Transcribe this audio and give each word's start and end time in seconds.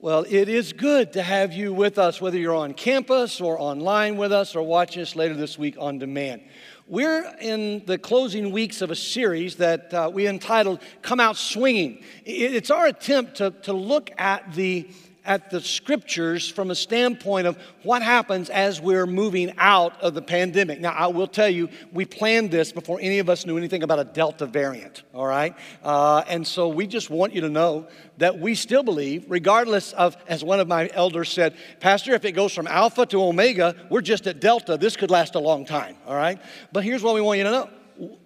Well, 0.00 0.24
it 0.28 0.48
is 0.48 0.72
good 0.72 1.14
to 1.14 1.22
have 1.24 1.52
you 1.52 1.74
with 1.74 1.98
us, 1.98 2.20
whether 2.20 2.38
you're 2.38 2.54
on 2.54 2.72
campus 2.74 3.40
or 3.40 3.60
online 3.60 4.16
with 4.16 4.30
us 4.30 4.54
or 4.54 4.62
watching 4.62 5.02
us 5.02 5.16
later 5.16 5.34
this 5.34 5.58
week 5.58 5.74
on 5.76 5.98
demand. 5.98 6.42
We're 6.86 7.28
in 7.40 7.84
the 7.84 7.98
closing 7.98 8.52
weeks 8.52 8.80
of 8.80 8.92
a 8.92 8.94
series 8.94 9.56
that 9.56 9.92
uh, 9.92 10.08
we 10.14 10.28
entitled 10.28 10.82
Come 11.02 11.18
Out 11.18 11.36
Swinging. 11.36 12.04
It's 12.24 12.70
our 12.70 12.86
attempt 12.86 13.38
to, 13.38 13.50
to 13.62 13.72
look 13.72 14.12
at 14.18 14.54
the 14.54 14.88
at 15.28 15.50
the 15.50 15.60
scriptures 15.60 16.48
from 16.48 16.70
a 16.70 16.74
standpoint 16.74 17.46
of 17.46 17.58
what 17.82 18.00
happens 18.02 18.48
as 18.48 18.80
we're 18.80 19.06
moving 19.06 19.52
out 19.58 20.00
of 20.00 20.14
the 20.14 20.22
pandemic. 20.22 20.80
Now, 20.80 20.92
I 20.92 21.08
will 21.08 21.26
tell 21.26 21.50
you, 21.50 21.68
we 21.92 22.06
planned 22.06 22.50
this 22.50 22.72
before 22.72 22.98
any 23.00 23.18
of 23.18 23.28
us 23.28 23.44
knew 23.44 23.58
anything 23.58 23.82
about 23.82 23.98
a 23.98 24.04
Delta 24.04 24.46
variant, 24.46 25.02
all 25.12 25.26
right? 25.26 25.54
Uh, 25.84 26.24
and 26.28 26.46
so 26.46 26.68
we 26.68 26.86
just 26.86 27.10
want 27.10 27.34
you 27.34 27.42
to 27.42 27.50
know 27.50 27.86
that 28.16 28.38
we 28.38 28.54
still 28.54 28.82
believe, 28.82 29.26
regardless 29.28 29.92
of, 29.92 30.16
as 30.26 30.42
one 30.42 30.60
of 30.60 30.66
my 30.66 30.88
elders 30.94 31.28
said, 31.28 31.54
Pastor, 31.78 32.14
if 32.14 32.24
it 32.24 32.32
goes 32.32 32.54
from 32.54 32.66
Alpha 32.66 33.04
to 33.04 33.22
Omega, 33.22 33.76
we're 33.90 34.00
just 34.00 34.26
at 34.26 34.40
Delta. 34.40 34.78
This 34.78 34.96
could 34.96 35.10
last 35.10 35.34
a 35.34 35.40
long 35.40 35.66
time, 35.66 35.96
all 36.06 36.16
right? 36.16 36.40
But 36.72 36.84
here's 36.84 37.02
what 37.02 37.14
we 37.14 37.20
want 37.20 37.36
you 37.36 37.44
to 37.44 37.50
know 37.50 37.70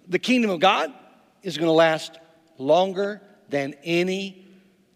the 0.07 0.19
kingdom 0.19 0.51
of 0.51 0.61
God 0.61 0.93
is 1.41 1.57
going 1.57 1.67
to 1.67 1.73
last 1.73 2.17
longer 2.57 3.21
than 3.49 3.75
any, 3.83 4.47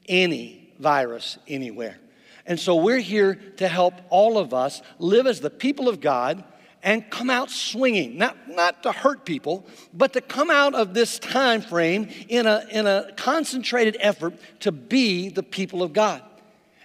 any 0.08 0.67
virus 0.80 1.38
anywhere. 1.48 1.98
And 2.46 2.60
so 2.60 2.76
we're 2.76 3.00
here 3.00 3.36
to 3.58 3.68
help 3.68 3.94
all 4.10 4.38
of 4.38 4.54
us 4.54 4.82
live 5.00 5.28
as 5.28 5.42
the 5.42 5.50
people 5.50 5.90
of 5.90 6.00
God 6.00 6.44
and 6.82 7.10
come 7.10 7.30
out 7.30 7.50
swinging, 7.50 8.18
not, 8.18 8.50
not 8.50 8.84
to 8.84 8.92
hurt 8.92 9.26
people, 9.26 9.66
but 9.94 10.14
to 10.14 10.22
come 10.22 10.50
out 10.50 10.74
of 10.74 10.94
this 10.94 11.20
time 11.20 11.62
frame 11.62 12.08
in 12.30 12.46
a, 12.46 12.66
in 12.72 12.88
a 12.88 13.12
concentrated 13.18 13.98
effort 14.00 14.34
to 14.62 14.72
be 14.72 15.28
the 15.28 15.44
people 15.44 15.84
of 15.84 15.92
God. 15.92 16.22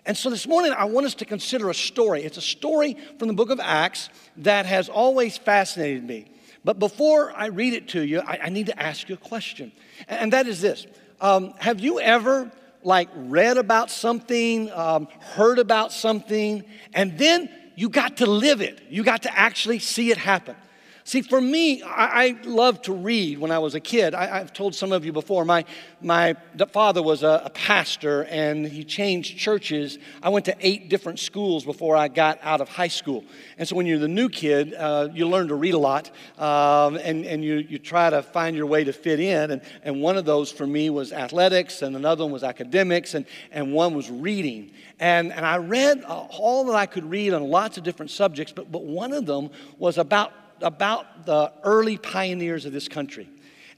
And 0.05 0.17
so 0.17 0.31
this 0.31 0.49
morning, 0.49 0.73
I 0.73 0.87
want 0.87 1.07
us 1.07 1.15
to 1.17 1.25
consider 1.25 1.71
a 1.71 1.75
story. 1.75 2.25
It's 2.25 2.39
a 2.39 2.43
story 2.43 2.97
from 3.21 3.29
the 3.29 3.35
book 3.35 3.51
of 3.51 3.61
Acts 3.61 4.09
that 4.39 4.67
has 4.67 4.89
always 4.89 5.39
fascinated 5.39 6.03
me. 6.03 6.27
But 6.65 6.81
before 6.81 7.33
I 7.37 7.47
read 7.47 7.73
it 7.75 7.89
to 7.91 8.05
you, 8.05 8.21
I, 8.21 8.41
I 8.45 8.49
need 8.49 8.67
to 8.67 8.83
ask 8.83 9.09
you 9.09 9.15
a 9.15 9.19
question. 9.19 9.71
And 10.09 10.33
that 10.33 10.49
is 10.49 10.61
this 10.61 10.87
um, 11.21 11.55
Have 11.59 11.79
you 11.79 12.01
ever 12.01 12.51
like 12.83 13.09
read 13.15 13.59
about 13.59 13.91
something, 13.91 14.71
um, 14.73 15.09
heard 15.21 15.59
about 15.59 15.93
something, 15.93 16.65
and 16.95 17.17
then 17.19 17.49
you 17.75 17.89
got 17.89 18.19
to 18.19 18.27
live 18.27 18.61
it. 18.61 18.81
You 18.91 19.03
got 19.03 19.23
to 19.23 19.39
actually 19.39 19.79
see 19.79 20.11
it 20.11 20.19
happen. 20.19 20.57
See, 21.05 21.21
for 21.23 21.41
me, 21.41 21.83
I, 21.83 22.25
I 22.25 22.37
loved 22.45 22.85
to 22.85 22.93
read 22.93 23.39
when 23.39 23.51
I 23.51 23.59
was 23.59 23.75
a 23.75 23.81
kid. 23.81 24.15
I, 24.15 24.39
have 24.39 24.53
told 24.53 24.73
some 24.73 24.93
of 24.93 25.05
you 25.05 25.13
before, 25.13 25.45
my, 25.45 25.65
my 26.01 26.37
father 26.71 27.03
was 27.03 27.25
a, 27.25 27.43
a, 27.45 27.51
pastor 27.51 28.25
and 28.25 28.67
he 28.67 28.85
changed 28.85 29.37
churches. 29.37 29.99
I 30.23 30.29
went 30.29 30.45
to 30.47 30.57
eight 30.61 30.89
different 30.89 31.19
schools 31.19 31.65
before 31.65 31.97
I 31.97 32.07
got 32.07 32.39
out 32.43 32.61
of 32.61 32.69
high 32.69 32.89
school. 32.89 33.25
And 33.59 33.67
so 33.67 33.75
when 33.75 33.85
you're 33.87 33.99
the 33.99 34.07
new 34.07 34.29
kid, 34.29 34.75
uh, 34.75 35.09
you 35.13 35.29
learn 35.29 35.49
to 35.49 35.57
read 35.57 35.75
a 35.75 35.79
lot 35.79 36.11
um, 36.39 36.97
and, 36.97 37.27
and 37.27 37.45
you, 37.45 37.57
you 37.57 37.79
try 37.79 38.09
to 38.09 38.23
find 38.23 38.57
your 38.57 38.67
way 38.67 38.85
to 38.85 38.93
fit 38.93 39.19
in. 39.19 39.51
And, 39.51 39.63
and 39.83 40.01
one 40.01 40.17
of 40.17 40.25
those 40.25 40.53
for 40.53 40.67
me 40.67 40.89
was 40.89 41.13
athletics, 41.13 41.83
and 41.83 41.97
another 41.97 42.25
one 42.25 42.33
was 42.33 42.45
academics, 42.45 43.15
and, 43.15 43.27
and 43.51 43.73
one 43.73 43.95
was 43.95 44.09
reading. 44.11 44.71
And, 45.01 45.33
and 45.33 45.45
I 45.45 45.57
read 45.57 46.05
uh, 46.05 46.27
all 46.31 46.65
that 46.67 46.77
I 46.77 46.87
could 46.87 47.05
read 47.05 47.35
on 47.35 47.43
lots 47.43 47.77
of 47.77 47.83
different 47.83 48.11
subjects, 48.11 48.53
but, 48.53 48.71
but 48.71 48.85
one 48.85 49.13
of 49.13 49.27
them 49.27 49.51
was 49.79 49.99
about 49.99 50.33
about 50.63 51.27
the 51.27 51.53
early 51.63 51.99
pioneers 51.99 52.65
of 52.65 52.73
this 52.73 52.89
country. 52.89 53.29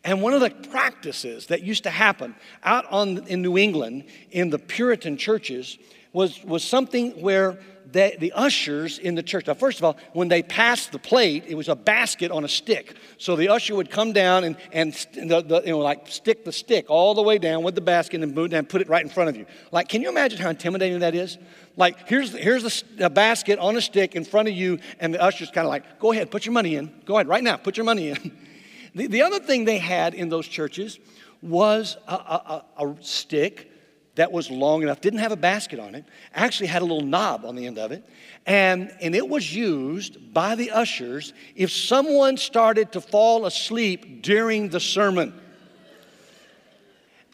And 0.04 0.20
one 0.20 0.34
of 0.34 0.40
the 0.40 0.50
practices 0.68 1.46
that 1.46 1.62
used 1.62 1.84
to 1.84 1.90
happen 1.90 2.34
out 2.62 2.84
on, 2.90 3.26
in 3.26 3.40
New 3.40 3.56
England 3.56 4.04
in 4.30 4.50
the 4.50 4.58
Puritan 4.58 5.16
churches 5.16 5.78
was, 6.12 6.44
was 6.44 6.62
something 6.62 7.10
where 7.22 7.58
the 7.94 8.32
ushers 8.34 8.98
in 8.98 9.14
the 9.14 9.22
church, 9.22 9.46
now, 9.46 9.54
first 9.54 9.78
of 9.78 9.84
all, 9.84 9.96
when 10.12 10.28
they 10.28 10.42
passed 10.42 10.90
the 10.92 10.98
plate, 10.98 11.44
it 11.46 11.54
was 11.54 11.68
a 11.68 11.76
basket 11.76 12.30
on 12.30 12.44
a 12.44 12.48
stick. 12.48 12.96
So 13.18 13.36
the 13.36 13.48
usher 13.48 13.74
would 13.74 13.90
come 13.90 14.12
down 14.12 14.44
and, 14.44 14.56
and 14.72 14.92
the, 15.14 15.42
the, 15.42 15.62
you 15.62 15.70
know, 15.70 15.78
like 15.78 16.08
stick 16.08 16.44
the 16.44 16.52
stick 16.52 16.86
all 16.88 17.14
the 17.14 17.22
way 17.22 17.38
down 17.38 17.62
with 17.62 17.74
the 17.74 17.80
basket 17.80 18.22
and 18.22 18.68
put 18.68 18.80
it 18.80 18.88
right 18.88 19.02
in 19.02 19.08
front 19.10 19.30
of 19.30 19.36
you. 19.36 19.46
Like, 19.70 19.88
can 19.88 20.02
you 20.02 20.08
imagine 20.08 20.38
how 20.38 20.50
intimidating 20.50 20.98
that 21.00 21.14
is? 21.14 21.38
Like, 21.76 22.08
here's, 22.08 22.32
here's 22.32 22.82
a, 22.98 23.04
a 23.06 23.10
basket 23.10 23.58
on 23.58 23.76
a 23.76 23.80
stick 23.80 24.14
in 24.14 24.24
front 24.24 24.48
of 24.48 24.54
you, 24.54 24.78
and 25.00 25.12
the 25.12 25.20
usher's 25.20 25.50
kind 25.50 25.66
of 25.66 25.70
like, 25.70 25.98
go 25.98 26.12
ahead, 26.12 26.30
put 26.30 26.46
your 26.46 26.52
money 26.52 26.76
in. 26.76 26.92
Go 27.04 27.14
ahead, 27.16 27.26
right 27.26 27.42
now, 27.42 27.56
put 27.56 27.76
your 27.76 27.84
money 27.84 28.10
in. 28.10 28.36
the, 28.94 29.06
the 29.08 29.22
other 29.22 29.40
thing 29.40 29.64
they 29.64 29.78
had 29.78 30.14
in 30.14 30.28
those 30.28 30.46
churches 30.46 31.00
was 31.42 31.96
a, 32.06 32.14
a, 32.14 32.64
a 32.78 32.96
stick 33.00 33.70
that 34.14 34.30
was 34.30 34.50
long 34.50 34.82
enough, 34.82 35.00
didn't 35.00 35.18
have 35.18 35.32
a 35.32 35.36
basket 35.36 35.80
on 35.80 35.94
it, 35.94 36.04
actually 36.34 36.68
had 36.68 36.82
a 36.82 36.84
little 36.84 37.04
knob 37.04 37.44
on 37.44 37.56
the 37.56 37.66
end 37.66 37.78
of 37.78 37.90
it. 37.90 38.08
And, 38.46 38.94
and 39.00 39.14
it 39.14 39.28
was 39.28 39.54
used 39.54 40.32
by 40.32 40.54
the 40.54 40.70
ushers 40.70 41.32
if 41.56 41.72
someone 41.72 42.36
started 42.36 42.92
to 42.92 43.00
fall 43.00 43.46
asleep 43.46 44.22
during 44.22 44.68
the 44.68 44.80
sermon. 44.80 45.40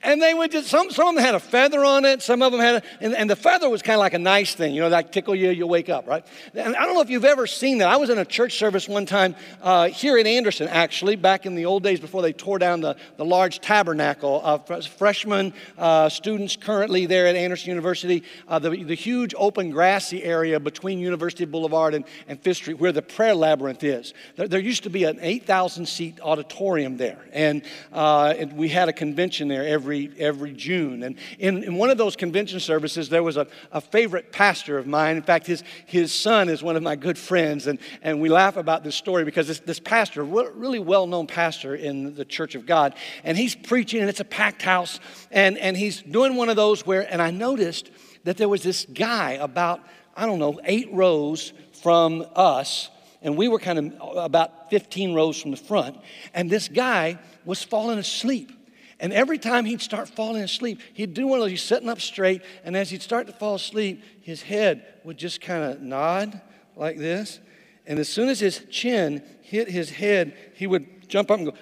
And 0.02 0.22
they 0.22 0.32
would 0.32 0.50
just, 0.50 0.68
some, 0.68 0.90
some 0.90 1.08
of 1.08 1.14
them 1.14 1.22
had 1.22 1.34
a 1.34 1.40
feather 1.40 1.84
on 1.84 2.06
it, 2.06 2.22
some 2.22 2.40
of 2.40 2.52
them 2.52 2.60
had, 2.60 2.76
a, 2.76 2.82
and, 3.02 3.14
and 3.14 3.28
the 3.28 3.36
feather 3.36 3.68
was 3.68 3.82
kind 3.82 3.96
of 3.96 4.00
like 4.00 4.14
a 4.14 4.18
nice 4.18 4.54
thing, 4.54 4.74
you 4.74 4.80
know, 4.80 4.88
that 4.88 5.12
tickle 5.12 5.34
you, 5.34 5.50
you 5.50 5.66
wake 5.66 5.90
up, 5.90 6.06
right? 6.06 6.26
And 6.54 6.74
I 6.74 6.86
don't 6.86 6.94
know 6.94 7.02
if 7.02 7.10
you've 7.10 7.26
ever 7.26 7.46
seen 7.46 7.78
that. 7.78 7.88
I 7.88 7.96
was 7.96 8.08
in 8.08 8.16
a 8.16 8.24
church 8.24 8.56
service 8.56 8.88
one 8.88 9.04
time 9.04 9.36
uh, 9.60 9.88
here 9.88 10.16
in 10.16 10.26
Anderson, 10.26 10.68
actually, 10.68 11.16
back 11.16 11.44
in 11.44 11.54
the 11.54 11.66
old 11.66 11.82
days 11.82 12.00
before 12.00 12.22
they 12.22 12.32
tore 12.32 12.58
down 12.58 12.80
the, 12.80 12.96
the 13.18 13.26
large 13.26 13.60
tabernacle. 13.60 14.40
of 14.42 14.86
freshmen, 14.86 15.52
uh, 15.76 16.08
students 16.08 16.56
currently 16.56 17.04
there 17.04 17.26
at 17.26 17.36
Anderson 17.36 17.68
University, 17.68 18.22
uh, 18.48 18.58
the, 18.58 18.70
the 18.70 18.94
huge 18.94 19.34
open 19.36 19.70
grassy 19.70 20.24
area 20.24 20.58
between 20.58 20.98
University 20.98 21.44
Boulevard 21.44 21.92
and, 21.92 22.06
and 22.26 22.40
Fifth 22.40 22.58
Street 22.58 22.78
where 22.78 22.92
the 22.92 23.02
prayer 23.02 23.34
labyrinth 23.34 23.84
is. 23.84 24.14
There, 24.36 24.48
there 24.48 24.60
used 24.60 24.84
to 24.84 24.90
be 24.90 25.04
an 25.04 25.18
8,000 25.20 25.86
seat 25.86 26.20
auditorium 26.22 26.96
there, 26.96 27.18
and, 27.34 27.62
uh, 27.92 28.32
and 28.38 28.54
we 28.54 28.70
had 28.70 28.88
a 28.88 28.94
convention 28.94 29.48
there 29.48 29.66
every 29.66 29.89
every, 29.90 30.12
every 30.18 30.52
June. 30.52 31.02
And 31.02 31.16
in, 31.38 31.64
in 31.64 31.74
one 31.74 31.90
of 31.90 31.98
those 31.98 32.14
convention 32.14 32.60
services, 32.60 33.08
there 33.08 33.22
was 33.22 33.36
a, 33.36 33.46
a 33.72 33.80
favorite 33.80 34.30
pastor 34.32 34.78
of 34.78 34.86
mine. 34.86 35.16
In 35.16 35.22
fact, 35.22 35.46
his, 35.46 35.64
his 35.86 36.12
son 36.12 36.48
is 36.48 36.62
one 36.62 36.76
of 36.76 36.82
my 36.82 36.94
good 36.94 37.18
friends. 37.18 37.66
And, 37.66 37.78
and 38.02 38.20
we 38.20 38.28
laugh 38.28 38.56
about 38.56 38.84
this 38.84 38.94
story 38.94 39.24
because 39.24 39.48
this, 39.48 39.60
this 39.60 39.80
pastor, 39.80 40.22
really 40.22 40.78
well 40.78 41.06
known 41.06 41.26
pastor 41.26 41.74
in 41.74 42.14
the 42.14 42.24
Church 42.24 42.54
of 42.54 42.66
God, 42.66 42.94
and 43.24 43.36
he's 43.36 43.54
preaching, 43.54 44.00
and 44.00 44.08
it's 44.08 44.20
a 44.20 44.24
packed 44.24 44.62
house. 44.62 45.00
And, 45.30 45.58
and 45.58 45.76
he's 45.76 46.02
doing 46.02 46.36
one 46.36 46.48
of 46.48 46.56
those 46.56 46.86
where, 46.86 47.10
and 47.12 47.20
I 47.20 47.30
noticed 47.30 47.90
that 48.24 48.36
there 48.36 48.48
was 48.48 48.62
this 48.62 48.84
guy 48.84 49.32
about, 49.32 49.80
I 50.16 50.26
don't 50.26 50.38
know, 50.38 50.60
eight 50.64 50.88
rows 50.92 51.52
from 51.82 52.26
us 52.36 52.90
and 53.22 53.36
we 53.36 53.48
were 53.48 53.58
kind 53.58 53.78
of 53.78 54.16
about 54.16 54.70
15 54.70 55.12
rows 55.12 55.38
from 55.38 55.50
the 55.50 55.56
front, 55.58 55.98
and 56.32 56.48
this 56.48 56.68
guy 56.68 57.18
was 57.44 57.62
falling 57.62 57.98
asleep. 57.98 58.50
And 59.00 59.12
every 59.12 59.38
time 59.38 59.64
he'd 59.64 59.80
start 59.80 60.08
falling 60.08 60.42
asleep, 60.42 60.80
he'd 60.92 61.14
do 61.14 61.26
one 61.26 61.38
of 61.38 61.44
those, 61.44 61.52
he's 61.52 61.62
sitting 61.62 61.88
up 61.88 62.00
straight, 62.00 62.42
and 62.64 62.76
as 62.76 62.90
he'd 62.90 63.02
start 63.02 63.26
to 63.28 63.32
fall 63.32 63.54
asleep, 63.54 64.04
his 64.20 64.42
head 64.42 64.84
would 65.04 65.16
just 65.16 65.40
kind 65.40 65.64
of 65.64 65.80
nod 65.80 66.40
like 66.76 66.98
this. 66.98 67.40
And 67.86 67.98
as 67.98 68.08
soon 68.08 68.28
as 68.28 68.38
his 68.38 68.64
chin 68.70 69.22
hit 69.40 69.68
his 69.68 69.90
head, 69.90 70.36
he 70.54 70.66
would 70.66 71.08
jump 71.08 71.30
up 71.30 71.38
and 71.38 71.50
go, 71.50 71.56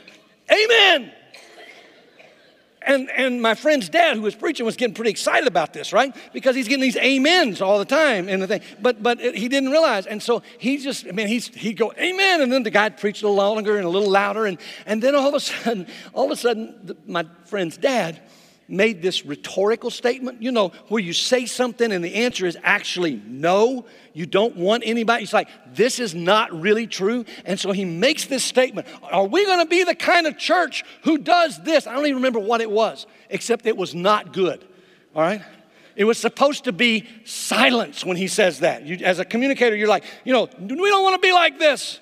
Amen! 0.50 1.12
And, 2.82 3.10
and 3.10 3.42
my 3.42 3.54
friend's 3.54 3.88
dad, 3.88 4.16
who 4.16 4.22
was 4.22 4.34
preaching, 4.34 4.64
was 4.64 4.76
getting 4.76 4.94
pretty 4.94 5.10
excited 5.10 5.46
about 5.46 5.72
this, 5.72 5.92
right? 5.92 6.14
Because 6.32 6.54
he's 6.54 6.68
getting 6.68 6.82
these 6.82 6.96
amens 6.96 7.60
all 7.60 7.78
the 7.78 7.84
time 7.84 8.28
and 8.28 8.40
the 8.42 8.46
thing. 8.46 8.60
But 8.80 9.02
but 9.02 9.20
he 9.20 9.48
didn't 9.48 9.70
realize. 9.70 10.06
And 10.06 10.22
so 10.22 10.42
he 10.58 10.78
just, 10.78 11.06
I 11.06 11.10
mean, 11.10 11.28
he's, 11.28 11.48
he'd 11.48 11.76
go, 11.76 11.92
amen. 11.98 12.40
And 12.40 12.52
then 12.52 12.62
the 12.62 12.70
guy 12.70 12.88
preached 12.90 13.22
a 13.22 13.28
little 13.28 13.36
longer 13.36 13.76
and 13.76 13.84
a 13.84 13.88
little 13.88 14.10
louder. 14.10 14.46
And, 14.46 14.58
and 14.86 15.02
then 15.02 15.14
all 15.14 15.28
of 15.28 15.34
a 15.34 15.40
sudden, 15.40 15.86
all 16.12 16.26
of 16.26 16.30
a 16.30 16.36
sudden, 16.36 16.74
the, 16.84 16.96
my 17.06 17.26
friend's 17.44 17.76
dad 17.76 18.20
made 18.68 19.00
this 19.00 19.24
rhetorical 19.24 19.90
statement, 19.90 20.42
you 20.42 20.52
know, 20.52 20.68
where 20.88 21.02
you 21.02 21.14
say 21.14 21.46
something 21.46 21.90
and 21.90 22.04
the 22.04 22.14
answer 22.16 22.46
is 22.46 22.56
actually 22.62 23.20
no. 23.26 23.86
You 24.12 24.26
don't 24.26 24.56
want 24.56 24.82
anybody. 24.86 25.20
He's 25.20 25.32
like, 25.32 25.48
this 25.74 25.98
is 25.98 26.14
not 26.14 26.52
really 26.52 26.86
true. 26.86 27.24
And 27.46 27.58
so 27.58 27.72
he 27.72 27.84
makes 27.84 28.26
this 28.26 28.44
statement 28.44 28.86
Are 29.02 29.24
we 29.24 29.44
going 29.46 29.60
to 29.60 29.66
be 29.66 29.84
the 29.84 29.94
kind 29.94 30.26
of 30.26 30.36
church 30.36 30.84
who 31.02 31.18
does 31.18 31.62
this? 31.62 31.86
I 31.86 31.94
don't 31.94 32.04
even 32.04 32.16
remember 32.16 32.40
what 32.40 32.60
it 32.60 32.70
was, 32.70 33.06
except 33.30 33.66
it 33.66 33.76
was 33.76 33.94
not 33.94 34.32
good. 34.32 34.64
All 35.14 35.22
right? 35.22 35.42
It 35.96 36.04
was 36.04 36.18
supposed 36.18 36.64
to 36.64 36.72
be 36.72 37.08
silence 37.24 38.04
when 38.04 38.16
he 38.16 38.28
says 38.28 38.60
that. 38.60 38.86
You, 38.86 39.04
as 39.04 39.18
a 39.18 39.24
communicator, 39.24 39.74
you're 39.74 39.88
like, 39.88 40.04
you 40.24 40.32
know, 40.32 40.48
we 40.60 40.88
don't 40.90 41.02
want 41.02 41.20
to 41.20 41.26
be 41.26 41.32
like 41.32 41.58
this. 41.58 41.98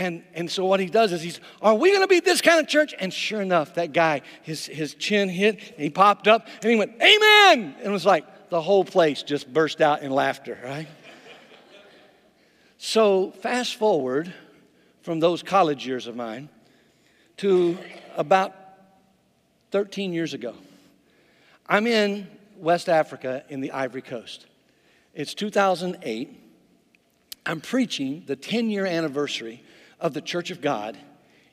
And, 0.00 0.24
and 0.32 0.50
so 0.50 0.64
what 0.64 0.80
he 0.80 0.86
does 0.86 1.12
is 1.12 1.20
he's, 1.20 1.40
are 1.60 1.74
we 1.74 1.90
going 1.90 2.00
to 2.00 2.08
be 2.08 2.20
this 2.20 2.40
kind 2.40 2.58
of 2.58 2.66
church? 2.66 2.94
And 2.98 3.12
sure 3.12 3.42
enough, 3.42 3.74
that 3.74 3.92
guy, 3.92 4.22
his, 4.40 4.64
his 4.64 4.94
chin 4.94 5.28
hit, 5.28 5.60
and 5.72 5.82
he 5.82 5.90
popped 5.90 6.26
up, 6.26 6.48
and 6.62 6.70
he 6.70 6.74
went, 6.74 6.92
amen! 6.92 7.74
And 7.76 7.86
it 7.86 7.90
was 7.90 8.06
like 8.06 8.48
the 8.48 8.62
whole 8.62 8.82
place 8.82 9.22
just 9.22 9.52
burst 9.52 9.82
out 9.82 10.00
in 10.00 10.10
laughter, 10.10 10.58
right? 10.64 10.88
so 12.78 13.30
fast 13.42 13.76
forward 13.76 14.32
from 15.02 15.20
those 15.20 15.42
college 15.42 15.86
years 15.86 16.06
of 16.06 16.16
mine 16.16 16.48
to 17.36 17.76
about 18.16 18.54
13 19.70 20.14
years 20.14 20.32
ago. 20.32 20.54
I'm 21.68 21.86
in 21.86 22.26
West 22.56 22.88
Africa 22.88 23.44
in 23.50 23.60
the 23.60 23.72
Ivory 23.72 24.00
Coast. 24.00 24.46
It's 25.12 25.34
2008. 25.34 26.40
I'm 27.44 27.60
preaching 27.60 28.22
the 28.26 28.36
10 28.36 28.70
year 28.70 28.86
anniversary 28.86 29.62
of 30.00 30.14
the 30.14 30.20
Church 30.20 30.50
of 30.50 30.60
God 30.60 30.98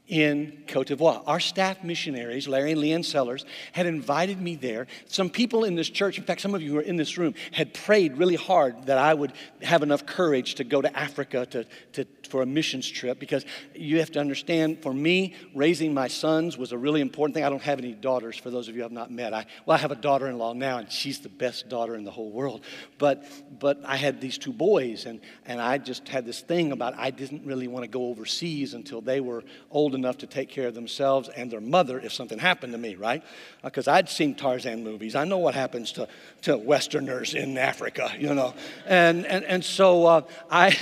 in 0.08 0.64
Cote 0.68 0.88
d'Ivoire. 0.88 1.22
Our 1.28 1.40
staff 1.40 1.84
missionaries, 1.84 2.48
Larry 2.48 2.72
and 2.72 2.82
Leanne 2.82 3.04
Sellers, 3.04 3.46
had 3.74 3.86
invited 3.86 4.42
me 4.42 4.56
there. 4.56 4.88
Some 5.08 5.30
people 5.30 5.66
in 5.66 5.76
this 5.76 5.90
church, 5.90 6.18
in 6.18 6.24
fact, 6.24 6.42
some 6.42 6.56
of 6.56 6.62
you 6.62 6.72
who 6.72 6.78
are 6.78 6.82
in 6.82 6.96
this 6.96 7.18
room, 7.18 7.34
had 7.52 7.74
prayed 7.74 8.18
really 8.18 8.36
hard 8.36 8.86
that 8.86 8.98
I 8.98 9.14
would 9.14 9.34
have 9.62 9.84
enough 9.84 10.06
courage 10.06 10.56
to 10.56 10.64
go 10.64 10.82
to 10.82 10.98
Africa 10.98 11.46
to, 11.48 11.66
to, 11.94 12.06
for 12.28 12.42
a 12.42 12.46
missions 12.46 12.90
trip 12.90 13.20
because 13.20 13.46
you 13.74 14.00
have 14.00 14.12
to 14.12 14.20
understand, 14.20 14.82
for 14.82 14.94
me, 14.94 15.34
raising 15.56 15.94
my 15.94 16.08
sons 16.08 16.58
was 16.58 16.72
a 16.72 16.78
really 16.78 17.02
important 17.02 17.34
thing. 17.34 17.44
I 17.44 17.50
don't 17.50 17.62
have 17.62 17.80
any 17.80 17.94
daughters, 17.94 18.38
for 18.38 18.50
those 18.50 18.68
of 18.68 18.76
you 18.76 18.86
i've 18.86 18.92
not 18.92 19.12
met. 19.12 19.34
I, 19.34 19.46
well, 19.66 19.76
I 19.76 19.80
have 19.80 19.92
a 19.92 19.96
daughter 19.96 20.28
in 20.28 20.38
law 20.38 20.54
now, 20.54 20.78
and 20.78 20.92
she's 20.92 21.20
the 21.20 21.30
best 21.30 21.70
daughter 21.70 21.96
in 21.96 22.04
the 22.04 22.12
whole 22.12 22.30
world. 22.30 22.62
But, 22.98 23.26
but 23.60 23.82
I 23.86 23.96
had 23.96 24.22
these 24.22 24.38
two 24.38 24.54
boys, 24.54 25.06
and, 25.06 25.20
and 25.46 25.62
I 25.62 25.78
just 25.78 26.08
had 26.08 26.26
this 26.26 26.42
thing 26.42 26.72
about 26.72 26.94
I 26.98 27.10
didn't 27.10 27.46
really 27.46 27.68
want 27.68 27.84
to 27.84 27.90
go 27.90 28.08
overseas 28.08 28.74
until 28.74 29.02
they 29.02 29.20
were 29.20 29.44
old 29.72 29.96
enough 29.96 30.18
to 30.20 30.28
take 30.28 30.50
care 30.50 30.68
of 30.68 30.76
themselves 30.76 31.30
and 31.30 31.50
their 31.50 31.62
mother 31.62 32.00
if 32.00 32.14
something 32.14 32.40
happened 32.40 32.74
to 32.74 32.78
me, 32.78 32.96
right? 32.96 33.24
Because 33.64 33.88
uh, 33.88 33.94
I'd 33.94 34.10
seen 34.10 34.36
Tarzan 34.36 34.84
movies. 34.84 35.16
I 35.16 35.24
know 35.24 35.38
what 35.38 35.56
happens 35.56 35.92
to, 35.94 36.08
to 36.44 36.58
Westerners 36.58 37.34
in 37.34 37.58
Africa, 37.58 38.12
you 38.20 38.34
know. 38.34 38.54
And, 38.86 39.26
and, 39.26 39.44
and 39.46 39.64
so 39.64 40.06
uh, 40.06 40.22
I, 40.50 40.78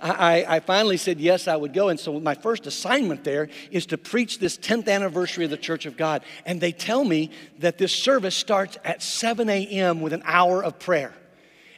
I, 0.00 0.44
I 0.48 0.60
finally 0.60 0.89
said 0.96 1.20
yes, 1.20 1.48
I 1.48 1.56
would 1.56 1.72
go. 1.72 1.88
And 1.88 1.98
so 1.98 2.18
my 2.20 2.34
first 2.34 2.66
assignment 2.66 3.24
there 3.24 3.48
is 3.70 3.86
to 3.86 3.98
preach 3.98 4.38
this 4.38 4.56
10th 4.56 4.88
anniversary 4.88 5.44
of 5.44 5.50
the 5.50 5.56
Church 5.56 5.86
of 5.86 5.96
God. 5.96 6.22
And 6.46 6.60
they 6.60 6.72
tell 6.72 7.04
me 7.04 7.30
that 7.58 7.78
this 7.78 7.92
service 7.92 8.34
starts 8.34 8.78
at 8.84 9.02
7 9.02 9.48
a.m. 9.48 10.00
with 10.00 10.12
an 10.12 10.22
hour 10.24 10.62
of 10.62 10.78
prayer. 10.78 11.14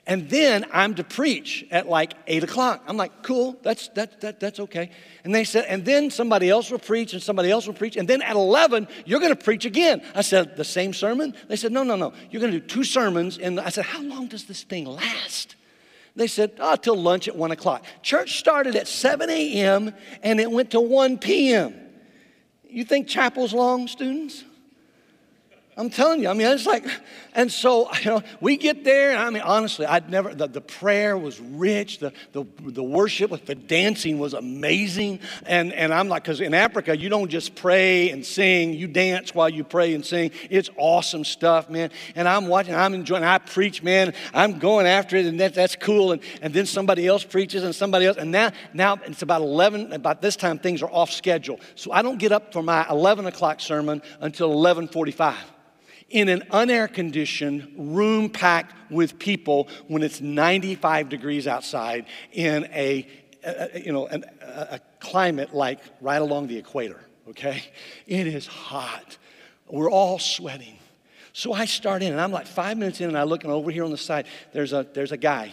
And 0.05 0.29
then 0.29 0.67
I'm 0.73 0.94
to 0.97 1.05
preach 1.05 1.64
at 1.70 1.88
like 1.88 2.14
eight 2.26 2.43
o'clock. 2.43 2.82
I'm 2.88 2.97
like, 2.97 3.23
cool, 3.23 3.56
that's, 3.62 3.87
that, 3.91 4.20
that, 4.23 4.41
that's 4.41 4.59
okay. 4.59 4.91
And 5.23 5.32
they 5.32 5.44
said, 5.44 5.67
and 5.69 5.85
then 5.85 6.11
somebody 6.11 6.50
else 6.50 6.73
will 6.73 6.81
preach 6.81 7.12
and 7.12 7.23
somebody 7.23 7.53
else 7.53 7.69
will 7.69 7.75
preach. 7.75 7.97
And 7.97 8.09
then 8.09 8.20
at 8.20 8.35
11, 8.35 8.88
you're 9.05 9.20
going 9.20 9.35
to 9.35 9.44
preach 9.44 9.64
again. 9.64 10.03
I 10.14 10.23
said, 10.23 10.56
the 10.56 10.64
same 10.64 10.93
sermon? 10.93 11.35
They 11.47 11.55
said, 11.55 11.70
no, 11.70 11.85
no, 11.85 11.94
no. 11.94 12.12
You're 12.31 12.41
going 12.41 12.53
to 12.53 12.59
do 12.59 12.67
two 12.67 12.82
sermons. 12.82 13.38
And 13.38 13.61
I 13.61 13.69
said, 13.69 13.85
how 13.85 14.03
long 14.03 14.26
does 14.26 14.44
this 14.47 14.64
thing 14.64 14.87
last? 14.87 15.55
They 16.14 16.26
said, 16.26 16.53
oh, 16.59 16.76
till 16.76 16.97
lunch 16.97 17.29
at 17.29 17.37
one 17.37 17.53
o'clock. 17.53 17.85
Church 18.03 18.38
started 18.38 18.76
at 18.76 18.87
7 18.87 19.31
a.m. 19.31 19.94
and 20.23 20.41
it 20.41 20.50
went 20.50 20.73
to 20.73 20.81
1 20.81 21.19
p.m. 21.19 21.75
You 22.69 22.85
think 22.85 23.09
chapel's 23.09 23.53
long, 23.53 23.88
students? 23.88 24.44
I'm 25.75 25.89
telling 25.89 26.21
you, 26.21 26.29
I 26.29 26.35
mean, 26.35 26.49
it's 26.49 26.67
like, 26.67 26.85
and 27.35 27.51
so, 27.51 27.91
you 27.95 28.11
know, 28.11 28.23
we 28.43 28.59
get 28.59 28.85
there, 28.85 29.13
and 29.13 29.19
I 29.19 29.31
mean, 29.31 29.41
honestly, 29.41 29.87
I'd 29.87 30.11
never, 30.11 30.35
the, 30.35 30.47
the 30.47 30.61
prayer 30.61 31.17
was 31.17 31.41
rich, 31.41 31.99
the, 31.99 32.13
the, 32.33 32.45
the 32.59 32.83
worship, 32.83 33.47
the 33.47 33.55
dancing 33.55 34.19
was 34.19 34.35
amazing. 34.35 35.21
And, 35.47 35.73
and 35.73 35.95
I'm 35.95 36.09
like, 36.09 36.25
because 36.25 36.43
in 36.43 36.53
Africa, 36.53 36.95
you 36.95 37.09
don't 37.09 37.31
just 37.31 37.55
pray 37.55 38.11
and 38.11 38.25
sing, 38.25 38.75
you 38.75 38.87
dance 38.87 39.35
while 39.35 39.49
you 39.49 39.65
pray 39.65 39.95
and 39.95 40.05
sing. 40.05 40.33
It's 40.51 40.69
awesome 40.77 41.25
stuff, 41.25 41.71
man. 41.71 41.91
And 42.17 42.29
I'm 42.29 42.49
watching, 42.49 42.75
I'm 42.75 42.93
enjoying, 42.93 43.25
I 43.25 43.39
preach, 43.39 43.83
man, 43.83 44.13
I'm 44.35 44.59
going 44.59 44.87
after 44.87 45.17
it, 45.17 45.25
and 45.25 45.41
that, 45.41 45.55
that's 45.55 45.77
cool. 45.77 46.13
And, 46.13 46.23
and 46.43 46.53
then 46.53 46.67
somebody 46.67 47.07
else 47.07 47.25
preaches, 47.25 47.65
and 47.65 47.75
somebody 47.75 48.05
else, 48.05 48.19
and 48.19 48.31
now, 48.31 48.53
now 48.75 48.99
it's 49.07 49.23
about 49.23 49.41
11, 49.41 49.95
about 49.95 50.21
this 50.21 50.37
time, 50.37 50.59
things 50.59 50.83
are 50.83 50.91
off 50.91 51.11
schedule. 51.11 51.61
So 51.77 51.93
I 51.93 52.03
don't 52.03 52.19
get 52.19 52.31
up 52.31 52.53
for 52.53 52.63
my 52.63 52.87
11 52.91 53.25
o'clock 53.25 53.59
sermon 53.59 54.03
until 54.21 54.49
1145 54.49 55.53
in 56.12 56.29
an 56.29 56.43
unair 56.53 56.93
conditioned 56.93 57.73
room 57.76 58.29
packed 58.29 58.75
with 58.91 59.19
people 59.19 59.69
when 59.88 60.03
it's 60.03 60.20
95 60.20 61.09
degrees 61.09 61.47
outside 61.47 62.06
in 62.32 62.64
a, 62.73 63.06
a 63.44 63.81
you 63.81 63.93
know 63.93 64.06
an, 64.06 64.25
a, 64.43 64.79
climate 65.00 65.53
like 65.53 65.81
right 66.00 66.23
along 66.23 66.47
the 66.47 66.56
equator 66.56 67.00
okay? 67.29 67.64
It 68.06 68.26
is 68.26 68.47
hot. 68.47 69.17
We're 69.69 69.91
all 69.91 70.19
sweating. 70.19 70.79
So 71.32 71.53
i 71.53 71.64
start 71.64 72.03
in 72.03 72.12
and 72.12 72.20
i'm 72.20 72.31
like 72.31 72.47
five 72.47 72.76
minutes 72.76 73.00
in 73.00 73.09
and 73.09 73.17
i 73.17 73.23
look 73.23 73.43
and 73.43 73.53
over 73.53 73.70
here 73.70 73.85
on 73.85 73.91
the 73.91 73.97
side 73.97 74.26
there's 74.53 74.75
a 74.75 74.87
there's 74.93 75.12
a 75.12 75.17
guy 75.17 75.50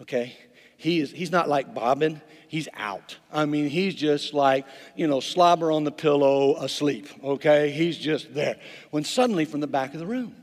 okay? 0.00 0.36
He 0.78 1.00
is 1.00 1.10
he's 1.10 1.30
not 1.30 1.48
like 1.48 1.74
bobbing 1.74 2.20
he's 2.48 2.68
out. 2.74 3.16
I 3.32 3.44
mean, 3.44 3.68
he's 3.68 3.94
just 3.94 4.34
like, 4.34 4.66
you 4.94 5.06
know, 5.06 5.20
slobber 5.20 5.70
on 5.70 5.84
the 5.84 5.90
pillow, 5.90 6.56
asleep, 6.56 7.08
okay? 7.22 7.70
He's 7.70 7.98
just 7.98 8.34
there. 8.34 8.56
When 8.90 9.04
suddenly 9.04 9.44
from 9.44 9.60
the 9.60 9.66
back 9.66 9.94
of 9.94 10.00
the 10.00 10.06
room, 10.06 10.34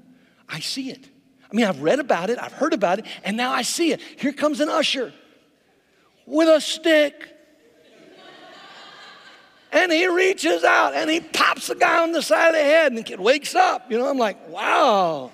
I 0.48 0.60
see 0.60 0.90
it. 0.90 1.10
I 1.52 1.56
mean, 1.56 1.66
I've 1.66 1.82
read 1.82 2.00
about 2.00 2.30
it, 2.30 2.40
I've 2.40 2.54
heard 2.54 2.74
about 2.74 3.00
it, 3.00 3.06
and 3.24 3.38
now 3.38 3.52
I 3.52 3.62
see 3.62 3.92
it. 3.92 4.02
Here 4.18 4.34
comes 4.34 4.60
an 4.60 4.70
usher 4.70 5.14
with 6.26 6.48
a 6.48 6.60
stick. 6.60 7.30
And 9.72 9.92
he 9.92 10.06
reaches 10.06 10.64
out 10.64 10.94
and 10.94 11.10
he 11.10 11.20
pops 11.20 11.66
the 11.66 11.74
guy 11.74 12.04
on 12.04 12.12
the 12.12 12.22
side 12.22 12.50
of 12.50 12.54
the 12.54 12.62
head, 12.62 12.92
and 12.92 12.98
the 12.98 13.04
kid 13.04 13.20
wakes 13.20 13.56
up. 13.56 13.92
You 13.92 13.98
know, 13.98 14.08
I'm 14.08 14.20
like, 14.20 14.48
wow. 14.50 15.32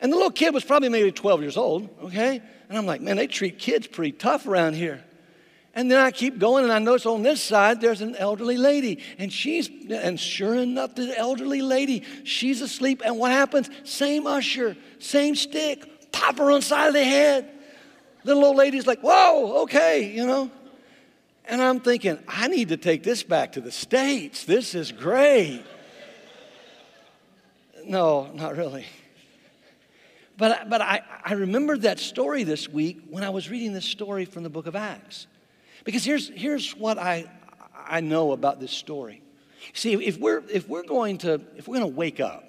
And 0.00 0.10
the 0.10 0.16
little 0.16 0.30
kid 0.30 0.54
was 0.54 0.64
probably 0.64 0.88
maybe 0.88 1.12
12 1.12 1.42
years 1.42 1.56
old, 1.56 1.88
okay? 2.02 2.40
And 2.68 2.78
I'm 2.78 2.86
like, 2.86 3.02
man, 3.02 3.16
they 3.16 3.26
treat 3.26 3.58
kids 3.58 3.86
pretty 3.86 4.12
tough 4.12 4.46
around 4.46 4.74
here. 4.74 5.04
And 5.76 5.90
then 5.90 5.98
I 5.98 6.12
keep 6.12 6.38
going, 6.38 6.62
and 6.62 6.72
I 6.72 6.78
notice 6.78 7.04
on 7.04 7.22
this 7.22 7.42
side 7.42 7.80
there's 7.80 8.00
an 8.00 8.14
elderly 8.14 8.56
lady, 8.56 9.00
and 9.18 9.32
she's, 9.32 9.68
and 9.90 10.18
sure 10.18 10.54
enough, 10.54 10.94
the 10.94 11.18
elderly 11.18 11.62
lady, 11.62 12.04
she's 12.22 12.60
asleep. 12.60 13.02
And 13.04 13.18
what 13.18 13.32
happens? 13.32 13.68
Same 13.82 14.26
usher, 14.26 14.76
same 15.00 15.34
stick, 15.34 16.12
pop 16.12 16.38
her 16.38 16.50
on 16.52 16.60
the 16.60 16.62
side 16.62 16.88
of 16.88 16.94
the 16.94 17.04
head. 17.04 17.50
Little 18.22 18.44
old 18.44 18.56
lady's 18.56 18.86
like, 18.86 19.00
whoa, 19.00 19.62
okay, 19.62 20.12
you 20.12 20.26
know. 20.26 20.50
And 21.46 21.60
I'm 21.60 21.80
thinking, 21.80 22.18
I 22.28 22.48
need 22.48 22.68
to 22.68 22.76
take 22.76 23.02
this 23.02 23.22
back 23.22 23.52
to 23.52 23.60
the 23.60 23.72
States. 23.72 24.44
This 24.44 24.74
is 24.74 24.92
great. 24.92 25.62
No, 27.84 28.30
not 28.32 28.56
really. 28.56 28.86
But, 30.38 30.70
but 30.70 30.80
I, 30.80 31.02
I 31.24 31.34
remembered 31.34 31.82
that 31.82 31.98
story 31.98 32.44
this 32.44 32.68
week 32.68 33.02
when 33.10 33.22
I 33.24 33.30
was 33.30 33.50
reading 33.50 33.72
this 33.72 33.84
story 33.84 34.24
from 34.24 34.42
the 34.42 34.48
book 34.48 34.66
of 34.66 34.74
Acts. 34.74 35.26
Because 35.84 36.04
here's, 36.04 36.28
here's 36.30 36.74
what 36.74 36.98
I, 36.98 37.30
I 37.74 38.00
know 38.00 38.32
about 38.32 38.58
this 38.58 38.72
story. 38.72 39.22
See, 39.72 39.92
if 39.92 40.18
we're, 40.18 40.42
if 40.50 40.68
we're 40.68 40.82
going 40.82 41.18
to, 41.18 41.40
if 41.56 41.68
we're 41.68 41.78
going 41.78 41.90
to 41.90 41.96
wake 41.96 42.20
up 42.20 42.44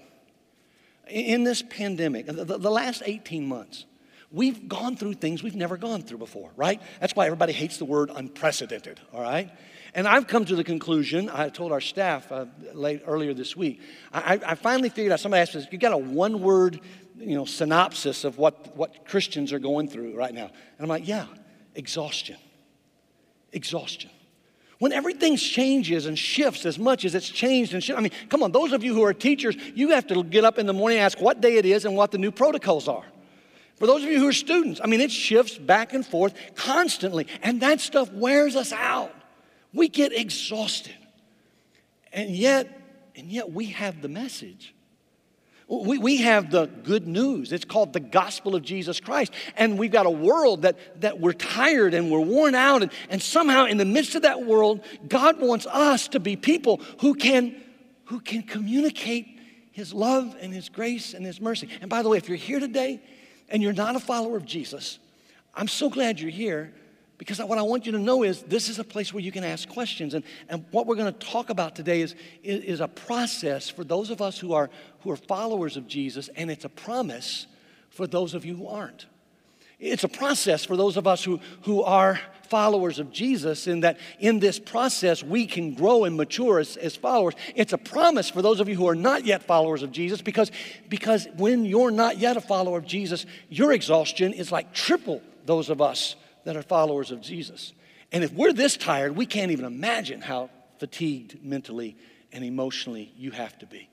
in 1.08 1.44
this 1.44 1.62
pandemic, 1.62 2.26
the, 2.26 2.58
the 2.58 2.72
last 2.72 3.04
18 3.06 3.46
months, 3.46 3.86
we've 4.32 4.68
gone 4.68 4.98
through 4.98 5.14
things 5.14 5.44
we've 5.44 5.56
never 5.56 5.78
gone 5.78 6.02
through 6.02 6.18
before, 6.18 6.52
right? 6.56 6.82
That's 7.00 7.16
why 7.16 7.26
everybody 7.26 7.54
hates 7.54 7.78
the 7.78 7.86
word 7.86 8.10
unprecedented, 8.14 9.00
all 9.14 9.22
right? 9.22 9.50
And 9.94 10.08
I've 10.08 10.28
come 10.28 10.44
to 10.46 10.56
the 10.56 10.64
conclusion, 10.64 11.30
I 11.30 11.48
told 11.50 11.72
our 11.72 11.80
staff 11.80 12.30
uh, 12.32 12.46
late, 12.74 13.04
earlier 13.06 13.34
this 13.34 13.56
week, 13.56 13.82
I, 14.14 14.40
I 14.46 14.56
finally 14.56 14.90
figured 14.90 15.14
out, 15.14 15.22
somebody 15.22 15.42
asked 15.42 15.56
us, 15.56 15.68
you 15.72 15.78
got 15.78 15.94
a 15.94 15.98
one 15.98 16.42
word 16.42 16.82
you 17.18 17.36
know, 17.36 17.46
synopsis 17.46 18.26
of 18.26 18.38
what, 18.38 18.76
what 18.76 19.06
Christians 19.06 19.54
are 19.54 19.60
going 19.60 19.88
through 19.88 20.18
right 20.18 20.34
now? 20.34 20.46
And 20.48 20.82
I'm 20.82 20.90
like, 20.90 21.08
yeah, 21.08 21.28
exhaustion 21.76 22.36
exhaustion. 23.56 24.12
When 24.78 24.92
everything 24.92 25.38
changes 25.38 26.06
and 26.06 26.20
shifts 26.20 26.66
as 26.66 26.78
much 26.78 27.06
as 27.06 27.16
it's 27.16 27.30
changed 27.30 27.74
and 27.74 27.82
shifted, 27.82 27.98
I 28.00 28.04
mean, 28.04 28.12
come 28.30 28.44
on, 28.44 28.52
those 28.52 28.74
of 28.74 28.84
you 28.84 28.94
who 28.94 29.04
are 29.04 29.14
teachers, 29.14 29.56
you 29.74 29.92
have 29.92 30.06
to 30.08 30.24
get 30.24 30.44
up 30.44 30.60
in 30.60 30.66
the 30.66 30.74
morning 30.74 30.98
and 30.98 31.06
ask 31.06 31.20
what 31.20 31.40
day 31.40 31.56
it 31.56 31.66
is 31.66 31.86
and 31.86 31.96
what 31.96 32.12
the 32.12 32.18
new 32.18 32.32
protocols 32.32 32.88
are. 32.88 33.06
For 33.78 33.88
those 33.88 34.04
of 34.04 34.10
you 34.10 34.20
who 34.20 34.28
are 34.28 34.34
students, 34.34 34.82
I 34.84 34.88
mean, 34.88 35.02
it 35.02 35.12
shifts 35.12 35.58
back 35.58 35.94
and 35.94 36.06
forth 36.06 36.34
constantly, 36.56 37.28
and 37.42 37.62
that 37.62 37.80
stuff 37.80 38.12
wears 38.12 38.56
us 38.56 38.74
out. 38.74 39.14
We 39.74 39.88
get 39.88 40.12
exhausted. 40.14 40.96
And 42.12 42.30
yet, 42.30 42.82
and 43.16 43.30
yet 43.30 43.52
we 43.52 43.68
have 43.68 44.02
the 44.02 44.08
message. 44.10 44.75
We, 45.68 45.98
we 45.98 46.18
have 46.18 46.52
the 46.52 46.68
good 46.68 47.08
news. 47.08 47.52
It's 47.52 47.66
called 47.66 47.94
the 47.94 48.00
gospel 48.00 48.56
of 48.56 48.62
Jesus 48.62 49.00
Christ. 49.00 49.34
And 49.58 49.80
we've 49.80 49.92
got 49.92 50.06
a 50.06 50.12
world 50.12 50.62
that, 50.62 51.02
that 51.02 51.20
we're 51.20 51.34
tired 51.34 51.96
and 51.96 52.12
we're 52.12 52.20
worn 52.20 52.54
out. 52.54 52.84
And, 52.84 52.92
and 53.10 53.22
somehow, 53.22 53.66
in 53.66 53.78
the 53.78 53.86
midst 53.86 54.14
of 54.14 54.22
that 54.22 54.46
world, 54.46 54.82
God 55.08 55.40
wants 55.40 55.66
us 55.66 56.08
to 56.10 56.20
be 56.20 56.36
people 56.36 56.82
who 57.00 57.16
can, 57.16 57.56
who 58.06 58.20
can 58.20 58.44
communicate 58.44 59.40
His 59.72 59.92
love 59.92 60.36
and 60.40 60.54
His 60.54 60.70
grace 60.70 61.16
and 61.16 61.26
His 61.26 61.42
mercy. 61.42 61.68
And 61.82 61.90
by 61.90 62.04
the 62.04 62.10
way, 62.10 62.18
if 62.18 62.30
you're 62.30 62.38
here 62.38 62.60
today 62.60 63.02
and 63.50 63.64
you're 63.64 63.74
not 63.74 63.96
a 63.96 64.00
follower 64.00 64.38
of 64.38 64.46
Jesus, 64.46 65.00
I'm 65.56 65.68
so 65.68 65.90
glad 65.90 66.20
you're 66.20 66.30
here 66.30 66.74
because 67.18 67.40
what 67.40 67.58
I 67.58 67.62
want 67.62 67.86
you 67.86 67.94
to 67.94 68.00
know 68.00 68.24
is 68.24 68.44
this 68.44 68.68
is 68.68 68.78
a 68.78 68.84
place 68.84 69.14
where 69.14 69.24
you 69.24 69.32
can 69.32 69.44
ask 69.44 69.70
questions. 69.70 70.14
And, 70.14 70.24
and 70.50 70.66
what 70.72 70.86
we're 70.86 70.96
going 70.96 71.14
to 71.14 71.20
talk 71.20 71.50
about 71.50 71.76
today 71.76 72.02
is, 72.02 72.14
is, 72.44 72.64
is, 72.64 72.80
a 72.82 72.88
process 72.88 73.70
for 73.70 73.84
those 73.86 74.10
of 74.10 74.22
us 74.22 74.38
who 74.38 74.54
are, 74.54 74.70
who 75.02 75.12
are 75.12 75.16
followers 75.16 75.78
of 75.78 75.88
Jesus, 75.88 76.30
and 76.36 76.52
it's 76.52 76.66
a 76.66 76.70
promise 76.70 77.48
for 77.90 78.06
those 78.06 78.34
of 78.34 78.44
you 78.44 78.56
who 78.56 78.68
aren't. 78.68 79.06
It's 79.80 80.04
a 80.04 80.10
process 80.10 80.66
for 80.66 80.76
those 80.76 80.98
of 80.98 81.08
us 81.08 81.24
who, 81.24 81.40
who 81.64 81.84
are 81.84 82.20
followers 82.50 83.00
of 83.00 83.12
Jesus, 83.12 83.66
in 83.66 83.82
that 83.82 83.98
in 84.20 84.40
this 84.40 84.60
process 84.60 85.24
we 85.24 85.46
can 85.46 85.74
grow 85.74 86.04
and 86.04 86.16
mature 86.16 86.60
as, 86.60 86.76
as 86.78 86.96
followers. 86.96 87.34
It's 87.56 87.74
a 87.74 87.78
promise 87.78 88.30
for 88.30 88.42
those 88.42 88.60
of 88.60 88.68
you 88.70 88.76
who 88.76 88.88
are 88.88 88.96
not 88.96 89.26
yet 89.26 89.44
followers 89.44 89.84
of 89.84 89.92
Jesus 89.92 90.22
because, 90.22 90.52
because 90.90 91.28
when 91.38 91.66
you're 91.66 91.92
not 91.92 92.18
yet 92.18 92.38
a 92.38 92.42
follower 92.42 92.78
of 92.78 92.86
Jesus, 92.86 93.26
your 93.50 93.72
exhaustion 93.72 94.34
is 94.34 94.52
like 94.52 94.74
triple 94.74 95.22
those 95.46 95.70
of 95.70 95.82
us 95.82 96.16
that 96.46 96.56
are 96.56 96.64
followers 96.64 97.12
of 97.12 97.22
Jesus. 97.22 97.74
And 98.12 98.24
if 98.24 98.32
we're 98.32 98.54
this 98.54 98.78
tired, 98.78 99.16
we 99.16 99.26
can't 99.26 99.52
even 99.52 99.66
imagine 99.66 100.22
how 100.22 100.50
fatigued 100.80 101.44
mentally 101.44 101.98
and 102.32 102.44
emotionally 102.44 103.12
you 103.18 103.32
have 103.32 103.58
to 103.60 103.66
be. 103.66 103.90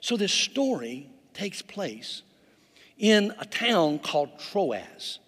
So 0.00 0.16
this 0.16 0.32
story 0.32 1.08
takes 1.32 1.62
place 1.62 2.22
in 2.98 3.32
a 3.38 3.44
town 3.44 3.98
called 3.98 4.38
Troas. 4.38 5.18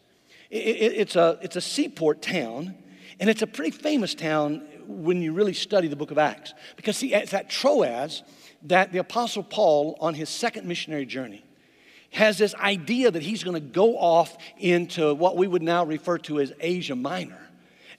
It's 0.50 1.16
a, 1.16 1.38
it's 1.42 1.56
a 1.56 1.60
seaport 1.60 2.22
town, 2.22 2.74
and 3.18 3.28
it's 3.28 3.42
a 3.42 3.46
pretty 3.46 3.76
famous 3.76 4.14
town 4.14 4.62
when 4.86 5.20
you 5.20 5.32
really 5.32 5.54
study 5.54 5.88
the 5.88 5.96
book 5.96 6.10
of 6.10 6.18
Acts. 6.18 6.54
Because, 6.76 6.96
see, 6.96 7.12
it's 7.12 7.34
at 7.34 7.50
Troas 7.50 8.22
that 8.62 8.92
the 8.92 8.98
Apostle 8.98 9.42
Paul, 9.42 9.96
on 10.00 10.14
his 10.14 10.28
second 10.28 10.66
missionary 10.66 11.06
journey, 11.06 11.42
has 12.16 12.38
this 12.38 12.54
idea 12.54 13.10
that 13.10 13.22
he's 13.22 13.44
going 13.44 13.54
to 13.54 13.60
go 13.60 13.98
off 13.98 14.38
into 14.58 15.14
what 15.14 15.36
we 15.36 15.46
would 15.46 15.62
now 15.62 15.84
refer 15.84 16.16
to 16.16 16.40
as 16.40 16.50
Asia 16.60 16.96
Minor 16.96 17.40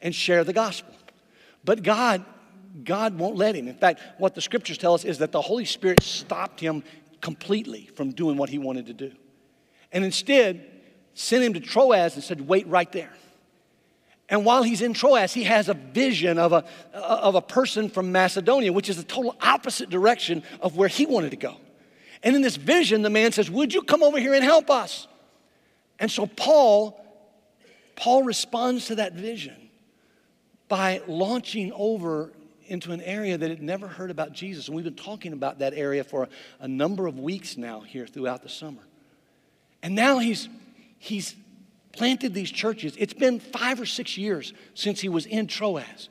and 0.02 0.14
share 0.14 0.44
the 0.44 0.54
gospel. 0.54 0.94
But 1.64 1.84
God, 1.84 2.26
God 2.84 3.18
won't 3.20 3.36
let 3.36 3.56
him. 3.56 3.68
In 3.68 3.76
fact, 3.76 4.02
what 4.18 4.34
the 4.34 4.42
scriptures 4.42 4.80
tell 4.80 4.96
us 4.96 5.06
is 5.06 5.20
that 5.20 5.32
the 5.32 5.42
Holy 5.42 5.66
Spirit 5.66 6.02
stopped 6.02 6.60
him 6.60 6.84
completely 7.22 7.90
from 7.96 8.12
doing 8.12 8.38
what 8.38 8.50
he 8.50 8.58
wanted 8.58 8.88
to 8.88 8.94
do. 8.94 9.12
And 9.92 10.04
instead, 10.04 10.66
sent 11.14 11.44
him 11.44 11.54
to 11.54 11.60
Troas 11.60 12.16
and 12.16 12.24
said, 12.24 12.42
Wait 12.42 12.68
right 12.68 12.92
there. 12.92 13.14
And 14.30 14.44
while 14.44 14.64
he's 14.64 14.82
in 14.82 14.94
Troas, 14.94 15.34
he 15.34 15.44
has 15.44 15.70
a 15.70 15.76
vision 15.76 16.40
of 16.40 16.54
a, 16.54 16.66
of 16.94 17.36
a 17.36 17.42
person 17.42 17.88
from 17.88 18.12
Macedonia, 18.12 18.74
which 18.74 18.90
is 18.90 18.98
the 18.98 19.04
total 19.04 19.36
opposite 19.42 19.92
direction 19.92 20.44
of 20.60 20.76
where 20.76 20.90
he 20.90 21.06
wanted 21.06 21.32
to 21.32 21.38
go. 21.38 21.58
And 22.24 22.36
in 22.36 22.42
this 22.42 22.56
vision, 22.56 23.02
the 23.02 23.10
man 23.10 23.32
says, 23.32 23.50
Would 23.50 23.74
you 23.74 23.82
come 23.82 24.04
over 24.04 24.20
here 24.20 24.34
and 24.34 24.44
help 24.44 24.70
us? 24.70 25.08
And 26.00 26.12
so 26.12 26.26
Paul, 26.28 27.04
Paul 27.96 28.24
responds 28.24 28.88
to 28.88 28.96
that 28.96 29.14
vision 29.14 29.56
by 30.68 31.02
launching 31.08 31.72
over 31.74 32.32
into 32.68 32.92
an 32.92 33.02
area 33.02 33.38
that 33.38 33.50
had 33.50 33.62
never 33.62 33.88
heard 33.88 34.12
about 34.12 34.34
Jesus. 34.34 34.68
And 34.68 34.76
we've 34.76 34.86
been 34.86 34.96
talking 34.96 35.34
about 35.34 35.60
that 35.60 35.74
area 35.74 36.04
for 36.04 36.28
a 36.60 36.68
number 36.68 37.08
of 37.08 37.18
weeks 37.18 37.58
now 37.58 37.80
here 37.82 38.06
throughout 38.06 38.44
the 38.44 38.50
summer. 38.50 38.82
And 39.82 39.96
now 39.96 40.20
he's 40.20 40.50
he's 41.00 41.36
planted 41.94 42.34
these 42.34 42.52
churches. 42.52 42.96
It's 42.98 43.14
been 43.14 43.40
five 43.40 43.80
or 43.80 43.86
six 43.86 44.18
years 44.18 44.54
since 44.74 45.00
he 45.00 45.10
was 45.10 45.26
in 45.26 45.48
Troas. 45.48 46.10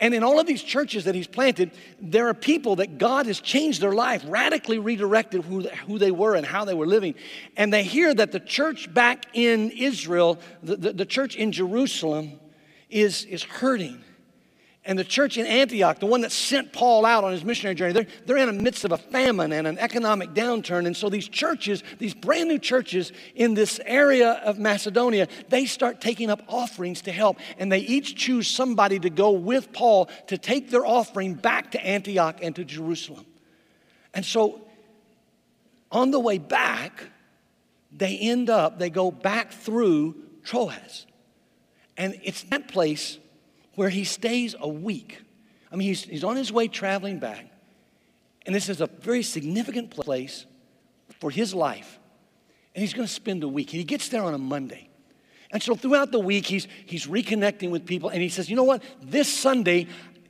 And 0.00 0.14
in 0.14 0.24
all 0.24 0.40
of 0.40 0.46
these 0.46 0.62
churches 0.62 1.04
that 1.04 1.14
he's 1.14 1.26
planted, 1.26 1.72
there 2.00 2.28
are 2.28 2.34
people 2.34 2.76
that 2.76 2.96
God 2.96 3.26
has 3.26 3.38
changed 3.38 3.82
their 3.82 3.92
life, 3.92 4.24
radically 4.26 4.78
redirected 4.78 5.44
who, 5.44 5.68
who 5.86 5.98
they 5.98 6.10
were 6.10 6.34
and 6.34 6.46
how 6.46 6.64
they 6.64 6.72
were 6.72 6.86
living. 6.86 7.14
And 7.56 7.70
they 7.70 7.82
hear 7.82 8.14
that 8.14 8.32
the 8.32 8.40
church 8.40 8.92
back 8.92 9.26
in 9.34 9.70
Israel, 9.70 10.38
the, 10.62 10.76
the, 10.76 10.92
the 10.94 11.06
church 11.06 11.36
in 11.36 11.52
Jerusalem, 11.52 12.40
is, 12.88 13.24
is 13.24 13.42
hurting. 13.42 14.02
And 14.82 14.98
the 14.98 15.04
church 15.04 15.36
in 15.36 15.44
Antioch, 15.44 15.98
the 15.98 16.06
one 16.06 16.22
that 16.22 16.32
sent 16.32 16.72
Paul 16.72 17.04
out 17.04 17.22
on 17.22 17.32
his 17.32 17.44
missionary 17.44 17.74
journey, 17.74 17.92
they're, 17.92 18.06
they're 18.24 18.38
in 18.38 18.56
the 18.56 18.62
midst 18.62 18.84
of 18.84 18.92
a 18.92 18.96
famine 18.96 19.52
and 19.52 19.66
an 19.66 19.78
economic 19.78 20.30
downturn. 20.30 20.86
And 20.86 20.96
so 20.96 21.10
these 21.10 21.28
churches, 21.28 21.82
these 21.98 22.14
brand 22.14 22.48
new 22.48 22.58
churches 22.58 23.12
in 23.34 23.52
this 23.52 23.78
area 23.84 24.40
of 24.42 24.58
Macedonia, 24.58 25.28
they 25.50 25.66
start 25.66 26.00
taking 26.00 26.30
up 26.30 26.42
offerings 26.48 27.02
to 27.02 27.12
help. 27.12 27.38
And 27.58 27.70
they 27.70 27.80
each 27.80 28.16
choose 28.16 28.48
somebody 28.48 28.98
to 29.00 29.10
go 29.10 29.32
with 29.32 29.70
Paul 29.70 30.08
to 30.28 30.38
take 30.38 30.70
their 30.70 30.86
offering 30.86 31.34
back 31.34 31.72
to 31.72 31.86
Antioch 31.86 32.38
and 32.40 32.56
to 32.56 32.64
Jerusalem. 32.64 33.26
And 34.14 34.24
so 34.24 34.62
on 35.92 36.10
the 36.10 36.20
way 36.20 36.38
back, 36.38 37.04
they 37.92 38.16
end 38.16 38.48
up, 38.48 38.78
they 38.78 38.88
go 38.88 39.10
back 39.10 39.52
through 39.52 40.16
Troas. 40.42 41.04
And 41.98 42.18
it's 42.22 42.44
that 42.44 42.68
place 42.68 43.18
where 43.74 43.88
he 43.88 44.04
stays 44.04 44.54
a 44.58 44.68
week. 44.68 45.22
I 45.72 45.76
mean, 45.76 45.88
he's, 45.88 46.04
he's 46.04 46.24
on 46.24 46.36
his 46.36 46.52
way 46.52 46.68
traveling 46.68 47.18
back, 47.18 47.46
and 48.46 48.54
this 48.54 48.68
is 48.68 48.80
a 48.80 48.86
very 48.86 49.22
significant 49.22 49.90
place 49.90 50.46
for 51.20 51.30
his 51.30 51.54
life. 51.54 51.98
And 52.74 52.82
he's 52.82 52.94
going 52.94 53.06
to 53.06 53.12
spend 53.12 53.42
a 53.42 53.48
week. 53.48 53.68
And 53.72 53.78
he 53.78 53.84
gets 53.84 54.08
there 54.08 54.22
on 54.22 54.32
a 54.32 54.38
Monday. 54.38 54.88
And 55.52 55.62
so 55.62 55.74
throughout 55.74 56.12
the 56.12 56.20
week, 56.20 56.46
he's, 56.46 56.68
he's 56.86 57.06
reconnecting 57.06 57.70
with 57.70 57.84
people, 57.84 58.08
and 58.08 58.22
he 58.22 58.28
says, 58.28 58.48
You 58.48 58.56
know 58.56 58.64
what? 58.64 58.82
This 59.02 59.32
Sunday, 59.32 59.88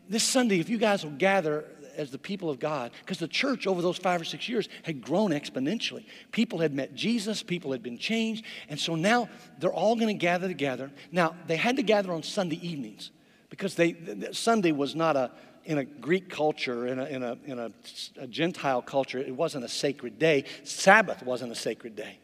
this 0.09 0.25
Sunday, 0.25 0.59
if 0.59 0.69
you 0.69 0.79
guys 0.79 1.05
will 1.05 1.13
gather 1.13 1.67
as 1.97 2.11
the 2.11 2.19
people 2.19 2.49
of 2.49 2.59
God, 2.59 2.93
because 3.01 3.19
the 3.19 3.29
church 3.29 3.67
over 3.67 3.83
those 3.83 3.99
five 3.99 4.21
or 4.21 4.25
six 4.25 4.49
years 4.49 4.69
had 4.85 5.03
grown 5.03 5.33
exponentially. 5.33 6.07
People 6.33 6.59
had 6.59 6.73
met 6.73 6.95
Jesus, 6.95 7.43
people 7.43 7.73
had 7.73 7.83
been 7.83 7.99
changed, 7.99 8.45
and 8.69 8.81
so 8.81 8.95
now 8.95 9.29
they're 9.59 9.73
all 9.73 9.97
going 9.97 10.09
to 10.09 10.15
gather 10.15 10.49
together. 10.49 10.91
Now, 11.13 11.37
they 11.47 11.57
had 11.57 11.77
to 11.77 11.83
gather 11.83 12.13
on 12.13 12.23
Sunday 12.23 12.59
evenings 12.67 13.11
because 13.51 13.75
they, 13.75 13.97
Sunday 14.33 14.73
was 14.73 14.95
not 14.95 15.17
a, 15.17 15.31
in 15.65 15.79
a 15.79 15.85
Greek 15.85 16.31
culture, 16.31 16.87
in, 16.87 16.99
a, 16.99 17.05
in, 17.05 17.23
a, 17.23 17.39
in 17.45 17.59
a, 17.59 17.71
a, 18.19 18.27
Gentile 18.27 18.81
culture, 18.81 19.19
it 19.19 19.35
wasn't 19.35 19.65
a 19.65 19.69
sacred 19.69 20.19
day. 20.19 20.45
Sabbath 20.65 21.23
wasn't 21.23 21.53
a 21.53 21.57
sacred 21.57 21.95
day. 21.95 22.19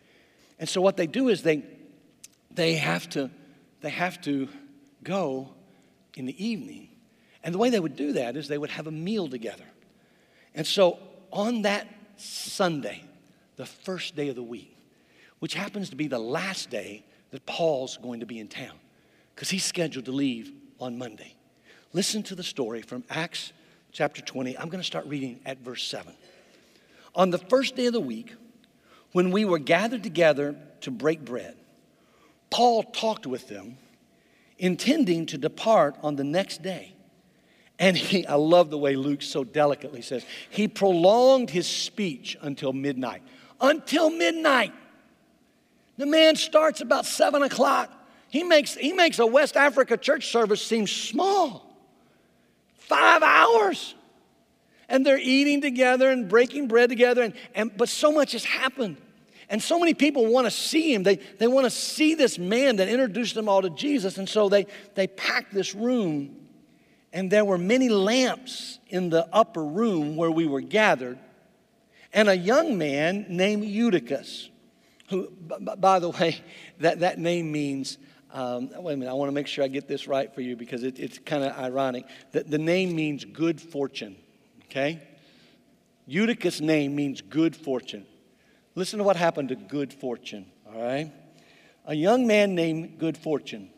And 0.59 0.69
so 0.69 0.81
what 0.81 0.97
they 0.97 1.07
do 1.07 1.29
is 1.29 1.43
they, 1.43 1.63
they, 2.51 2.75
have, 2.75 3.09
to, 3.11 3.31
they 3.83 3.91
have 3.91 4.21
to 4.23 4.49
go 5.03 5.51
in 6.15 6.25
the 6.25 6.45
evening. 6.45 6.89
And 7.43 7.55
the 7.55 7.59
way 7.59 7.71
they 7.71 7.81
would 7.81 7.97
do 7.97 8.13
that 8.13 8.37
is 8.37 8.49
they 8.49 8.57
would 8.57 8.71
have 8.71 8.87
a 8.87 8.93
meal 8.93 9.29
together. 9.29 9.67
And 10.55 10.67
so 10.67 10.99
on 11.31 11.63
that 11.63 11.87
Sunday, 12.17 13.03
the 13.57 13.67
first 13.67 14.17
day 14.17 14.29
of 14.29 14.37
the 14.37 14.43
week, 14.43 14.77
which 15.41 15.55
happens 15.55 15.91
to 15.91 15.97
be 15.97 16.07
the 16.07 16.19
last 16.19 16.71
day 16.71 17.05
that 17.31 17.45
Paul's 17.45 17.99
going 17.99 18.21
to 18.21 18.27
be 18.27 18.39
in 18.39 18.49
town, 18.49 18.79
because 19.35 19.51
he's 19.51 19.65
scheduled 19.65 20.07
to 20.07 20.13
leave 20.13 20.53
on 20.81 20.99
Monday. 20.99 21.35
Listen 21.93 22.23
to 22.25 22.35
the 22.35 22.43
story 22.43 22.83
from 22.83 23.05
Acts 23.11 23.53
chapter 23.93 24.21
20. 24.21 24.59
I'm 24.59 24.69
going 24.69 24.81
to 24.81 24.87
start 24.87 25.07
reading 25.07 25.41
at 25.47 25.59
verse 25.59 25.87
7. 25.87 26.13
On 27.15 27.31
the 27.31 27.39
first 27.39 27.77
day 27.77 27.87
of 27.87 27.93
the 27.93 28.01
week, 28.01 28.35
when 29.13 29.31
we 29.31 29.45
were 29.45 29.59
gathered 29.59 30.03
together 30.03 30.55
to 30.83 30.91
break 30.91 31.25
bread, 31.25 31.57
Paul 32.51 32.83
talked 32.83 33.27
with 33.27 33.49
them, 33.49 33.79
intending 34.59 35.27
to 35.27 35.39
depart 35.39 35.97
on 36.03 36.17
the 36.17 36.25
next 36.25 36.63
day. 36.63 36.93
And 37.79 37.97
he, 37.97 38.27
I 38.27 38.35
love 38.35 38.71
the 38.71 38.79
way 38.79 38.97
Luke 38.97 39.23
so 39.23 39.45
delicately 39.45 40.03
says, 40.03 40.25
he 40.51 40.69
prolonged 40.69 41.51
his 41.51 41.67
speech 41.67 42.37
until 42.41 42.73
midnight. 42.73 43.23
Until 43.61 44.11
midnight. 44.11 44.73
The 45.99 46.07
man 46.07 46.37
starts 46.37 46.81
about 46.81 47.07
seven 47.07 47.43
o'clock. 47.43 47.93
He 48.29 48.43
makes, 48.43 48.75
he 48.75 48.93
makes 48.93 49.19
a 49.19 49.27
West 49.27 49.57
Africa 49.57 49.97
church 49.97 50.31
service 50.31 50.65
seem 50.65 50.87
small. 50.87 51.67
Five 52.75 53.23
hours. 53.23 53.95
And 54.89 55.05
they're 55.05 55.19
eating 55.19 55.61
together 55.61 56.11
and 56.11 56.29
breaking 56.29 56.69
bread 56.69 56.89
together, 56.89 57.23
and, 57.23 57.35
and, 57.55 57.77
but 57.77 57.89
so 57.89 58.13
much 58.13 58.33
has 58.33 58.45
happened. 58.45 58.97
And 59.49 59.63
so 59.63 59.79
many 59.79 59.95
people 59.95 60.27
want 60.27 60.47
to 60.47 60.51
see 60.51 60.93
him. 60.93 61.03
They, 61.03 61.17
they 61.17 61.47
want 61.47 61.67
to 61.67 61.71
see 61.71 62.15
this 62.15 62.39
man 62.39 62.77
that 62.77 62.89
introduced 62.89 63.35
them 63.35 63.49
all 63.49 63.63
to 63.63 63.71
Jesus. 63.71 64.19
And 64.19 64.29
so 64.29 64.49
they, 64.49 64.67
they 64.95 65.07
packed 65.07 65.55
this 65.55 65.75
room, 65.75 66.37
and 67.13 67.31
there 67.31 67.45
were 67.45 67.59
many 67.59 67.89
lamps 67.89 68.79
in 68.89 69.09
the 69.11 69.29
upper 69.33 69.65
room 69.65 70.17
where 70.17 70.31
we 70.31 70.47
were 70.47 70.61
gathered. 70.61 71.19
And 72.13 72.29
a 72.29 72.37
young 72.37 72.79
man 72.79 73.27
named 73.29 73.65
Eutychus, 73.65 74.49
who, 75.11 75.31
by 75.31 76.01
the 76.01 76.11
way, 76.11 76.41
that, 76.81 77.01
that 77.01 77.19
name 77.19 77.53
means 77.53 77.99
um, 78.37 78.71
wait 78.77 78.95
a 78.95 78.97
minute, 78.97 79.11
I 79.11 79.15
want 79.15 79.29
to 79.29 79.35
make 79.35 79.47
sure 79.47 79.65
I 79.65 79.69
get 79.69 79.89
this 79.89 80.07
right 80.07 80.33
for 80.35 80.43
you 80.43 80.57
because 80.57 80.83
it, 80.83 80.99
it's 80.99 81.19
kind 81.19 81.43
of 81.43 81.57
ironic. 81.59 82.05
The, 82.33 82.45
the 82.45 82.59
name 82.59 82.95
means 82.95 83.25
good 83.25 83.61
fortune, 83.61 84.17
okay? 84.65 85.03
Eutychus' 86.07 86.61
name 86.61 86.95
means 86.95 87.23
good 87.23 87.57
fortune. 87.57 88.07
Listen 88.75 88.99
to 88.99 89.05
what 89.05 89.17
happened 89.17 89.49
to 89.49 89.57
good 89.57 89.93
fortune, 89.93 90.45
all 90.67 90.83
right? 90.83 91.11
A 91.87 91.95
young 91.95 92.27
man 92.27 92.55
named 92.55 92.99
Good 92.99 93.17
Fortune, 93.17 93.71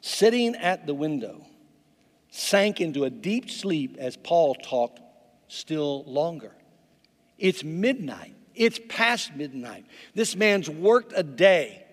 sitting 0.00 0.54
at 0.54 0.86
the 0.86 0.94
window, 0.94 1.44
sank 2.30 2.80
into 2.80 3.04
a 3.04 3.10
deep 3.10 3.50
sleep 3.50 3.96
as 3.98 4.16
Paul 4.16 4.54
talked 4.54 5.00
still 5.48 6.04
longer. 6.04 6.52
It's 7.36 7.64
midnight. 7.64 8.34
It's 8.54 8.80
past 8.88 9.34
midnight. 9.34 9.84
This 10.14 10.36
man's 10.36 10.70
worked 10.70 11.12
a 11.14 11.24
day. 11.24 11.83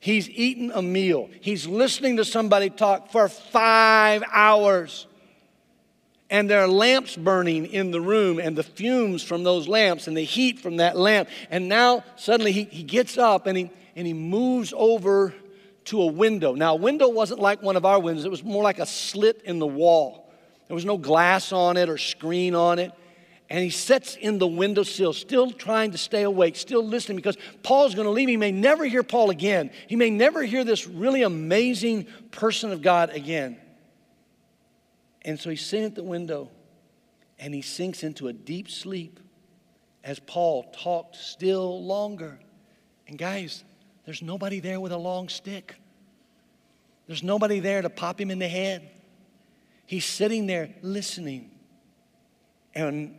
He's 0.00 0.28
eaten 0.30 0.70
a 0.74 0.82
meal. 0.82 1.30
He's 1.40 1.66
listening 1.66 2.18
to 2.18 2.24
somebody 2.24 2.70
talk 2.70 3.10
for 3.10 3.28
five 3.28 4.22
hours. 4.32 5.06
And 6.28 6.50
there 6.50 6.60
are 6.60 6.68
lamps 6.68 7.16
burning 7.16 7.66
in 7.66 7.92
the 7.92 8.00
room, 8.00 8.40
and 8.40 8.56
the 8.56 8.64
fumes 8.64 9.22
from 9.22 9.44
those 9.44 9.68
lamps, 9.68 10.08
and 10.08 10.16
the 10.16 10.24
heat 10.24 10.58
from 10.58 10.78
that 10.78 10.96
lamp. 10.96 11.28
And 11.50 11.68
now 11.68 12.04
suddenly 12.16 12.52
he, 12.52 12.64
he 12.64 12.82
gets 12.82 13.16
up 13.16 13.46
and 13.46 13.56
he, 13.56 13.70
and 13.94 14.06
he 14.06 14.12
moves 14.12 14.74
over 14.76 15.32
to 15.86 16.02
a 16.02 16.06
window. 16.06 16.54
Now, 16.54 16.72
a 16.72 16.76
window 16.76 17.08
wasn't 17.08 17.40
like 17.40 17.62
one 17.62 17.76
of 17.76 17.84
our 17.84 18.00
windows, 18.00 18.24
it 18.24 18.30
was 18.30 18.44
more 18.44 18.62
like 18.62 18.78
a 18.78 18.86
slit 18.86 19.42
in 19.44 19.58
the 19.58 19.66
wall. 19.66 20.28
There 20.66 20.74
was 20.74 20.84
no 20.84 20.98
glass 20.98 21.52
on 21.52 21.76
it 21.76 21.88
or 21.88 21.96
screen 21.96 22.54
on 22.56 22.80
it. 22.80 22.92
And 23.48 23.62
he 23.62 23.70
sits 23.70 24.16
in 24.16 24.38
the 24.38 24.46
windowsill, 24.46 25.12
still 25.12 25.52
trying 25.52 25.92
to 25.92 25.98
stay 25.98 26.22
awake, 26.22 26.56
still 26.56 26.84
listening 26.84 27.16
because 27.16 27.36
Paul's 27.62 27.94
going 27.94 28.06
to 28.06 28.10
leave. 28.10 28.28
He 28.28 28.36
may 28.36 28.50
never 28.50 28.84
hear 28.84 29.04
Paul 29.04 29.30
again. 29.30 29.70
He 29.86 29.94
may 29.94 30.10
never 30.10 30.42
hear 30.42 30.64
this 30.64 30.86
really 30.88 31.22
amazing 31.22 32.06
person 32.32 32.72
of 32.72 32.82
God 32.82 33.10
again. 33.10 33.56
And 35.22 35.38
so 35.38 35.50
he's 35.50 35.64
sitting 35.64 35.86
at 35.86 35.94
the 35.94 36.02
window 36.02 36.50
and 37.38 37.54
he 37.54 37.62
sinks 37.62 38.02
into 38.02 38.26
a 38.28 38.32
deep 38.32 38.68
sleep 38.68 39.20
as 40.02 40.18
Paul 40.18 40.64
talked 40.72 41.16
still 41.16 41.84
longer. 41.84 42.40
And 43.06 43.16
guys, 43.16 43.62
there's 44.04 44.22
nobody 44.22 44.58
there 44.58 44.80
with 44.80 44.92
a 44.92 44.96
long 44.96 45.28
stick. 45.28 45.76
There's 47.06 47.22
nobody 47.22 47.60
there 47.60 47.82
to 47.82 47.90
pop 47.90 48.20
him 48.20 48.32
in 48.32 48.40
the 48.40 48.48
head. 48.48 48.88
He's 49.86 50.04
sitting 50.04 50.48
there 50.48 50.74
listening 50.82 51.50
and 52.74 53.16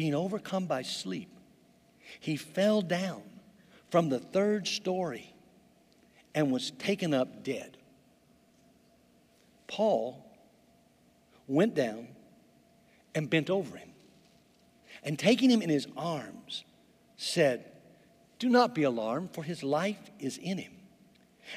being 0.00 0.14
overcome 0.14 0.64
by 0.64 0.80
sleep. 0.80 1.28
He 2.20 2.34
fell 2.34 2.80
down 2.80 3.20
from 3.90 4.08
the 4.08 4.18
third 4.18 4.66
story 4.66 5.30
and 6.34 6.50
was 6.50 6.70
taken 6.70 7.12
up 7.12 7.44
dead. 7.44 7.76
Paul 9.66 10.24
went 11.46 11.74
down 11.74 12.08
and 13.14 13.28
bent 13.28 13.50
over 13.50 13.76
him 13.76 13.90
and 15.04 15.18
taking 15.18 15.50
him 15.50 15.60
in 15.60 15.68
his 15.68 15.86
arms 15.98 16.64
said, 17.18 17.70
Do 18.38 18.48
not 18.48 18.74
be 18.74 18.84
alarmed, 18.84 19.34
for 19.34 19.42
his 19.42 19.62
life 19.62 20.00
is 20.18 20.38
in 20.38 20.56
him. 20.56 20.72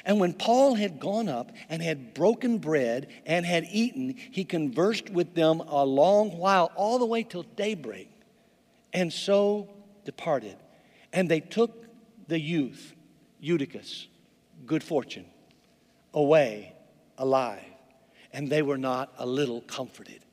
And 0.04 0.20
when 0.20 0.34
Paul 0.34 0.74
had 0.74 1.00
gone 1.00 1.30
up 1.30 1.50
and 1.70 1.80
had 1.80 2.12
broken 2.12 2.58
bread 2.58 3.08
and 3.24 3.46
had 3.46 3.64
eaten, 3.72 4.16
he 4.32 4.44
conversed 4.44 5.08
with 5.08 5.32
them 5.32 5.60
a 5.60 5.82
long 5.82 6.36
while, 6.36 6.70
all 6.76 6.98
the 6.98 7.06
way 7.06 7.22
till 7.22 7.44
daybreak, 7.56 8.10
and 8.94 9.12
so 9.12 9.68
departed. 10.04 10.56
And 11.12 11.28
they 11.28 11.40
took 11.40 11.84
the 12.28 12.40
youth, 12.40 12.94
Eutychus, 13.40 14.08
good 14.64 14.82
fortune, 14.82 15.26
away 16.14 16.72
alive. 17.18 17.62
And 18.32 18.48
they 18.48 18.62
were 18.62 18.78
not 18.78 19.12
a 19.18 19.26
little 19.26 19.60
comforted. 19.60 20.24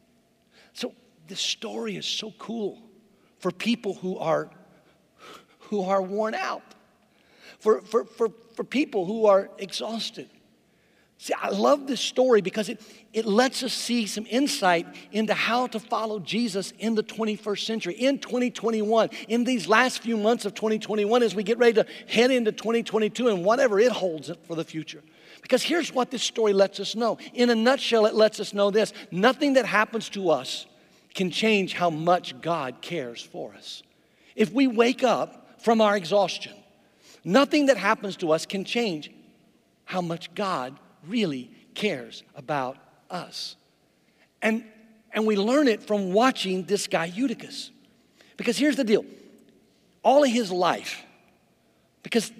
So 0.74 0.94
this 1.28 1.42
story 1.42 1.98
is 1.98 2.06
so 2.06 2.34
cool 2.40 2.80
for 3.40 3.52
people 3.52 3.96
who 3.96 4.18
are, 4.18 4.50
who 5.60 5.84
are 5.84 6.02
worn 6.02 6.34
out 6.34 6.64
for, 7.62 7.82
for, 7.82 8.06
for, 8.06 8.30
for 8.56 8.64
people 8.64 9.06
who 9.06 9.28
are 9.28 9.50
exhausted. 9.60 10.28
See, 11.22 11.34
I 11.40 11.50
love 11.50 11.86
this 11.86 12.02
story 12.02 12.42
because 12.42 12.68
it, 12.68 12.82
it 13.14 13.26
lets 13.26 13.62
us 13.62 13.74
see 13.74 14.08
some 14.08 14.26
insight 14.28 14.88
into 15.12 15.36
how 15.36 15.68
to 15.68 15.80
follow 15.80 16.20
Jesus 16.20 16.74
in 16.80 16.96
the 16.96 17.04
21st 17.04 17.64
century, 17.64 17.94
in 17.94 18.18
2021, 18.18 19.10
in 19.28 19.44
these 19.44 19.68
last 19.68 20.02
few 20.02 20.18
months 20.18 20.46
of 20.46 20.56
2021 20.56 21.22
as 21.22 21.36
we 21.36 21.44
get 21.44 21.60
ready 21.60 21.74
to 21.74 21.86
head 22.08 22.32
into 22.32 22.52
2022 22.52 23.28
and 23.28 23.46
whatever 23.46 23.80
it 23.80 23.92
holds 23.92 24.32
for 24.48 24.56
the 24.56 24.64
future. 24.64 25.04
Because 25.44 25.62
here's 25.62 25.94
what 25.94 26.10
this 26.10 26.24
story 26.24 26.54
lets 26.54 26.80
us 26.80 26.96
know. 26.96 27.20
In 27.36 27.52
a 27.52 27.56
nutshell, 27.56 28.08
it 28.08 28.16
lets 28.16 28.40
us 28.40 28.54
know 28.54 28.72
this 28.72 28.92
nothing 29.12 29.54
that 29.54 29.66
happens 29.66 30.10
to 30.10 30.32
us 30.32 30.66
can 31.14 31.30
change 31.30 31.74
how 31.74 31.92
much 31.92 32.42
God 32.42 32.82
cares 32.82 33.22
for 33.22 33.54
us. 33.54 33.84
If 34.36 34.52
we 34.52 34.66
wake 34.66 35.04
up 35.04 35.62
from 35.62 35.82
our 35.82 35.96
exhaustion, 35.96 36.54
Nothing 37.24 37.68
that 37.68 37.78
happens 37.78 38.18
to 38.18 38.32
us 38.32 38.46
can 38.46 38.64
change 38.66 39.12
how 39.86 40.02
much 40.02 40.34
God 40.34 40.80
really 41.08 41.52
cares 41.74 42.24
about 42.36 42.78
us. 43.10 43.56
And, 44.42 44.64
and 45.14 45.26
we 45.26 45.36
learn 45.36 45.68
it 45.68 45.84
from 45.84 46.14
watching 46.14 46.64
this 46.64 46.88
guy, 46.88 47.06
Eutychus. 47.06 47.72
Because 48.38 48.58
here's 48.58 48.76
the 48.76 48.84
deal 48.84 49.06
all 50.04 50.24
of 50.24 50.30
his 50.30 50.52
life, 50.52 51.04
because 52.02 52.32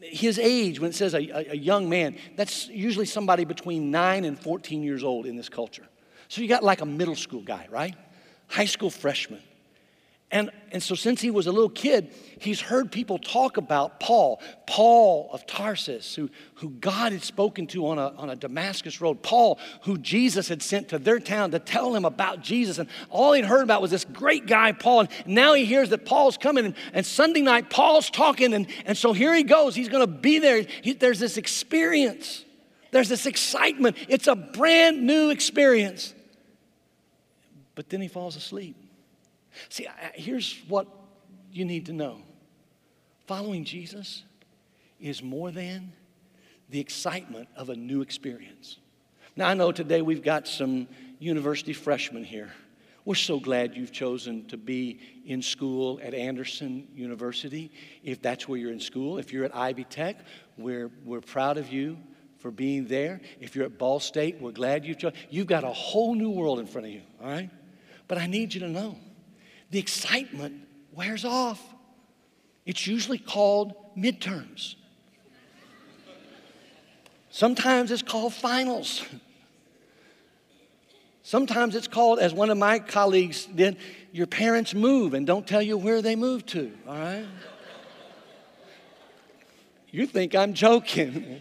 his 0.00 0.38
age, 0.38 0.80
when 0.80 0.90
it 0.90 0.94
says 0.94 1.14
a, 1.14 1.50
a, 1.52 1.56
young 1.56 1.88
man, 1.88 2.16
that's 2.36 2.68
usually 2.68 3.04
somebody 3.04 3.44
between 3.44 3.90
9 3.90 4.24
and 4.24 4.38
14 4.38 4.82
years 4.82 5.02
old 5.02 5.26
in 5.26 5.36
this 5.36 5.48
culture. 5.48 5.86
So 6.28 6.40
you 6.40 6.48
got 6.48 6.62
like 6.62 6.80
a 6.80 6.86
middle 6.86 7.16
school 7.16 7.42
guy, 7.42 7.66
right? 7.70 7.94
High 8.46 8.66
school 8.66 8.90
freshman. 8.90 9.42
And, 10.30 10.50
and 10.72 10.82
so, 10.82 10.94
since 10.94 11.22
he 11.22 11.30
was 11.30 11.46
a 11.46 11.52
little 11.52 11.70
kid, 11.70 12.12
he's 12.38 12.60
heard 12.60 12.92
people 12.92 13.18
talk 13.18 13.56
about 13.56 13.98
Paul, 13.98 14.42
Paul 14.66 15.30
of 15.32 15.46
Tarsus, 15.46 16.14
who, 16.14 16.28
who 16.56 16.68
God 16.68 17.12
had 17.12 17.22
spoken 17.22 17.66
to 17.68 17.86
on 17.86 17.98
a, 17.98 18.08
on 18.08 18.28
a 18.28 18.36
Damascus 18.36 19.00
road, 19.00 19.22
Paul, 19.22 19.58
who 19.84 19.96
Jesus 19.96 20.48
had 20.48 20.62
sent 20.62 20.90
to 20.90 20.98
their 20.98 21.18
town 21.18 21.52
to 21.52 21.58
tell 21.58 21.96
him 21.96 22.04
about 22.04 22.42
Jesus. 22.42 22.78
And 22.78 22.90
all 23.08 23.32
he'd 23.32 23.46
heard 23.46 23.62
about 23.62 23.80
was 23.80 23.90
this 23.90 24.04
great 24.04 24.46
guy, 24.46 24.72
Paul. 24.72 25.00
And 25.00 25.10
now 25.26 25.54
he 25.54 25.64
hears 25.64 25.88
that 25.90 26.04
Paul's 26.04 26.36
coming. 26.36 26.66
And, 26.66 26.74
and 26.92 27.06
Sunday 27.06 27.40
night, 27.40 27.70
Paul's 27.70 28.10
talking. 28.10 28.52
And, 28.52 28.66
and 28.84 28.98
so, 28.98 29.14
here 29.14 29.34
he 29.34 29.44
goes. 29.44 29.74
He's 29.74 29.88
going 29.88 30.06
to 30.06 30.12
be 30.12 30.40
there. 30.40 30.60
He, 30.82 30.92
there's 30.92 31.20
this 31.20 31.38
experience, 31.38 32.44
there's 32.90 33.08
this 33.08 33.24
excitement. 33.24 33.96
It's 34.08 34.26
a 34.26 34.36
brand 34.36 35.06
new 35.06 35.30
experience. 35.30 36.12
But 37.74 37.88
then 37.88 38.02
he 38.02 38.08
falls 38.08 38.36
asleep. 38.36 38.76
See, 39.68 39.86
here's 40.14 40.58
what 40.68 40.86
you 41.52 41.64
need 41.64 41.86
to 41.86 41.92
know 41.92 42.22
following 43.26 43.64
Jesus 43.64 44.22
is 45.00 45.22
more 45.22 45.50
than 45.50 45.92
the 46.70 46.80
excitement 46.80 47.48
of 47.56 47.68
a 47.68 47.76
new 47.76 48.00
experience. 48.00 48.78
Now, 49.36 49.48
I 49.48 49.54
know 49.54 49.70
today 49.70 50.02
we've 50.02 50.22
got 50.22 50.48
some 50.48 50.88
university 51.18 51.72
freshmen 51.72 52.24
here. 52.24 52.50
We're 53.04 53.14
so 53.14 53.38
glad 53.40 53.74
you've 53.74 53.92
chosen 53.92 54.46
to 54.48 54.56
be 54.56 54.98
in 55.24 55.40
school 55.40 56.00
at 56.02 56.12
Anderson 56.12 56.88
University. 56.94 57.70
If 58.02 58.20
that's 58.20 58.48
where 58.48 58.58
you're 58.58 58.72
in 58.72 58.80
school, 58.80 59.18
if 59.18 59.32
you're 59.32 59.44
at 59.44 59.56
Ivy 59.56 59.84
Tech, 59.84 60.18
we're, 60.58 60.90
we're 61.04 61.20
proud 61.20 61.56
of 61.56 61.72
you 61.72 61.96
for 62.38 62.50
being 62.50 62.86
there. 62.86 63.20
If 63.40 63.56
you're 63.56 63.64
at 63.64 63.78
Ball 63.78 64.00
State, 64.00 64.40
we're 64.40 64.52
glad 64.52 64.84
you've 64.84 64.98
chosen. 64.98 65.16
You've 65.30 65.46
got 65.46 65.64
a 65.64 65.72
whole 65.72 66.14
new 66.14 66.30
world 66.30 66.58
in 66.58 66.66
front 66.66 66.86
of 66.86 66.92
you, 66.92 67.02
all 67.22 67.30
right? 67.30 67.50
But 68.08 68.18
I 68.18 68.26
need 68.26 68.52
you 68.52 68.60
to 68.60 68.68
know 68.68 68.98
the 69.70 69.78
excitement 69.78 70.66
wears 70.92 71.24
off. 71.24 71.62
It's 72.64 72.86
usually 72.86 73.18
called 73.18 73.74
midterms. 73.96 74.74
Sometimes 77.30 77.90
it's 77.90 78.02
called 78.02 78.34
finals. 78.34 79.04
Sometimes 81.22 81.76
it's 81.76 81.88
called, 81.88 82.18
as 82.20 82.32
one 82.32 82.48
of 82.48 82.56
my 82.56 82.78
colleagues 82.78 83.44
did, 83.44 83.76
your 84.12 84.26
parents 84.26 84.74
move 84.74 85.12
and 85.12 85.26
don't 85.26 85.46
tell 85.46 85.60
you 85.60 85.76
where 85.76 86.00
they 86.00 86.16
move 86.16 86.46
to, 86.46 86.72
all 86.86 86.96
right? 86.96 87.26
you 89.90 90.06
think 90.06 90.34
I'm 90.34 90.54
joking. 90.54 91.40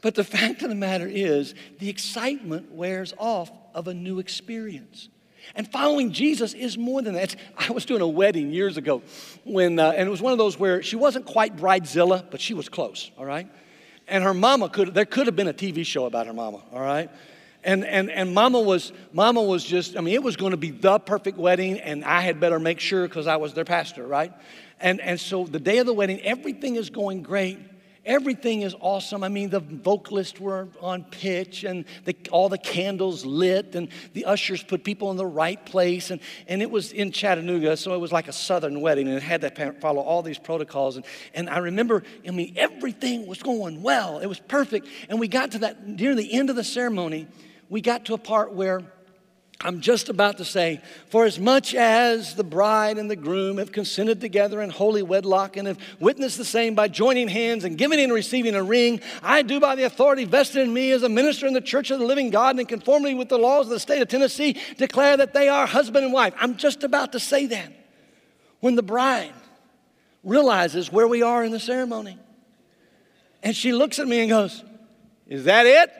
but 0.00 0.14
the 0.14 0.24
fact 0.24 0.62
of 0.62 0.70
the 0.70 0.74
matter 0.74 1.06
is, 1.06 1.54
the 1.78 1.90
excitement 1.90 2.72
wears 2.72 3.12
off 3.18 3.50
of 3.74 3.86
a 3.86 3.94
new 3.94 4.18
experience. 4.18 5.10
And 5.54 5.70
following 5.70 6.12
Jesus 6.12 6.54
is 6.54 6.78
more 6.78 7.02
than 7.02 7.14
that. 7.14 7.36
I 7.56 7.72
was 7.72 7.84
doing 7.84 8.00
a 8.00 8.08
wedding 8.08 8.52
years 8.52 8.76
ago 8.76 9.02
when, 9.44 9.78
uh, 9.78 9.90
and 9.90 10.06
it 10.06 10.10
was 10.10 10.22
one 10.22 10.32
of 10.32 10.38
those 10.38 10.58
where 10.58 10.82
she 10.82 10.96
wasn't 10.96 11.26
quite 11.26 11.56
bridezilla, 11.56 12.24
but 12.30 12.40
she 12.40 12.54
was 12.54 12.68
close, 12.68 13.10
all 13.18 13.24
right? 13.24 13.48
And 14.08 14.24
her 14.24 14.34
mama 14.34 14.68
could, 14.68 14.94
there 14.94 15.04
could 15.04 15.26
have 15.26 15.36
been 15.36 15.48
a 15.48 15.54
TV 15.54 15.84
show 15.84 16.06
about 16.06 16.26
her 16.26 16.32
mama, 16.32 16.62
all 16.72 16.80
right? 16.80 17.10
And, 17.64 17.84
and, 17.84 18.10
and 18.10 18.34
mama 18.34 18.60
was 18.60 18.92
mama 19.12 19.40
was 19.40 19.62
just 19.62 19.96
i 19.96 20.00
mean 20.00 20.14
it 20.14 20.22
was 20.22 20.34
going 20.34 20.50
to 20.50 20.56
be 20.56 20.72
the 20.72 20.98
perfect 20.98 21.38
wedding 21.38 21.78
and 21.78 22.04
i 22.04 22.20
had 22.20 22.40
better 22.40 22.58
make 22.58 22.80
sure 22.80 23.06
because 23.06 23.28
i 23.28 23.36
was 23.36 23.54
their 23.54 23.64
pastor 23.64 24.04
right 24.04 24.32
and, 24.80 25.00
and 25.00 25.20
so 25.20 25.44
the 25.44 25.60
day 25.60 25.78
of 25.78 25.86
the 25.86 25.94
wedding 25.94 26.20
everything 26.22 26.74
is 26.74 26.90
going 26.90 27.22
great 27.22 27.60
Everything 28.04 28.62
is 28.62 28.74
awesome. 28.80 29.22
I 29.22 29.28
mean, 29.28 29.50
the 29.50 29.60
vocalists 29.60 30.40
were 30.40 30.66
on 30.80 31.04
pitch 31.04 31.62
and 31.62 31.84
the, 32.04 32.16
all 32.32 32.48
the 32.48 32.58
candles 32.58 33.24
lit, 33.24 33.76
and 33.76 33.88
the 34.12 34.24
ushers 34.24 34.60
put 34.60 34.82
people 34.82 35.12
in 35.12 35.16
the 35.16 35.26
right 35.26 35.64
place. 35.64 36.10
And, 36.10 36.20
and 36.48 36.60
it 36.60 36.70
was 36.70 36.90
in 36.90 37.12
Chattanooga, 37.12 37.76
so 37.76 37.94
it 37.94 37.98
was 37.98 38.10
like 38.10 38.26
a 38.26 38.32
southern 38.32 38.80
wedding, 38.80 39.06
and 39.06 39.16
it 39.16 39.22
had 39.22 39.42
to 39.42 39.72
follow 39.74 40.02
all 40.02 40.22
these 40.22 40.38
protocols. 40.38 40.96
And, 40.96 41.04
and 41.32 41.48
I 41.48 41.58
remember, 41.58 42.02
I 42.26 42.32
mean, 42.32 42.54
everything 42.56 43.26
was 43.26 43.40
going 43.40 43.82
well. 43.82 44.18
It 44.18 44.26
was 44.26 44.40
perfect. 44.40 44.88
And 45.08 45.20
we 45.20 45.28
got 45.28 45.52
to 45.52 45.58
that, 45.60 45.86
near 45.86 46.16
the 46.16 46.32
end 46.32 46.50
of 46.50 46.56
the 46.56 46.64
ceremony, 46.64 47.28
we 47.68 47.80
got 47.80 48.06
to 48.06 48.14
a 48.14 48.18
part 48.18 48.52
where 48.52 48.82
I'm 49.64 49.80
just 49.80 50.08
about 50.08 50.38
to 50.38 50.44
say, 50.44 50.80
for 51.08 51.24
as 51.24 51.38
much 51.38 51.74
as 51.74 52.34
the 52.34 52.42
bride 52.42 52.98
and 52.98 53.08
the 53.08 53.16
groom 53.16 53.58
have 53.58 53.70
consented 53.70 54.20
together 54.20 54.60
in 54.60 54.70
holy 54.70 55.02
wedlock 55.02 55.56
and 55.56 55.68
have 55.68 55.78
witnessed 56.00 56.36
the 56.36 56.44
same 56.44 56.74
by 56.74 56.88
joining 56.88 57.28
hands 57.28 57.64
and 57.64 57.78
giving 57.78 58.00
and 58.00 58.12
receiving 58.12 58.56
a 58.56 58.62
ring, 58.62 59.00
I 59.22 59.42
do 59.42 59.60
by 59.60 59.76
the 59.76 59.84
authority 59.84 60.24
vested 60.24 60.62
in 60.62 60.74
me 60.74 60.90
as 60.90 61.04
a 61.04 61.08
minister 61.08 61.46
in 61.46 61.54
the 61.54 61.60
church 61.60 61.92
of 61.92 62.00
the 62.00 62.04
living 62.04 62.30
God 62.30 62.50
and 62.50 62.60
in 62.60 62.66
conformity 62.66 63.14
with 63.14 63.28
the 63.28 63.38
laws 63.38 63.66
of 63.66 63.70
the 63.70 63.80
state 63.80 64.02
of 64.02 64.08
Tennessee, 64.08 64.56
declare 64.78 65.16
that 65.16 65.32
they 65.32 65.48
are 65.48 65.66
husband 65.66 66.04
and 66.04 66.12
wife. 66.12 66.34
I'm 66.38 66.56
just 66.56 66.82
about 66.82 67.12
to 67.12 67.20
say 67.20 67.46
that 67.46 67.72
when 68.58 68.74
the 68.74 68.82
bride 68.82 69.32
realizes 70.24 70.90
where 70.90 71.06
we 71.06 71.22
are 71.22 71.44
in 71.44 71.52
the 71.52 71.60
ceremony. 71.60 72.18
And 73.42 73.54
she 73.54 73.72
looks 73.72 73.98
at 73.98 74.06
me 74.06 74.20
and 74.20 74.30
goes, 74.30 74.64
Is 75.26 75.44
that 75.44 75.66
it? 75.66 75.90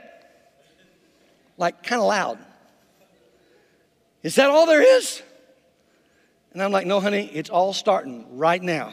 Like, 1.57 1.83
kind 1.83 2.01
of 2.01 2.09
loud. 2.09 2.39
Is 4.23 4.37
that 4.37 4.51
all 4.51 4.67
there 4.67 4.83
is? 4.83 5.23
And 6.53 6.63
I'm 6.63 6.71
like, 6.71 6.87
No, 6.87 7.01
honey, 7.01 7.31
it's 7.33 7.51
all 7.51 7.73
starting 7.73 8.37
right 8.37 8.63
now. 8.63 8.93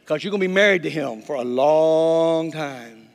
Because 0.00 0.24
you're 0.24 0.30
going 0.30 0.40
to 0.40 0.48
be 0.48 0.54
married 0.54 0.84
to 0.84 0.90
him 0.90 1.22
for 1.22 1.36
a 1.36 1.44
long 1.44 2.50
time. 2.50 3.08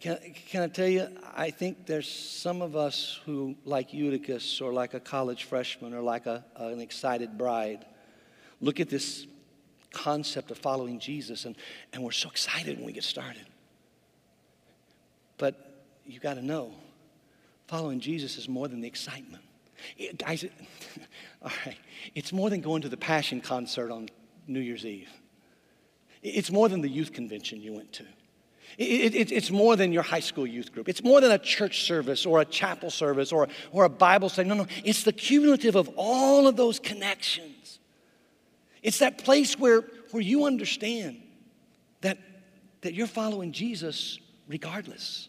Can, 0.00 0.18
can 0.48 0.62
I 0.62 0.68
tell 0.68 0.88
you, 0.88 1.08
I 1.34 1.50
think 1.50 1.86
there's 1.86 2.08
some 2.08 2.62
of 2.62 2.76
us 2.76 3.20
who, 3.24 3.56
like 3.64 3.92
Eutychus 3.92 4.60
or 4.60 4.72
like 4.72 4.94
a 4.94 5.00
college 5.00 5.44
freshman 5.44 5.94
or 5.94 6.00
like 6.00 6.26
a, 6.26 6.44
an 6.56 6.80
excited 6.80 7.38
bride, 7.38 7.84
look 8.60 8.80
at 8.80 8.88
this 8.88 9.26
concept 9.92 10.50
of 10.50 10.58
following 10.58 10.98
Jesus 10.98 11.44
and, 11.46 11.56
and 11.92 12.02
we're 12.02 12.10
so 12.10 12.28
excited 12.28 12.76
when 12.76 12.86
we 12.86 12.92
get 12.92 13.04
started. 13.04 13.46
But 15.38 15.84
you 16.04 16.20
got 16.20 16.34
to 16.34 16.42
know, 16.42 16.72
following 17.66 18.00
Jesus 18.00 18.36
is 18.38 18.48
more 18.48 18.68
than 18.68 18.80
the 18.80 18.88
excitement. 18.88 19.42
It, 19.96 20.18
guys, 20.18 20.44
it, 20.44 20.52
all 21.42 21.50
right, 21.66 21.76
it's 22.14 22.32
more 22.32 22.50
than 22.50 22.60
going 22.60 22.82
to 22.82 22.88
the 22.88 22.96
Passion 22.96 23.40
concert 23.40 23.90
on 23.90 24.08
New 24.46 24.60
Year's 24.60 24.84
Eve. 24.84 25.10
It's 26.22 26.50
more 26.50 26.68
than 26.68 26.80
the 26.80 26.88
youth 26.88 27.12
convention 27.12 27.60
you 27.60 27.72
went 27.72 27.92
to. 27.94 28.04
It, 28.78 29.14
it, 29.14 29.32
it's 29.32 29.50
more 29.50 29.76
than 29.76 29.92
your 29.92 30.02
high 30.02 30.20
school 30.20 30.46
youth 30.46 30.72
group. 30.72 30.88
It's 30.88 31.02
more 31.02 31.20
than 31.20 31.30
a 31.30 31.38
church 31.38 31.84
service 31.84 32.26
or 32.26 32.40
a 32.40 32.44
chapel 32.44 32.90
service 32.90 33.32
or, 33.32 33.48
or 33.72 33.84
a 33.84 33.88
Bible 33.88 34.28
study. 34.28 34.48
No, 34.48 34.54
no. 34.54 34.66
It's 34.84 35.04
the 35.04 35.12
cumulative 35.12 35.76
of 35.76 35.90
all 35.96 36.46
of 36.46 36.56
those 36.56 36.78
connections. 36.78 37.78
It's 38.82 38.98
that 38.98 39.18
place 39.18 39.58
where, 39.58 39.82
where 40.10 40.22
you 40.22 40.44
understand 40.44 41.22
that, 42.02 42.18
that 42.82 42.92
you're 42.92 43.06
following 43.06 43.52
Jesus 43.52 44.18
regardless 44.46 45.28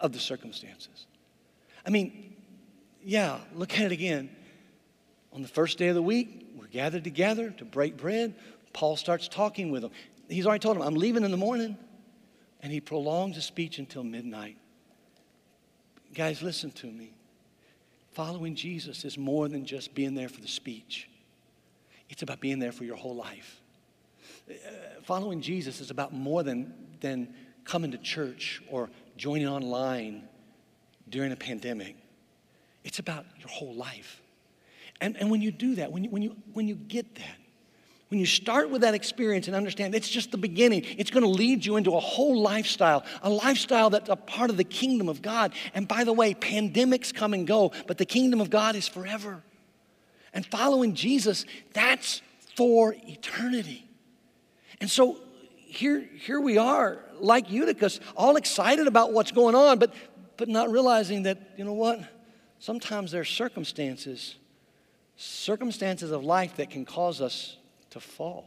of 0.00 0.12
the 0.12 0.18
circumstances. 0.18 1.06
I 1.86 1.90
mean, 1.90 2.34
yeah, 3.02 3.38
look 3.54 3.78
at 3.78 3.86
it 3.86 3.92
again. 3.92 4.28
On 5.32 5.42
the 5.42 5.48
first 5.48 5.78
day 5.78 5.88
of 5.88 5.94
the 5.94 6.02
week, 6.02 6.48
we're 6.56 6.66
gathered 6.66 7.04
together 7.04 7.50
to 7.50 7.64
break 7.64 7.96
bread. 7.96 8.34
Paul 8.72 8.96
starts 8.96 9.28
talking 9.28 9.70
with 9.70 9.82
them. 9.82 9.92
He's 10.28 10.46
already 10.46 10.60
told 10.60 10.76
them, 10.76 10.82
I'm 10.82 10.96
leaving 10.96 11.24
in 11.24 11.30
the 11.30 11.36
morning 11.36 11.78
and 12.60 12.72
he 12.72 12.80
prolongs 12.80 13.36
the 13.36 13.42
speech 13.42 13.78
until 13.78 14.02
midnight. 14.02 14.56
Guys, 16.14 16.42
listen 16.42 16.72
to 16.72 16.86
me. 16.86 17.12
Following 18.12 18.56
Jesus 18.56 19.04
is 19.04 19.16
more 19.16 19.46
than 19.46 19.64
just 19.64 19.94
being 19.94 20.14
there 20.14 20.28
for 20.28 20.40
the 20.40 20.48
speech, 20.48 21.08
it's 22.08 22.22
about 22.22 22.40
being 22.40 22.58
there 22.58 22.72
for 22.72 22.84
your 22.84 22.96
whole 22.96 23.14
life. 23.14 23.60
Uh, 24.50 24.54
following 25.02 25.40
Jesus 25.40 25.80
is 25.80 25.90
about 25.90 26.12
more 26.12 26.42
than, 26.42 26.72
than 27.00 27.34
coming 27.64 27.90
to 27.90 27.98
church 27.98 28.62
or 28.70 28.90
joining 29.16 29.48
online 29.48 30.28
during 31.08 31.32
a 31.32 31.36
pandemic. 31.36 31.96
It's 32.84 32.98
about 32.98 33.26
your 33.38 33.48
whole 33.48 33.74
life. 33.74 34.20
And, 35.00 35.16
and 35.16 35.30
when 35.30 35.42
you 35.42 35.50
do 35.50 35.74
that, 35.76 35.92
when 35.92 36.04
you, 36.04 36.10
when, 36.10 36.22
you, 36.22 36.36
when 36.52 36.68
you 36.68 36.74
get 36.74 37.14
that, 37.16 37.36
when 38.08 38.20
you 38.20 38.26
start 38.26 38.70
with 38.70 38.82
that 38.82 38.94
experience 38.94 39.48
and 39.48 39.56
understand 39.56 39.94
it's 39.94 40.08
just 40.08 40.30
the 40.30 40.38
beginning, 40.38 40.84
it's 40.96 41.10
going 41.10 41.24
to 41.24 41.28
lead 41.28 41.66
you 41.66 41.76
into 41.76 41.96
a 41.96 42.00
whole 42.00 42.40
lifestyle, 42.40 43.04
a 43.22 43.28
lifestyle 43.28 43.90
that's 43.90 44.08
a 44.08 44.16
part 44.16 44.48
of 44.48 44.56
the 44.56 44.64
kingdom 44.64 45.08
of 45.08 45.22
God. 45.22 45.52
And 45.74 45.88
by 45.88 46.04
the 46.04 46.12
way, 46.12 46.32
pandemics 46.32 47.12
come 47.12 47.34
and 47.34 47.46
go, 47.46 47.72
but 47.88 47.98
the 47.98 48.06
kingdom 48.06 48.40
of 48.40 48.48
God 48.48 48.76
is 48.76 48.86
forever. 48.86 49.42
And 50.32 50.46
following 50.46 50.94
Jesus, 50.94 51.44
that's 51.72 52.22
for 52.54 52.94
eternity. 53.08 53.88
And 54.80 54.88
so 54.88 55.18
here, 55.66 56.08
here 56.20 56.40
we 56.40 56.58
are, 56.58 57.00
like 57.18 57.50
Eutychus, 57.50 57.98
all 58.16 58.36
excited 58.36 58.86
about 58.86 59.12
what's 59.12 59.32
going 59.32 59.54
on, 59.54 59.78
but, 59.78 59.92
but 60.36 60.48
not 60.48 60.70
realizing 60.70 61.24
that, 61.24 61.38
you 61.56 61.64
know 61.64 61.72
what? 61.72 62.00
Sometimes 62.58 63.12
there 63.12 63.20
are 63.20 63.24
circumstances, 63.24 64.36
circumstances 65.16 66.10
of 66.10 66.24
life 66.24 66.56
that 66.56 66.70
can 66.70 66.84
cause 66.84 67.20
us 67.20 67.56
to 67.90 68.00
fall. 68.00 68.46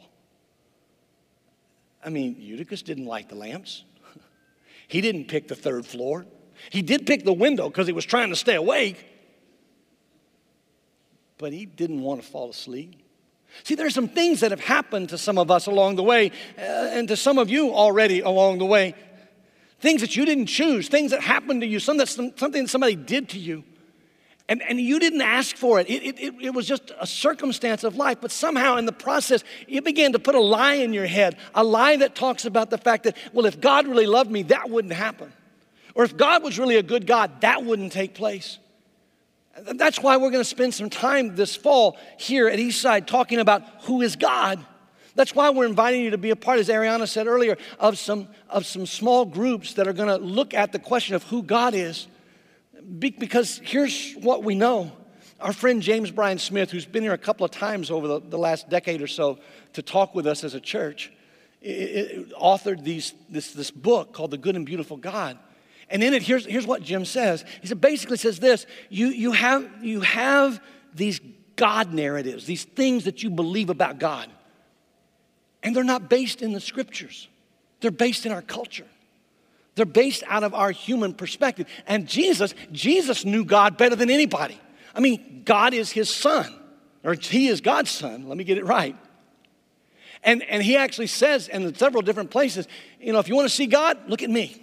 I 2.04 2.10
mean, 2.10 2.38
Eutychus 2.40 2.82
didn't 2.82 3.06
light 3.06 3.30
the 3.30 3.36
lamps. 3.36 3.84
he 4.88 5.02
didn't 5.02 5.26
pick 5.26 5.48
the 5.48 5.56
third 5.56 5.86
floor. 5.86 6.26
He 6.70 6.82
did 6.82 7.06
pick 7.06 7.24
the 7.24 7.34
window 7.34 7.70
because 7.70 7.88
he 7.88 7.94
was 7.94 8.06
trying 8.06 8.30
to 8.30 8.36
stay 8.36 8.56
awake, 8.56 9.06
but 11.38 11.54
he 11.54 11.66
didn't 11.66 12.02
want 12.02 12.22
to 12.22 12.28
fall 12.28 12.50
asleep. 12.50 12.96
See, 13.64 13.76
there 13.76 13.88
are 13.88 13.92
some 13.92 14.08
things 14.08 14.42
that 14.42 14.52
have 14.52 14.60
happened 14.60 15.10
to 15.10 15.18
some 15.18 15.38
of 15.38 15.50
us 15.50 15.66
along 15.66 15.96
the 15.96 16.04
way, 16.04 16.32
uh, 16.58 16.62
and 16.62 17.08
to 17.08 17.18
some 17.18 17.38
of 17.38 17.50
you 17.50 17.74
already 17.74 18.22
along 18.22 18.60
the 18.60 18.66
way. 18.66 18.94
Things 19.80 20.02
that 20.02 20.16
you 20.16 20.26
didn't 20.26 20.48
choose, 20.48 20.90
things 20.90 21.12
that 21.12 21.22
happened 21.22 21.62
to 21.62 21.68
you, 21.68 21.80
some 21.80 21.98
that, 21.98 22.10
something 22.10 22.64
that 22.64 22.70
somebody 22.70 22.96
did 22.96 23.30
to 23.30 23.40
you. 23.40 23.64
And, 24.50 24.64
and 24.64 24.82
you 24.82 25.00
didn't 25.00 25.22
ask 25.22 25.56
for 25.56 25.80
it. 25.80 25.88
It, 25.90 26.20
it. 26.20 26.34
it 26.42 26.54
was 26.54 26.68
just 26.68 26.92
a 27.00 27.06
circumstance 27.06 27.84
of 27.84 27.96
life. 27.96 28.18
But 28.20 28.32
somehow 28.32 28.78
in 28.78 28.86
the 28.86 28.92
process, 28.92 29.44
you 29.68 29.82
began 29.84 30.14
to 30.14 30.20
put 30.20 30.34
a 30.34 30.40
lie 30.40 30.74
in 30.74 30.92
your 30.92 31.06
head 31.06 31.38
a 31.54 31.64
lie 31.64 31.98
that 31.98 32.16
talks 32.16 32.46
about 32.46 32.72
the 32.72 32.78
fact 32.78 33.04
that, 33.04 33.16
well, 33.32 33.46
if 33.46 33.62
God 33.62 33.88
really 33.88 34.08
loved 34.08 34.32
me, 34.32 34.44
that 34.44 34.70
wouldn't 34.70 34.94
happen. 34.94 35.32
Or 35.94 36.04
if 36.04 36.18
God 36.18 36.44
was 36.44 36.58
really 36.58 36.78
a 36.78 36.84
good 36.84 37.06
God, 37.06 37.42
that 37.42 37.64
wouldn't 37.64 37.92
take 37.92 38.16
place. 38.16 38.58
That's 39.76 40.00
why 40.02 40.18
we're 40.18 40.32
going 40.32 40.44
to 40.44 40.50
spend 40.50 40.74
some 40.74 40.90
time 40.90 41.36
this 41.36 41.56
fall 41.56 41.98
here 42.18 42.48
at 42.48 42.58
Eastside 42.60 43.06
talking 43.06 43.40
about 43.40 43.64
who 43.84 44.02
is 44.02 44.16
God. 44.16 44.66
That's 45.16 45.36
why 45.36 45.50
we're 45.50 45.66
inviting 45.66 46.02
you 46.02 46.12
to 46.12 46.18
be 46.18 46.30
a 46.30 46.36
part, 46.36 46.60
as 46.60 46.70
Ariana 46.70 47.08
said 47.08 47.28
earlier, 47.28 47.58
of 47.80 47.98
some, 47.98 48.28
of 48.50 48.66
some 48.66 48.86
small 48.86 49.26
groups 49.26 49.74
that 49.74 49.88
are 49.88 49.94
going 49.94 50.10
to 50.10 50.18
look 50.18 50.54
at 50.54 50.72
the 50.72 50.80
question 50.80 51.16
of 51.16 51.24
who 51.24 51.44
God 51.44 51.74
is 51.74 52.08
because 53.00 53.62
here's 53.64 54.14
what 54.14 54.44
we 54.44 54.56
know. 54.56 54.92
Our 55.40 55.54
friend 55.54 55.82
James 55.82 56.12
Bryan 56.12 56.38
Smith, 56.38 56.72
who's 56.72 56.86
been 56.86 57.04
here 57.04 57.14
a 57.14 57.18
couple 57.18 57.46
of 57.46 57.52
times 57.52 57.92
over 57.92 58.08
the, 58.08 58.20
the 58.20 58.38
last 58.38 58.70
decade 58.70 59.02
or 59.02 59.08
so 59.08 59.40
to 59.74 59.82
talk 59.82 60.14
with 60.16 60.28
us 60.28 60.44
as 60.44 60.54
a 60.54 60.60
church, 60.60 61.12
it, 61.62 61.70
it, 61.70 62.30
authored 62.34 62.84
these, 62.84 63.14
this, 63.30 63.54
this 63.54 63.72
book 63.72 64.14
called 64.14 64.32
The 64.32 64.38
Good 64.38 64.56
and 64.56 64.66
Beautiful 64.66 64.98
God. 64.98 65.38
And 65.90 66.04
in 66.04 66.14
it, 66.14 66.24
here's, 66.24 66.46
here's 66.46 66.68
what 66.68 66.84
Jim 66.84 67.06
says. 67.06 67.46
He 67.62 67.68
said, 67.68 67.82
basically 67.82 68.18
says 68.18 68.40
this 68.40 68.66
you, 68.90 69.08
you, 69.08 69.32
have, 69.32 69.68
you 69.82 70.02
have 70.02 70.62
these 70.94 71.22
God 71.56 71.94
narratives, 71.94 72.46
these 72.46 72.64
things 72.64 73.06
that 73.06 73.24
you 73.24 73.30
believe 73.30 73.70
about 73.70 73.98
God. 73.98 74.30
And 75.64 75.76
they're 75.76 75.84
not 75.84 76.10
based 76.10 76.42
in 76.42 76.54
the 76.54 76.60
scriptures, 76.60 77.28
they're 77.82 77.92
based 77.92 78.26
in 78.26 78.32
our 78.32 78.42
culture. 78.42 78.88
They're 79.76 79.86
based 79.86 80.24
out 80.28 80.44
of 80.44 80.54
our 80.54 80.72
human 80.72 81.14
perspective. 81.14 81.66
And 81.88 82.06
Jesus, 82.06 82.54
Jesus 82.70 83.24
knew 83.24 83.46
God 83.46 83.78
better 83.78 83.96
than 83.96 84.10
anybody. 84.10 84.60
I 84.94 85.00
mean, 85.00 85.44
God 85.46 85.74
is 85.74 85.90
his 85.90 86.14
son, 86.14 86.54
or 87.02 87.14
he 87.14 87.48
is 87.48 87.62
God's 87.62 87.90
son. 87.90 88.28
Let 88.28 88.38
me 88.38 88.44
get 88.44 88.58
it 88.58 88.66
right. 88.66 88.98
And, 90.22 90.44
and 90.44 90.62
he 90.62 90.76
actually 90.76 91.08
says 91.08 91.48
in 91.48 91.74
several 91.76 92.02
different 92.02 92.30
places, 92.30 92.68
you 93.00 93.14
know, 93.14 93.20
if 93.20 93.30
you 93.30 93.36
want 93.36 93.48
to 93.48 93.56
see 93.56 93.68
God, 93.68 93.98
look 94.10 94.22
at 94.22 94.30
me. 94.30 94.62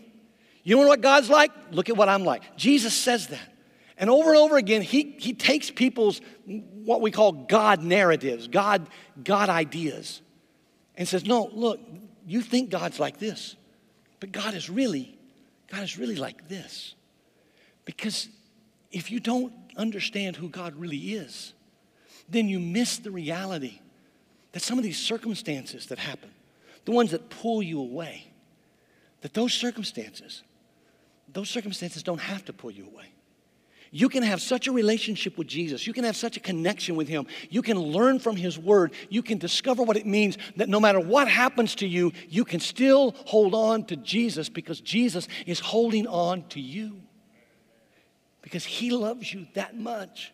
You 0.64 0.76
know 0.76 0.86
what 0.86 1.00
God's 1.00 1.30
like? 1.30 1.50
Look 1.70 1.88
at 1.88 1.96
what 1.96 2.08
I'm 2.08 2.24
like. 2.24 2.56
Jesus 2.56 2.92
says 2.92 3.28
that. 3.28 3.54
And 3.96 4.10
over 4.10 4.30
and 4.30 4.38
over 4.38 4.56
again, 4.58 4.82
he, 4.82 5.16
he 5.18 5.32
takes 5.32 5.70
people's 5.70 6.20
what 6.44 7.00
we 7.00 7.10
call 7.10 7.32
God 7.32 7.82
narratives, 7.82 8.48
God, 8.48 8.88
God 9.22 9.48
ideas, 9.48 10.20
and 10.96 11.06
says, 11.06 11.24
No, 11.26 11.50
look, 11.52 11.80
you 12.26 12.40
think 12.40 12.70
God's 12.70 12.98
like 12.98 13.18
this. 13.18 13.56
But 14.20 14.32
God 14.32 14.54
is 14.54 14.70
really, 14.70 15.18
God 15.70 15.82
is 15.82 15.98
really 15.98 16.16
like 16.16 16.48
this. 16.48 16.94
Because 17.84 18.28
if 18.90 19.10
you 19.10 19.20
don't 19.20 19.52
understand 19.76 20.36
who 20.36 20.48
God 20.48 20.74
really 20.76 20.96
is, 20.96 21.52
then 22.28 22.48
you 22.48 22.58
miss 22.58 22.98
the 22.98 23.10
reality 23.10 23.80
that 24.52 24.62
some 24.62 24.78
of 24.78 24.84
these 24.84 24.98
circumstances 24.98 25.86
that 25.86 25.98
happen, 25.98 26.30
the 26.84 26.92
ones 26.92 27.10
that 27.10 27.28
pull 27.28 27.62
you 27.62 27.80
away, 27.80 28.26
that 29.20 29.34
those 29.34 29.52
circumstances, 29.52 30.42
those 31.32 31.50
circumstances 31.50 32.02
don't 32.02 32.20
have 32.20 32.44
to 32.46 32.52
pull 32.52 32.70
you 32.70 32.86
away. 32.86 33.06
You 33.90 34.08
can 34.08 34.22
have 34.22 34.40
such 34.40 34.66
a 34.66 34.72
relationship 34.72 35.38
with 35.38 35.46
Jesus. 35.46 35.86
You 35.86 35.92
can 35.92 36.04
have 36.04 36.16
such 36.16 36.36
a 36.36 36.40
connection 36.40 36.96
with 36.96 37.08
Him. 37.08 37.26
You 37.50 37.62
can 37.62 37.78
learn 37.78 38.18
from 38.18 38.36
His 38.36 38.58
Word. 38.58 38.92
You 39.08 39.22
can 39.22 39.38
discover 39.38 39.82
what 39.82 39.96
it 39.96 40.06
means 40.06 40.38
that 40.56 40.68
no 40.68 40.80
matter 40.80 41.00
what 41.00 41.28
happens 41.28 41.74
to 41.76 41.86
you, 41.86 42.12
you 42.28 42.44
can 42.44 42.60
still 42.60 43.14
hold 43.26 43.54
on 43.54 43.84
to 43.84 43.96
Jesus 43.96 44.48
because 44.48 44.80
Jesus 44.80 45.28
is 45.46 45.60
holding 45.60 46.06
on 46.06 46.42
to 46.48 46.60
you. 46.60 47.00
Because 48.42 48.64
He 48.64 48.90
loves 48.90 49.32
you 49.32 49.46
that 49.54 49.76
much. 49.76 50.32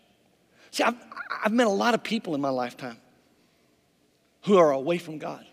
See, 0.71 0.83
I've, 0.83 0.97
I've 1.45 1.53
met 1.53 1.67
a 1.67 1.71
lot 1.71 1.95
of 1.95 2.03
people 2.03 2.35
in 2.35 2.41
my 2.41 2.51
lifetime 2.51 2.97
who 4.45 4.57
are 4.59 4.73
away 4.73 4.99
from 4.99 5.19
God 5.19 5.47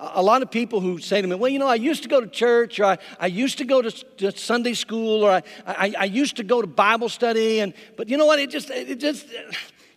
a 0.00 0.22
lot 0.22 0.42
of 0.42 0.50
people 0.50 0.80
who 0.80 0.98
say 0.98 1.20
to 1.20 1.28
me, 1.28 1.36
well, 1.36 1.50
you 1.50 1.58
know, 1.58 1.66
I 1.68 1.74
used 1.74 2.02
to 2.04 2.08
go 2.08 2.20
to 2.20 2.26
church, 2.26 2.80
or 2.80 2.86
I, 2.86 2.98
I 3.18 3.26
used 3.26 3.58
to 3.58 3.64
go 3.64 3.82
to, 3.82 3.90
to 3.90 4.36
Sunday 4.36 4.74
school, 4.74 5.24
or 5.24 5.30
I, 5.30 5.42
I, 5.66 5.94
I, 5.98 6.04
used 6.04 6.36
to 6.36 6.42
go 6.42 6.60
to 6.60 6.66
Bible 6.66 7.08
study, 7.08 7.60
and 7.60 7.74
but 7.96 8.08
you 8.08 8.16
know 8.16 8.26
what? 8.26 8.38
It 8.38 8.50
just 8.50 8.70
it 8.70 8.98
just 8.98 9.26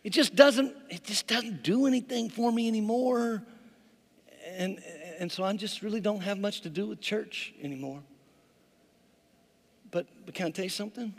it 0.03 0.09
just 0.09 0.35
doesn't 0.35 0.75
it 0.89 1.03
just 1.03 1.27
doesn't 1.27 1.63
do 1.63 1.87
anything 1.87 2.29
for 2.29 2.51
me 2.51 2.67
anymore. 2.67 3.43
And 4.57 4.79
and 5.19 5.31
so 5.31 5.43
I 5.43 5.53
just 5.55 5.81
really 5.81 6.01
don't 6.01 6.21
have 6.21 6.37
much 6.37 6.61
to 6.61 6.69
do 6.69 6.87
with 6.87 6.99
church 6.99 7.53
anymore. 7.61 8.01
But, 9.91 10.07
but 10.25 10.33
can 10.33 10.47
I 10.47 10.49
tell 10.49 10.65
you 10.65 10.69
something? 10.69 11.13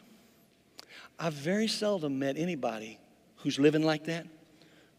I've 1.18 1.32
very 1.32 1.68
seldom 1.68 2.18
met 2.18 2.36
anybody 2.36 2.98
who's 3.36 3.58
living 3.58 3.84
like 3.84 4.04
that 4.04 4.26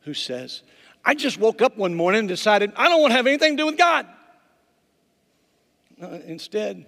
who 0.02 0.14
says, 0.14 0.64
I 1.06 1.14
just 1.14 1.38
woke 1.40 1.62
up 1.62 1.78
one 1.78 1.94
morning 1.94 2.20
and 2.20 2.28
decided 2.28 2.72
I 2.76 2.90
don't 2.90 3.00
want 3.00 3.12
to 3.12 3.18
have 3.18 3.28
anything 3.28 3.56
to 3.56 3.62
do 3.64 3.66
with 3.68 3.78
God. 3.78 4.08
Uh, 6.02 6.20
instead, 6.26 6.86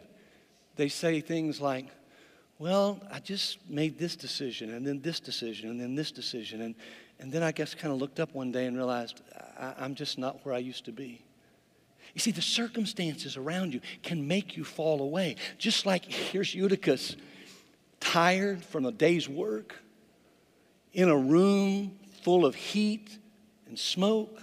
they 0.75 0.89
say 0.89 1.21
things 1.21 1.61
like, 1.61 1.85
Well, 2.57 2.99
I 3.11 3.19
just 3.19 3.69
made 3.69 3.99
this 3.99 4.15
decision, 4.15 4.73
and 4.73 4.85
then 4.85 5.01
this 5.01 5.19
decision, 5.19 5.69
and 5.69 5.79
then 5.79 5.95
this 5.95 6.11
decision. 6.11 6.61
And, 6.61 6.75
and 7.19 7.31
then 7.31 7.43
I 7.43 7.51
guess 7.51 7.75
kind 7.75 7.93
of 7.93 7.99
looked 7.99 8.19
up 8.19 8.33
one 8.33 8.51
day 8.51 8.65
and 8.65 8.75
realized 8.75 9.21
I, 9.59 9.73
I'm 9.79 9.93
just 9.93 10.17
not 10.17 10.43
where 10.43 10.55
I 10.55 10.59
used 10.59 10.85
to 10.85 10.91
be. 10.91 11.23
You 12.13 12.19
see, 12.19 12.31
the 12.31 12.41
circumstances 12.41 13.37
around 13.37 13.73
you 13.73 13.81
can 14.01 14.27
make 14.27 14.57
you 14.57 14.63
fall 14.63 15.01
away. 15.01 15.35
Just 15.59 15.85
like 15.85 16.05
here's 16.05 16.55
Eutychus, 16.55 17.15
tired 17.99 18.63
from 18.63 18.85
a 18.85 18.91
day's 18.91 19.29
work, 19.29 19.75
in 20.93 21.09
a 21.09 21.17
room 21.17 21.91
full 22.23 22.45
of 22.45 22.55
heat 22.55 23.19
and 23.67 23.77
smoke, 23.77 24.41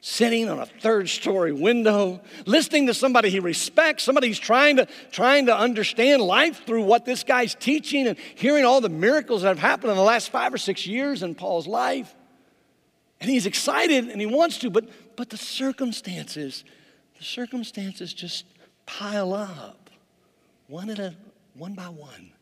sitting 0.00 0.48
on 0.48 0.58
a 0.58 0.66
third 0.66 1.08
story 1.08 1.52
window, 1.52 2.20
listening 2.44 2.86
to 2.86 2.94
somebody 2.94 3.30
he 3.30 3.38
respects, 3.38 4.02
somebody 4.02 4.26
he's 4.26 4.38
trying 4.38 4.76
to, 4.76 4.86
trying 5.12 5.46
to 5.46 5.56
understand 5.56 6.20
life 6.20 6.66
through 6.66 6.82
what 6.82 7.04
this 7.04 7.22
guy's 7.22 7.54
teaching 7.54 8.08
and 8.08 8.18
hearing 8.34 8.64
all 8.64 8.80
the 8.80 8.88
miracles 8.88 9.42
that 9.42 9.48
have 9.48 9.58
happened 9.60 9.90
in 9.90 9.96
the 9.96 10.02
last 10.02 10.30
five 10.30 10.52
or 10.52 10.58
six 10.58 10.86
years 10.86 11.22
in 11.22 11.34
Paul's 11.34 11.68
life. 11.68 12.12
And 13.20 13.30
he's 13.30 13.46
excited 13.46 14.08
and 14.08 14.20
he 14.20 14.26
wants 14.26 14.58
to, 14.58 14.70
but, 14.70 14.88
but 15.16 15.30
the 15.30 15.36
circumstances, 15.36 16.64
the 17.18 17.24
circumstances 17.24 18.12
just 18.12 18.44
pile 18.86 19.32
up 19.32 19.88
one 20.66 20.90
at 20.90 20.98
a 20.98 21.14
one 21.54 21.74
by 21.74 21.84
one 21.84 22.32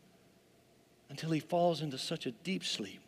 until 1.09 1.29
he 1.29 1.39
falls 1.39 1.81
into 1.81 1.99
such 1.99 2.25
a 2.25 2.31
deep 2.31 2.63
sleep 2.63 3.01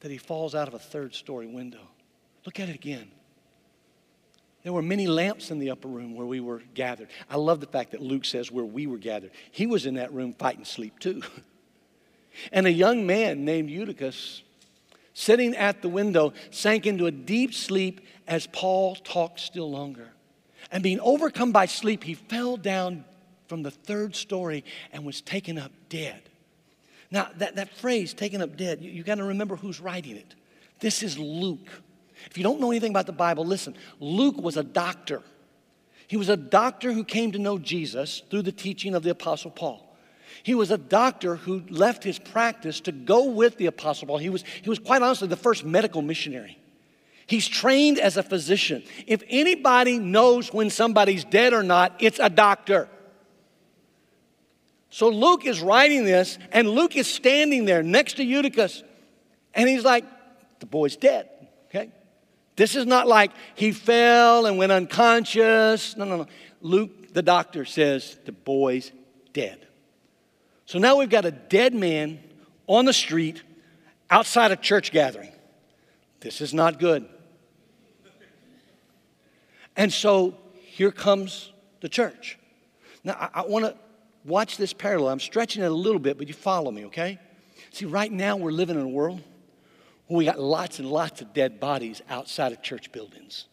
that 0.00 0.10
he 0.10 0.18
falls 0.18 0.54
out 0.54 0.68
of 0.68 0.74
a 0.74 0.78
third 0.78 1.14
story 1.14 1.46
window. 1.46 1.80
Look 2.44 2.60
at 2.60 2.68
it 2.68 2.74
again. 2.74 3.10
There 4.62 4.72
were 4.72 4.82
many 4.82 5.06
lamps 5.06 5.52
in 5.52 5.60
the 5.60 5.70
upper 5.70 5.86
room 5.86 6.16
where 6.16 6.26
we 6.26 6.40
were 6.40 6.60
gathered. 6.74 7.08
I 7.30 7.36
love 7.36 7.60
the 7.60 7.66
fact 7.66 7.92
that 7.92 8.02
Luke 8.02 8.24
says 8.24 8.50
where 8.50 8.64
we 8.64 8.86
were 8.86 8.98
gathered. 8.98 9.30
He 9.52 9.66
was 9.66 9.86
in 9.86 9.94
that 9.94 10.12
room 10.12 10.32
fighting 10.32 10.64
sleep 10.64 10.98
too. 10.98 11.22
and 12.52 12.66
a 12.66 12.72
young 12.72 13.06
man 13.06 13.44
named 13.44 13.70
Eutychus, 13.70 14.42
sitting 15.14 15.54
at 15.54 15.82
the 15.82 15.88
window, 15.88 16.32
sank 16.50 16.84
into 16.84 17.06
a 17.06 17.12
deep 17.12 17.54
sleep 17.54 18.00
as 18.26 18.48
Paul 18.48 18.96
talked 18.96 19.38
still 19.38 19.70
longer. 19.70 20.08
And 20.72 20.82
being 20.82 20.98
overcome 21.00 21.52
by 21.52 21.66
sleep, 21.66 22.02
he 22.02 22.14
fell 22.14 22.56
down 22.56 23.04
from 23.46 23.62
the 23.62 23.70
third 23.70 24.16
story 24.16 24.64
and 24.92 25.04
was 25.04 25.20
taken 25.20 25.58
up 25.58 25.70
dead. 25.88 26.22
Now, 27.10 27.28
that, 27.36 27.56
that 27.56 27.74
phrase, 27.76 28.14
taken 28.14 28.42
up 28.42 28.56
dead, 28.56 28.82
you, 28.82 28.90
you 28.90 29.02
got 29.02 29.16
to 29.16 29.24
remember 29.24 29.56
who's 29.56 29.80
writing 29.80 30.16
it. 30.16 30.34
This 30.80 31.02
is 31.02 31.18
Luke. 31.18 31.68
If 32.30 32.36
you 32.36 32.44
don't 32.44 32.60
know 32.60 32.70
anything 32.70 32.90
about 32.90 33.06
the 33.06 33.12
Bible, 33.12 33.44
listen. 33.44 33.74
Luke 34.00 34.36
was 34.38 34.56
a 34.56 34.64
doctor. 34.64 35.22
He 36.08 36.16
was 36.16 36.28
a 36.28 36.36
doctor 36.36 36.92
who 36.92 37.04
came 37.04 37.32
to 37.32 37.38
know 37.38 37.58
Jesus 37.58 38.22
through 38.30 38.42
the 38.42 38.52
teaching 38.52 38.94
of 38.94 39.02
the 39.02 39.10
Apostle 39.10 39.50
Paul. 39.50 39.82
He 40.42 40.54
was 40.54 40.70
a 40.70 40.78
doctor 40.78 41.36
who 41.36 41.62
left 41.68 42.04
his 42.04 42.18
practice 42.18 42.80
to 42.80 42.92
go 42.92 43.24
with 43.24 43.56
the 43.56 43.66
Apostle 43.66 44.08
Paul. 44.08 44.18
He 44.18 44.28
was, 44.28 44.44
he 44.62 44.68
was 44.68 44.78
quite 44.78 45.02
honestly 45.02 45.28
the 45.28 45.36
first 45.36 45.64
medical 45.64 46.02
missionary. 46.02 46.58
He's 47.26 47.48
trained 47.48 47.98
as 47.98 48.16
a 48.16 48.22
physician. 48.22 48.84
If 49.06 49.22
anybody 49.28 49.98
knows 49.98 50.52
when 50.52 50.70
somebody's 50.70 51.24
dead 51.24 51.52
or 51.52 51.62
not, 51.62 51.96
it's 51.98 52.20
a 52.20 52.30
doctor. 52.30 52.88
So 54.96 55.10
Luke 55.10 55.44
is 55.44 55.60
writing 55.60 56.06
this, 56.06 56.38
and 56.52 56.70
Luke 56.70 56.96
is 56.96 57.06
standing 57.06 57.66
there 57.66 57.82
next 57.82 58.14
to 58.14 58.24
Eutychus, 58.24 58.82
and 59.52 59.68
he's 59.68 59.84
like, 59.84 60.06
the 60.58 60.64
boy's 60.64 60.96
dead, 60.96 61.28
okay? 61.66 61.90
This 62.56 62.74
is 62.74 62.86
not 62.86 63.06
like 63.06 63.30
he 63.56 63.72
fell 63.72 64.46
and 64.46 64.56
went 64.56 64.72
unconscious. 64.72 65.98
No, 65.98 66.06
no, 66.06 66.16
no. 66.16 66.26
Luke, 66.62 67.12
the 67.12 67.20
doctor, 67.20 67.66
says 67.66 68.18
the 68.24 68.32
boy's 68.32 68.90
dead. 69.34 69.66
So 70.64 70.78
now 70.78 70.96
we've 70.96 71.10
got 71.10 71.26
a 71.26 71.30
dead 71.30 71.74
man 71.74 72.18
on 72.66 72.86
the 72.86 72.94
street 72.94 73.42
outside 74.08 74.50
a 74.50 74.56
church 74.56 74.92
gathering. 74.92 75.32
This 76.20 76.40
is 76.40 76.54
not 76.54 76.78
good. 76.78 77.06
And 79.76 79.92
so 79.92 80.38
here 80.54 80.90
comes 80.90 81.52
the 81.82 81.90
church. 81.90 82.38
Now, 83.04 83.12
I, 83.20 83.40
I 83.42 83.46
want 83.46 83.66
to 83.66 83.76
Watch 84.26 84.56
this 84.56 84.72
parallel. 84.72 85.10
I'm 85.10 85.20
stretching 85.20 85.62
it 85.62 85.66
a 85.66 85.74
little 85.74 86.00
bit, 86.00 86.18
but 86.18 86.26
you 86.26 86.34
follow 86.34 86.72
me, 86.72 86.86
okay? 86.86 87.20
See, 87.70 87.84
right 87.84 88.10
now 88.10 88.36
we're 88.36 88.50
living 88.50 88.76
in 88.76 88.82
a 88.82 88.88
world 88.88 89.22
where 90.08 90.18
we 90.18 90.24
got 90.24 90.40
lots 90.40 90.80
and 90.80 90.90
lots 90.90 91.20
of 91.20 91.32
dead 91.32 91.60
bodies 91.60 92.02
outside 92.10 92.50
of 92.50 92.60
church 92.60 92.90
buildings. 92.90 93.46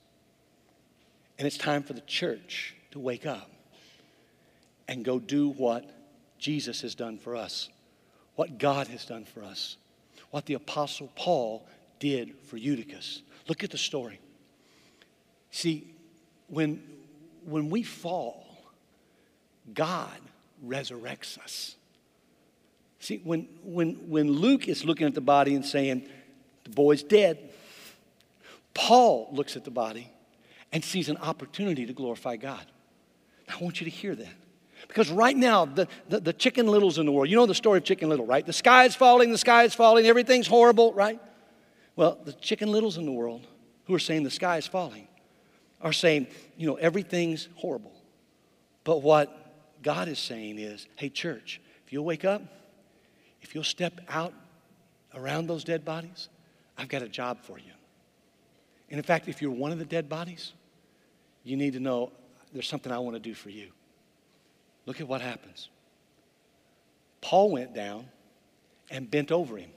And 1.38 1.46
it's 1.46 1.58
time 1.58 1.84
for 1.84 1.94
the 1.94 2.02
church 2.02 2.76
to 2.92 3.00
wake 3.00 3.28
up 3.28 3.52
and 4.88 5.06
go 5.06 5.20
do 5.20 5.50
what 5.50 5.90
Jesus 6.40 6.82
has 6.82 6.96
done 6.96 7.20
for 7.20 7.36
us, 7.36 7.70
what 8.36 8.58
God 8.58 8.88
has 8.88 9.06
done 9.06 9.26
for 9.26 9.44
us, 9.44 9.78
what 10.32 10.48
the 10.48 10.56
Apostle 10.56 11.12
Paul 11.16 11.68
did 12.00 12.34
for 12.48 12.58
Eutychus. 12.58 13.22
Look 13.48 13.64
at 13.64 13.70
the 13.70 13.78
story. 13.78 14.20
See, 15.52 15.94
when, 16.48 16.82
when 17.46 17.70
we 17.70 17.84
fall, 17.84 18.44
God 19.72 20.20
resurrects 20.66 21.38
us. 21.38 21.76
See, 23.00 23.20
when, 23.24 23.48
when, 23.64 24.10
when 24.10 24.32
Luke 24.32 24.68
is 24.68 24.86
looking 24.86 25.08
at 25.08 25.14
the 25.14 25.22
body 25.22 25.56
and 25.56 25.66
saying, 25.66 26.08
the 26.64 26.70
boy's 26.70 27.04
dead, 27.04 27.38
Paul 28.74 29.30
looks 29.34 29.56
at 29.56 29.66
the 29.66 29.72
body 29.72 30.10
and 30.72 30.84
sees 30.84 31.10
an 31.10 31.18
opportunity 31.18 31.86
to 31.86 31.94
glorify 31.94 32.38
God. 32.38 32.66
I 33.50 33.62
want 33.62 33.82
you 33.82 33.86
to 33.86 33.92
hear 33.92 34.16
that. 34.16 34.34
Because 34.88 35.12
right 35.12 35.36
now, 35.36 35.66
the, 35.66 35.88
the, 36.10 36.20
the, 36.20 36.34
chicken 36.34 36.68
littles 36.68 36.98
in 36.98 37.06
the 37.06 37.12
world, 37.12 37.30
you 37.30 37.36
know 37.36 37.46
the 37.46 37.56
story 37.56 37.78
of 37.78 37.84
Chicken 37.84 38.10
Little, 38.10 38.26
right? 38.26 38.46
The 38.46 38.54
sky 38.54 38.86
is 38.86 38.96
falling, 38.96 39.32
the 39.32 39.38
sky 39.38 39.64
is 39.64 39.74
falling, 39.74 40.08
everything's 40.08 40.48
horrible, 40.48 40.94
right? 40.94 41.20
Well, 41.96 42.18
the 42.24 42.34
chicken 42.34 42.72
littles 42.72 42.98
in 42.98 43.06
the 43.06 43.12
world 43.12 43.46
who 43.86 43.94
are 43.96 44.00
saying 44.00 44.24
the 44.24 44.32
sky 44.32 44.58
is 44.58 44.68
falling 44.68 45.08
are 45.82 45.94
saying, 45.94 46.28
you 46.58 46.66
know, 46.66 46.76
everything's 46.76 47.50
horrible. 47.56 47.94
But 48.84 49.02
what 49.02 49.43
God 49.84 50.08
is 50.08 50.20
saying 50.20 50.58
is, 50.58 50.88
hey, 50.96 51.10
church, 51.10 51.62
if 51.86 51.94
you'll 51.94 52.06
wake 52.06 52.26
up, 52.26 52.42
if 53.42 53.54
you'll 53.54 53.64
step 53.64 54.02
out 54.10 54.34
around 55.14 55.48
those 55.48 55.64
dead 55.64 55.86
bodies, 55.86 56.30
I've 56.78 56.88
got 56.88 57.02
a 57.02 57.10
job 57.10 57.40
for 57.42 57.58
you. 57.60 57.72
And 58.90 58.98
in 58.98 59.04
fact, 59.04 59.28
if 59.28 59.42
you're 59.42 59.52
one 59.52 59.72
of 59.72 59.80
the 59.80 59.86
dead 59.86 60.10
bodies, 60.10 60.54
you 61.44 61.58
need 61.58 61.74
to 61.74 61.80
know 61.80 62.12
there's 62.54 62.68
something 62.68 62.92
I 62.92 63.00
want 63.00 63.16
to 63.16 63.20
do 63.20 63.34
for 63.34 63.50
you. 63.50 63.68
Look 64.86 65.02
at 65.02 65.08
what 65.08 65.22
happens. 65.22 65.70
Paul 67.22 67.52
went 67.52 67.74
down 67.74 68.08
and 68.90 69.10
bent 69.10 69.32
over 69.32 69.58
him, 69.58 69.72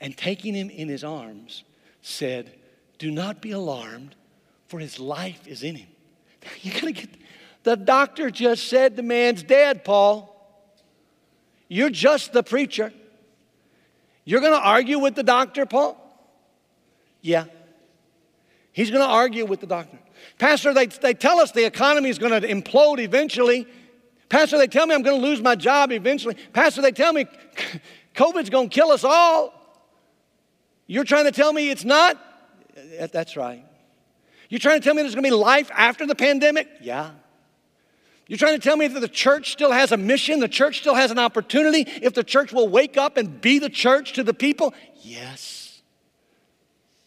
and 0.00 0.16
taking 0.16 0.54
him 0.54 0.70
in 0.70 0.88
his 0.88 1.02
arms, 1.02 1.64
said, 2.02 2.52
Do 2.98 3.10
not 3.10 3.40
be 3.40 3.52
alarmed, 3.52 4.14
for 4.68 4.78
his 4.78 5.00
life 5.00 5.46
is 5.46 5.62
in 5.62 5.76
him. 5.76 5.88
You 6.62 6.72
gotta 6.72 6.92
get 6.92 7.08
the 7.64 7.76
doctor 7.76 8.30
just 8.30 8.68
said 8.68 8.94
the 8.94 9.02
man's 9.02 9.42
dead, 9.42 9.84
Paul. 9.84 10.30
You're 11.66 11.90
just 11.90 12.32
the 12.32 12.42
preacher. 12.42 12.92
You're 14.24 14.40
going 14.40 14.52
to 14.52 14.58
argue 14.58 14.98
with 14.98 15.14
the 15.14 15.22
doctor, 15.22 15.66
Paul? 15.66 16.00
Yeah. 17.20 17.46
He's 18.72 18.90
going 18.90 19.02
to 19.02 19.10
argue 19.10 19.46
with 19.46 19.60
the 19.60 19.66
doctor. 19.66 19.98
Pastor, 20.38 20.74
they, 20.74 20.86
they 20.86 21.14
tell 21.14 21.40
us 21.40 21.52
the 21.52 21.64
economy 21.64 22.10
is 22.10 22.18
going 22.18 22.40
to 22.40 22.46
implode 22.46 22.98
eventually. 22.98 23.66
Pastor, 24.28 24.58
they 24.58 24.66
tell 24.66 24.86
me 24.86 24.94
I'm 24.94 25.02
going 25.02 25.20
to 25.20 25.26
lose 25.26 25.40
my 25.40 25.54
job 25.54 25.90
eventually. 25.90 26.36
Pastor, 26.52 26.82
they 26.82 26.92
tell 26.92 27.12
me 27.12 27.26
COVID's 28.14 28.50
going 28.50 28.68
to 28.68 28.74
kill 28.74 28.90
us 28.90 29.04
all. 29.04 29.54
You're 30.86 31.04
trying 31.04 31.24
to 31.24 31.32
tell 31.32 31.52
me 31.52 31.70
it's 31.70 31.84
not? 31.84 32.20
That's 33.12 33.36
right. 33.36 33.64
You're 34.50 34.60
trying 34.60 34.80
to 34.80 34.84
tell 34.84 34.94
me 34.94 35.02
there's 35.02 35.14
going 35.14 35.24
to 35.24 35.30
be 35.30 35.34
life 35.34 35.70
after 35.72 36.06
the 36.06 36.14
pandemic? 36.14 36.68
Yeah. 36.80 37.12
You're 38.26 38.38
trying 38.38 38.58
to 38.58 38.62
tell 38.62 38.76
me 38.76 38.86
that 38.86 39.00
the 39.00 39.08
church 39.08 39.52
still 39.52 39.72
has 39.72 39.92
a 39.92 39.96
mission, 39.96 40.40
the 40.40 40.48
church 40.48 40.78
still 40.78 40.94
has 40.94 41.10
an 41.10 41.18
opportunity, 41.18 41.84
if 42.00 42.14
the 42.14 42.24
church 42.24 42.52
will 42.52 42.68
wake 42.68 42.96
up 42.96 43.16
and 43.16 43.40
be 43.40 43.58
the 43.58 43.68
church 43.68 44.14
to 44.14 44.22
the 44.22 44.32
people? 44.32 44.72
Yes. 45.02 45.82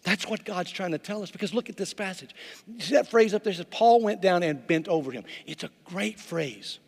That's 0.03 0.27
what 0.27 0.45
God's 0.45 0.71
trying 0.71 0.91
to 0.91 0.97
tell 0.97 1.23
us 1.23 1.31
because 1.31 1.53
look 1.53 1.69
at 1.69 1.75
this 1.75 1.93
passage. 1.93 2.33
See 2.79 2.93
that 2.93 3.09
phrase 3.09 3.33
up 3.33 3.43
there 3.43 3.51
says, 3.51 3.65
Paul 3.69 4.01
went 4.01 4.21
down 4.21 4.43
and 4.43 4.65
bent 4.65 4.87
over 4.87 5.11
him. 5.11 5.25
It's 5.45 5.63
a 5.63 5.69
great 5.83 6.19
phrase. 6.19 6.79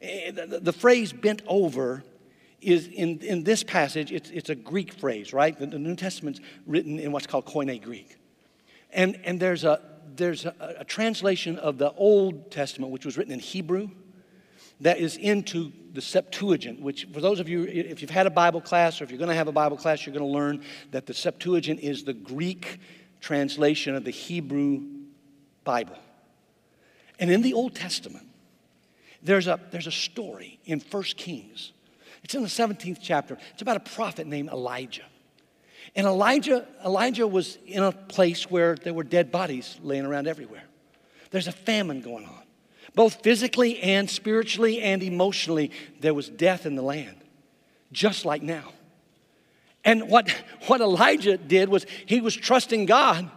Eh, 0.00 0.30
the, 0.30 0.72
phrase 0.72 1.12
bent 1.12 1.42
over 1.46 2.04
is 2.60 2.86
in, 2.86 3.18
in 3.20 3.42
this 3.42 3.64
passage, 3.64 4.12
it's, 4.12 4.30
it's 4.30 4.48
a 4.50 4.54
Greek 4.54 4.92
phrase, 4.92 5.32
right? 5.32 5.58
The, 5.58 5.66
the 5.66 5.78
New 5.78 5.96
Testament's 5.96 6.40
written 6.66 7.00
in 7.00 7.10
what's 7.10 7.26
called 7.26 7.46
Koine 7.46 7.82
Greek. 7.82 8.16
And, 8.92 9.18
and 9.24 9.40
there's 9.40 9.64
a, 9.64 9.80
there's 10.16 10.44
a, 10.44 10.54
a 10.78 10.84
translation 10.84 11.58
of 11.58 11.78
the 11.78 11.92
Old 11.92 12.50
Testament, 12.50 12.92
which 12.92 13.04
was 13.04 13.16
written 13.16 13.32
in 13.32 13.40
Hebrew, 13.40 13.88
that 14.80 14.98
is 14.98 15.16
into 15.16 15.72
the 15.92 16.00
Septuagint, 16.00 16.80
which, 16.80 17.06
for 17.12 17.20
those 17.20 17.38
of 17.38 17.48
you, 17.48 17.64
if 17.64 18.00
you've 18.00 18.10
had 18.10 18.26
a 18.26 18.30
Bible 18.30 18.60
class 18.60 19.00
or 19.00 19.04
if 19.04 19.10
you're 19.10 19.18
going 19.18 19.28
to 19.28 19.34
have 19.34 19.48
a 19.48 19.52
Bible 19.52 19.76
class, 19.76 20.04
you're 20.04 20.14
going 20.14 20.26
to 20.26 20.32
learn 20.32 20.62
that 20.90 21.06
the 21.06 21.14
Septuagint 21.14 21.80
is 21.80 22.02
the 22.02 22.12
Greek 22.12 22.80
translation 23.20 23.94
of 23.94 24.04
the 24.04 24.10
Hebrew 24.10 24.82
Bible. 25.64 25.96
And 27.18 27.30
in 27.30 27.42
the 27.42 27.54
Old 27.54 27.76
Testament, 27.76 28.26
there's 29.22 29.46
a, 29.46 29.60
there's 29.70 29.86
a 29.86 29.92
story 29.92 30.58
in 30.64 30.80
1 30.80 31.02
Kings. 31.16 31.72
It's 32.24 32.34
in 32.34 32.42
the 32.42 32.48
17th 32.48 32.98
chapter. 33.00 33.38
It's 33.52 33.62
about 33.62 33.76
a 33.76 33.80
prophet 33.80 34.26
named 34.26 34.48
Elijah. 34.48 35.04
And 35.94 36.06
Elijah, 36.06 36.66
Elijah 36.84 37.26
was 37.26 37.58
in 37.66 37.82
a 37.82 37.92
place 37.92 38.50
where 38.50 38.76
there 38.76 38.94
were 38.94 39.04
dead 39.04 39.30
bodies 39.30 39.78
laying 39.82 40.06
around 40.06 40.26
everywhere. 40.26 40.64
There's 41.30 41.48
a 41.48 41.52
famine 41.52 42.00
going 42.00 42.24
on. 42.24 42.42
Both 42.94 43.22
physically 43.22 43.80
and 43.80 44.08
spiritually 44.08 44.80
and 44.80 45.02
emotionally, 45.02 45.70
there 46.00 46.14
was 46.14 46.28
death 46.28 46.66
in 46.66 46.74
the 46.74 46.82
land, 46.82 47.16
just 47.90 48.24
like 48.24 48.42
now. 48.42 48.72
And 49.84 50.08
what, 50.08 50.30
what 50.66 50.80
Elijah 50.80 51.36
did 51.36 51.68
was 51.68 51.86
he 52.06 52.20
was 52.20 52.34
trusting 52.34 52.86
God 52.86 53.30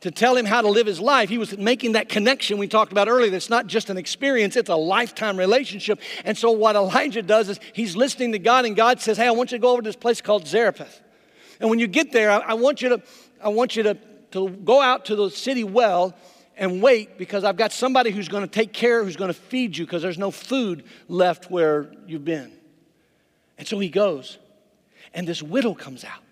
to 0.00 0.10
tell 0.10 0.36
him 0.36 0.44
how 0.44 0.60
to 0.60 0.68
live 0.68 0.86
his 0.86 1.00
life. 1.00 1.28
He 1.28 1.38
was 1.38 1.56
making 1.56 1.92
that 1.92 2.08
connection 2.08 2.58
we 2.58 2.68
talked 2.68 2.92
about 2.92 3.08
earlier. 3.08 3.34
It's 3.34 3.50
not 3.50 3.66
just 3.66 3.90
an 3.90 3.96
experience, 3.96 4.56
it's 4.56 4.68
a 4.68 4.76
lifetime 4.76 5.36
relationship. 5.36 6.00
And 6.24 6.36
so, 6.36 6.50
what 6.50 6.76
Elijah 6.76 7.22
does 7.22 7.48
is 7.48 7.58
he's 7.72 7.96
listening 7.96 8.32
to 8.32 8.38
God, 8.38 8.66
and 8.66 8.76
God 8.76 9.00
says, 9.00 9.16
Hey, 9.16 9.26
I 9.26 9.30
want 9.30 9.52
you 9.52 9.58
to 9.58 9.62
go 9.62 9.70
over 9.70 9.82
to 9.82 9.88
this 9.88 9.96
place 9.96 10.20
called 10.20 10.46
Zarephath. 10.46 11.00
And 11.60 11.70
when 11.70 11.78
you 11.78 11.86
get 11.86 12.12
there, 12.12 12.30
I, 12.30 12.38
I 12.38 12.54
want 12.54 12.82
you 12.82 12.90
to, 12.90 13.02
I 13.42 13.48
want 13.48 13.76
you 13.76 13.82
to, 13.84 13.94
to 14.32 14.50
go 14.50 14.80
out 14.80 15.06
to 15.06 15.16
the 15.16 15.30
city 15.30 15.64
well 15.64 16.14
and 16.56 16.82
wait 16.82 17.18
because 17.18 17.44
I've 17.44 17.56
got 17.56 17.72
somebody 17.72 18.10
who's 18.10 18.28
going 18.28 18.42
to 18.42 18.50
take 18.50 18.72
care, 18.72 19.04
who's 19.04 19.16
going 19.16 19.28
to 19.28 19.38
feed 19.38 19.76
you 19.76 19.84
because 19.84 20.02
there's 20.02 20.18
no 20.18 20.30
food 20.30 20.84
left 21.08 21.50
where 21.50 21.92
you've 22.06 22.24
been. 22.24 22.52
And 23.58 23.66
so 23.66 23.78
he 23.78 23.88
goes, 23.88 24.38
and 25.14 25.26
this 25.26 25.42
widow 25.42 25.74
comes 25.74 26.04
out, 26.04 26.22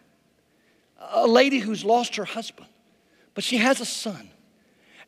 a 1.13 1.27
lady 1.27 1.59
who's 1.59 1.85
lost 1.85 2.17
her 2.17 2.25
husband, 2.25 2.69
but 3.35 3.45
she 3.45 3.59
has 3.59 3.81
a 3.81 3.85
son. 3.85 4.31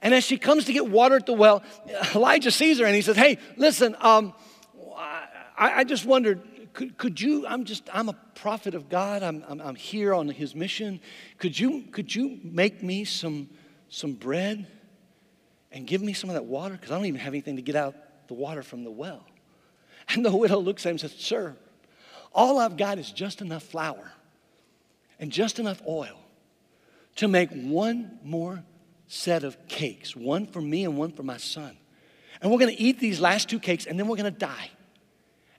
And 0.03 0.15
as 0.15 0.25
she 0.25 0.37
comes 0.37 0.67
to 0.67 0.73
get 0.73 0.89
water 0.89 1.17
at 1.17 1.27
the 1.27 1.33
well, 1.33 1.63
Elijah 2.15 2.51
sees 2.51 2.79
her 2.79 2.85
and 2.85 2.95
he 2.95 3.03
says, 3.03 3.17
Hey, 3.17 3.39
listen, 3.57 3.97
um, 4.01 4.35
I, 5.59 5.81
I 5.81 5.85
just 5.85 6.05
wondered, 6.05 6.41
could, 6.77 6.99
could 6.99 7.19
you, 7.19 7.47
I'm 7.47 7.65
just, 7.65 7.89
I'm 7.91 8.11
a 8.11 8.13
prophet 8.35 8.75
of 8.75 8.91
God. 8.91 9.23
I'm, 9.23 9.43
I'm, 9.49 9.63
I'm 9.63 9.75
here 9.75 10.13
on 10.13 10.29
his 10.29 10.55
mission. 10.55 11.01
Could 11.39 11.59
you, 11.59 11.85
could 11.91 12.15
you 12.15 12.39
make 12.45 12.83
me 12.83 13.07
some, 13.07 13.49
some 13.89 14.13
bread 14.13 14.67
and 15.73 15.87
give 15.87 16.03
me 16.03 16.13
some 16.13 16.29
of 16.29 16.35
that 16.35 16.45
water? 16.45 16.75
Because 16.75 16.91
I 16.91 16.97
don't 16.97 17.07
even 17.07 17.19
have 17.19 17.33
anything 17.33 17.57
to 17.57 17.63
get 17.63 17.77
out 17.77 17.95
the 18.29 18.35
water 18.35 18.63
from 18.63 18.85
the 18.85 18.91
well. 18.91 19.25
And 20.11 20.25
the 20.25 20.37
widow 20.37 20.59
looks 20.59 20.85
at 20.85 20.91
him 20.91 20.93
and 20.93 21.01
says, 21.01 21.15
Sir, 21.15 21.57
all 22.33 22.59
I've 22.61 22.77
got 22.77 22.99
is 22.99 23.11
just 23.11 23.41
enough 23.41 23.63
flour 23.63 24.13
and 25.19 25.33
just 25.33 25.59
enough 25.59 25.81
oil 25.89 26.21
to 27.17 27.27
make 27.27 27.51
one 27.51 28.19
more 28.23 28.63
set 29.09 29.45
of 29.45 29.57
cakes, 29.67 30.15
one 30.15 30.47
for 30.47 30.61
me 30.61 30.85
and 30.85 30.99
one 30.99 31.11
for 31.11 31.23
my 31.23 31.39
son. 31.39 31.77
And 32.43 32.53
we're 32.53 32.59
going 32.59 32.77
to 32.77 32.81
eat 32.81 33.01
these 33.01 33.19
last 33.19 33.49
two 33.49 33.59
cakes 33.59 33.87
and 33.87 33.99
then 33.99 34.07
we're 34.07 34.19
going 34.19 34.33
to 34.33 34.39
die. 34.39 34.71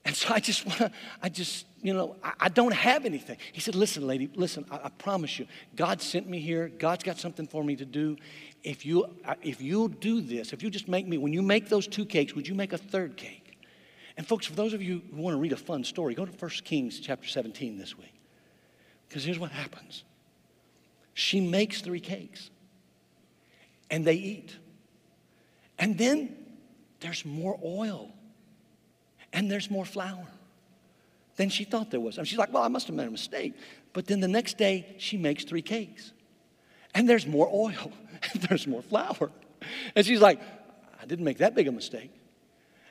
And 0.08 0.16
so 0.16 0.32
I 0.32 0.40
just 0.40 0.64
want 0.64 0.78
to, 0.78 0.90
I 1.22 1.28
just, 1.28 1.66
you 1.82 1.92
know, 1.92 2.16
I, 2.24 2.32
I, 2.40 2.48
don't 2.48 2.72
have 2.72 3.04
anything. 3.04 3.36
He 3.52 3.60
said, 3.60 3.74
Listen, 3.74 4.06
lady, 4.06 4.30
listen, 4.34 4.64
I, 4.70 4.80
I, 4.84 4.88
promise 4.88 5.38
you, 5.38 5.46
God 5.76 6.00
sent 6.00 6.26
me 6.26 6.40
here. 6.40 6.68
God's 6.68 7.04
got 7.04 7.18
something 7.18 7.46
for 7.46 7.62
me 7.62 7.76
to 7.76 7.84
do. 7.84 8.16
If 8.64 8.86
you, 8.86 9.04
uh, 9.26 9.34
if 9.42 9.60
you'll 9.60 9.88
do 9.88 10.22
this, 10.22 10.54
if 10.54 10.62
you 10.62 10.70
just 10.70 10.88
make 10.88 11.06
me, 11.06 11.18
when 11.18 11.34
you 11.34 11.42
make 11.42 11.68
those 11.68 11.86
two 11.86 12.06
cakes, 12.06 12.34
would 12.34 12.48
you 12.48 12.54
make 12.54 12.72
a 12.72 12.78
third 12.78 13.18
cake? 13.18 13.58
And 14.16 14.26
folks, 14.26 14.46
for 14.46 14.54
those 14.54 14.72
of 14.72 14.80
you 14.80 15.02
who 15.14 15.20
want 15.20 15.34
to 15.34 15.38
read 15.38 15.52
a 15.52 15.58
fun 15.58 15.84
story, 15.84 16.14
go 16.14 16.24
to 16.24 16.32
1 16.32 16.50
Kings 16.64 17.00
chapter 17.00 17.28
17 17.28 17.76
this 17.76 17.98
week. 17.98 18.18
Because 19.06 19.24
here's 19.24 19.38
what 19.38 19.50
happens 19.50 20.04
she 21.12 21.38
makes 21.38 21.82
three 21.82 22.00
cakes, 22.00 22.48
and 23.90 24.06
they 24.06 24.14
eat. 24.14 24.56
And 25.78 25.98
then 25.98 26.34
there's 27.00 27.26
more 27.26 27.60
oil 27.62 28.14
and 29.32 29.50
there's 29.50 29.70
more 29.70 29.84
flour 29.84 30.26
than 31.36 31.48
she 31.48 31.64
thought 31.64 31.90
there 31.90 32.00
was. 32.00 32.18
And 32.18 32.26
she's 32.26 32.38
like, 32.38 32.52
well, 32.52 32.62
I 32.62 32.68
must 32.68 32.86
have 32.88 32.96
made 32.96 33.06
a 33.06 33.10
mistake. 33.10 33.54
But 33.92 34.06
then 34.06 34.20
the 34.20 34.28
next 34.28 34.58
day, 34.58 34.94
she 34.98 35.16
makes 35.16 35.44
three 35.44 35.62
cakes. 35.62 36.12
And 36.94 37.08
there's 37.08 37.26
more 37.26 37.48
oil, 37.52 37.92
and 38.32 38.42
there's 38.42 38.66
more 38.66 38.82
flour. 38.82 39.30
And 39.94 40.04
she's 40.04 40.20
like, 40.20 40.40
I 41.00 41.06
didn't 41.06 41.24
make 41.24 41.38
that 41.38 41.54
big 41.54 41.68
a 41.68 41.72
mistake. 41.72 42.10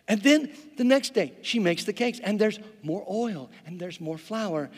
And 0.07 0.21
then 0.21 0.53
the 0.77 0.85
next 0.85 1.13
day, 1.13 1.33
she 1.41 1.59
makes 1.59 1.83
the 1.83 1.91
cakes, 1.91 2.19
and 2.19 2.39
there's 2.39 2.59
more 2.81 3.05
oil, 3.09 3.49
and 3.65 3.77
there's 3.79 3.99
more 3.99 4.17
flour. 4.17 4.69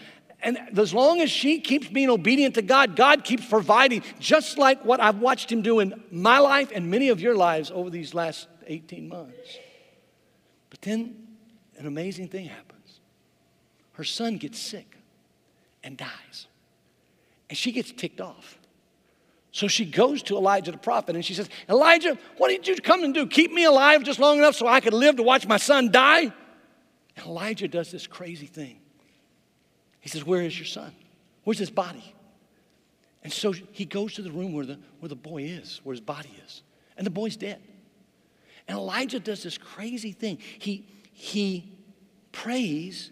And 0.41 0.58
as 0.78 0.93
long 0.93 1.22
as 1.22 1.30
she 1.30 1.60
keeps 1.60 1.88
being 1.88 2.10
obedient 2.10 2.56
to 2.56 2.62
God, 2.63 2.95
God 2.95 3.24
keeps 3.24 3.45
providing, 3.45 4.04
just 4.19 4.58
like 4.58 4.84
what 4.84 5.00
I've 5.00 5.19
watched 5.19 5.52
Him 5.52 5.62
do 5.62 5.80
in 5.80 6.02
my 6.10 6.39
life 6.39 6.72
and 6.74 6.89
many 6.89 7.10
of 7.10 7.19
your 7.19 7.36
lives 7.36 7.69
over 7.69 7.89
these 7.89 8.15
last 8.15 8.48
18 8.65 9.10
months. 9.10 9.58
But 10.69 10.82
then 10.82 11.29
an 11.80 11.88
amazing 11.88 12.28
thing 12.28 12.46
happens. 12.46 13.00
Her 13.94 14.04
son 14.04 14.38
gets 14.38 14.60
sick 14.60 14.98
and 15.84 15.98
dies. 15.98 16.48
And 17.50 17.58
she 17.58 17.72
gets 17.72 17.92
ticked 17.92 18.22
off. 18.22 18.60
So 19.52 19.68
she 19.68 19.86
goes 19.86 20.22
to 20.24 20.38
Elijah 20.38 20.72
the 20.72 20.78
prophet 20.78 21.15
and 21.15 21.26
she 21.26 21.34
says, 21.34 21.50
Elijah, 21.68 22.18
what 22.38 22.50
did 22.50 22.68
you 22.68 22.76
come 22.76 23.04
and 23.04 23.13
do? 23.13 23.26
Keep 23.26 23.52
me 23.52 23.63
alive 23.63 24.04
just 24.04 24.20
long 24.20 24.38
enough 24.38 24.56
so 24.56 24.68
I 24.68 24.80
could 24.80 24.94
live 24.94 25.15
to 25.15 25.24
watch 25.24 25.48
my 25.48 25.58
son 25.58 25.89
die? 25.89 26.32
And 27.15 27.26
Elijah 27.26 27.68
does 27.68 27.92
this 27.92 28.06
crazy 28.06 28.46
thing. 28.46 28.80
He 30.02 30.10
says, 30.10 30.24
Where 30.24 30.42
is 30.42 30.58
your 30.58 30.68
son? 30.68 30.94
Where's 31.44 31.58
his 31.58 31.72
body? 31.72 32.13
And 33.24 33.34
so 33.34 33.52
he 33.52 33.86
goes 33.86 34.13
to 34.13 34.22
the 34.22 34.32
room 34.32 34.54
where 34.54 34.65
the, 34.65 34.80
where 35.00 35.10
the 35.10 35.15
boy 35.15 35.44
is, 35.44 35.82
where 35.84 35.94
his 35.94 36.02
body 36.02 36.32
is. 36.46 36.62
And 36.96 37.06
the 37.06 37.12
boy's 37.12 37.36
dead. 37.36 37.60
And 38.68 38.78
Elijah 38.78 39.20
does 39.20 39.44
this 39.44 39.58
crazy 39.58 40.12
thing. 40.12 40.38
He, 40.60 40.86
he 41.19 41.69
prays, 42.32 43.12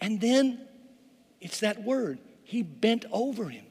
and 0.00 0.20
then 0.20 0.60
it's 1.40 1.58
that 1.58 1.82
word. 1.82 2.20
He 2.44 2.62
bent 2.62 3.04
over 3.10 3.48
him. 3.48 3.64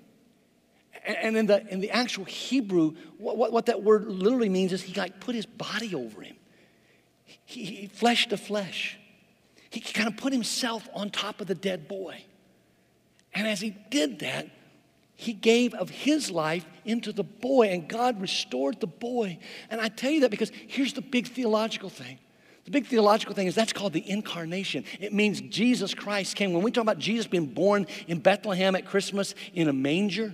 And 1.05 1.37
in 1.37 1.45
the, 1.45 1.65
in 1.69 1.79
the 1.79 1.89
actual 1.91 2.25
Hebrew, 2.25 2.95
what, 3.17 3.53
what 3.53 3.67
that 3.67 3.81
word 3.81 4.07
literally 4.07 4.49
means 4.49 4.73
is 4.73 4.81
he 4.81 4.93
like 4.93 5.21
put 5.21 5.35
his 5.35 5.45
body 5.45 5.95
over 5.95 6.21
him. 6.21 6.35
He, 7.45 7.63
he 7.63 7.87
flesh 7.87 8.27
to 8.27 8.35
flesh. 8.35 8.99
He 9.69 9.79
kind 9.79 10.09
of 10.09 10.17
put 10.17 10.33
himself 10.33 10.89
on 10.93 11.09
top 11.09 11.39
of 11.39 11.47
the 11.47 11.55
dead 11.55 11.87
boy. 11.87 12.25
And 13.33 13.47
as 13.47 13.61
he 13.61 13.69
did 13.89 14.19
that, 14.19 14.49
he 15.15 15.31
gave 15.31 15.73
of 15.75 15.89
his 15.89 16.29
life 16.29 16.65
into 16.83 17.13
the 17.13 17.23
boy, 17.23 17.69
and 17.69 17.87
God 17.87 18.19
restored 18.19 18.81
the 18.81 18.87
boy. 18.87 19.39
And 19.69 19.79
I 19.79 19.87
tell 19.87 20.11
you 20.11 20.19
that 20.21 20.31
because 20.31 20.51
here's 20.67 20.91
the 20.91 21.01
big 21.01 21.27
theological 21.27 21.89
thing 21.89 22.19
the 22.65 22.71
big 22.71 22.88
theological 22.88 23.36
thing 23.36 23.47
is 23.47 23.56
that's 23.56 23.73
called 23.73 23.93
the 23.93 24.08
incarnation. 24.10 24.84
It 24.99 25.13
means 25.13 25.39
Jesus 25.41 25.93
Christ 25.93 26.36
came. 26.36 26.51
When 26.51 26.63
we 26.63 26.71
talk 26.71 26.82
about 26.82 26.99
Jesus 26.99 27.28
being 27.28 27.45
born 27.45 27.86
in 28.08 28.19
Bethlehem 28.19 28.75
at 28.75 28.86
Christmas 28.86 29.36
in 29.54 29.69
a 29.69 29.73
manger, 29.73 30.34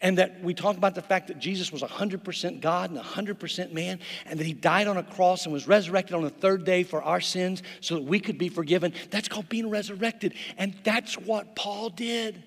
and 0.00 0.16
that 0.18 0.42
we 0.42 0.54
talk 0.54 0.76
about 0.76 0.94
the 0.94 1.02
fact 1.02 1.28
that 1.28 1.38
Jesus 1.38 1.70
was 1.72 1.82
100% 1.82 2.60
God 2.60 2.90
and 2.90 2.98
100% 2.98 3.72
man, 3.72 3.98
and 4.26 4.38
that 4.38 4.46
he 4.46 4.52
died 4.52 4.86
on 4.86 4.96
a 4.96 5.02
cross 5.02 5.44
and 5.44 5.52
was 5.52 5.68
resurrected 5.68 6.14
on 6.14 6.22
the 6.22 6.30
third 6.30 6.64
day 6.64 6.84
for 6.84 7.02
our 7.02 7.20
sins 7.20 7.62
so 7.80 7.96
that 7.96 8.04
we 8.04 8.20
could 8.20 8.38
be 8.38 8.48
forgiven. 8.48 8.94
That's 9.10 9.28
called 9.28 9.48
being 9.48 9.68
resurrected. 9.68 10.34
And 10.56 10.74
that's 10.84 11.18
what 11.18 11.54
Paul 11.54 11.90
did. 11.90 12.42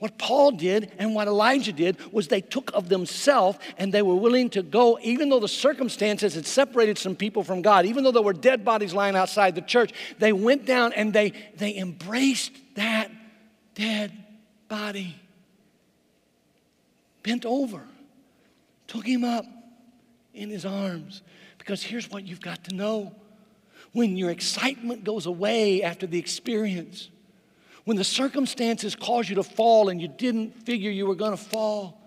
What 0.00 0.16
Paul 0.16 0.52
did 0.52 0.92
and 0.98 1.14
what 1.14 1.28
Elijah 1.28 1.74
did 1.74 1.98
was 2.10 2.26
they 2.26 2.40
took 2.40 2.70
of 2.72 2.88
themselves 2.88 3.58
and 3.76 3.92
they 3.92 4.00
were 4.00 4.14
willing 4.14 4.48
to 4.50 4.62
go, 4.62 4.98
even 5.02 5.28
though 5.28 5.40
the 5.40 5.46
circumstances 5.46 6.34
had 6.34 6.46
separated 6.46 6.96
some 6.96 7.14
people 7.14 7.44
from 7.44 7.60
God, 7.60 7.84
even 7.84 8.02
though 8.02 8.10
there 8.10 8.22
were 8.22 8.32
dead 8.32 8.64
bodies 8.64 8.94
lying 8.94 9.14
outside 9.14 9.54
the 9.54 9.60
church, 9.60 9.92
they 10.18 10.32
went 10.32 10.64
down 10.64 10.94
and 10.94 11.12
they, 11.12 11.34
they 11.58 11.76
embraced 11.76 12.52
that 12.76 13.10
dead 13.74 14.10
body, 14.68 15.16
bent 17.22 17.44
over, 17.44 17.82
took 18.86 19.06
him 19.06 19.22
up 19.22 19.44
in 20.32 20.48
his 20.48 20.64
arms. 20.64 21.20
Because 21.58 21.82
here's 21.82 22.10
what 22.10 22.26
you've 22.26 22.40
got 22.40 22.64
to 22.64 22.74
know. 22.74 23.14
When 23.92 24.16
your 24.16 24.30
excitement 24.30 25.04
goes 25.04 25.26
away 25.26 25.82
after 25.82 26.06
the 26.06 26.18
experience, 26.18 27.10
when 27.90 27.96
the 27.96 28.04
circumstances 28.04 28.94
cause 28.94 29.28
you 29.28 29.34
to 29.34 29.42
fall 29.42 29.88
and 29.88 30.00
you 30.00 30.06
didn't 30.06 30.52
figure 30.64 30.92
you 30.92 31.06
were 31.06 31.16
going 31.16 31.32
to 31.32 31.36
fall, 31.36 32.00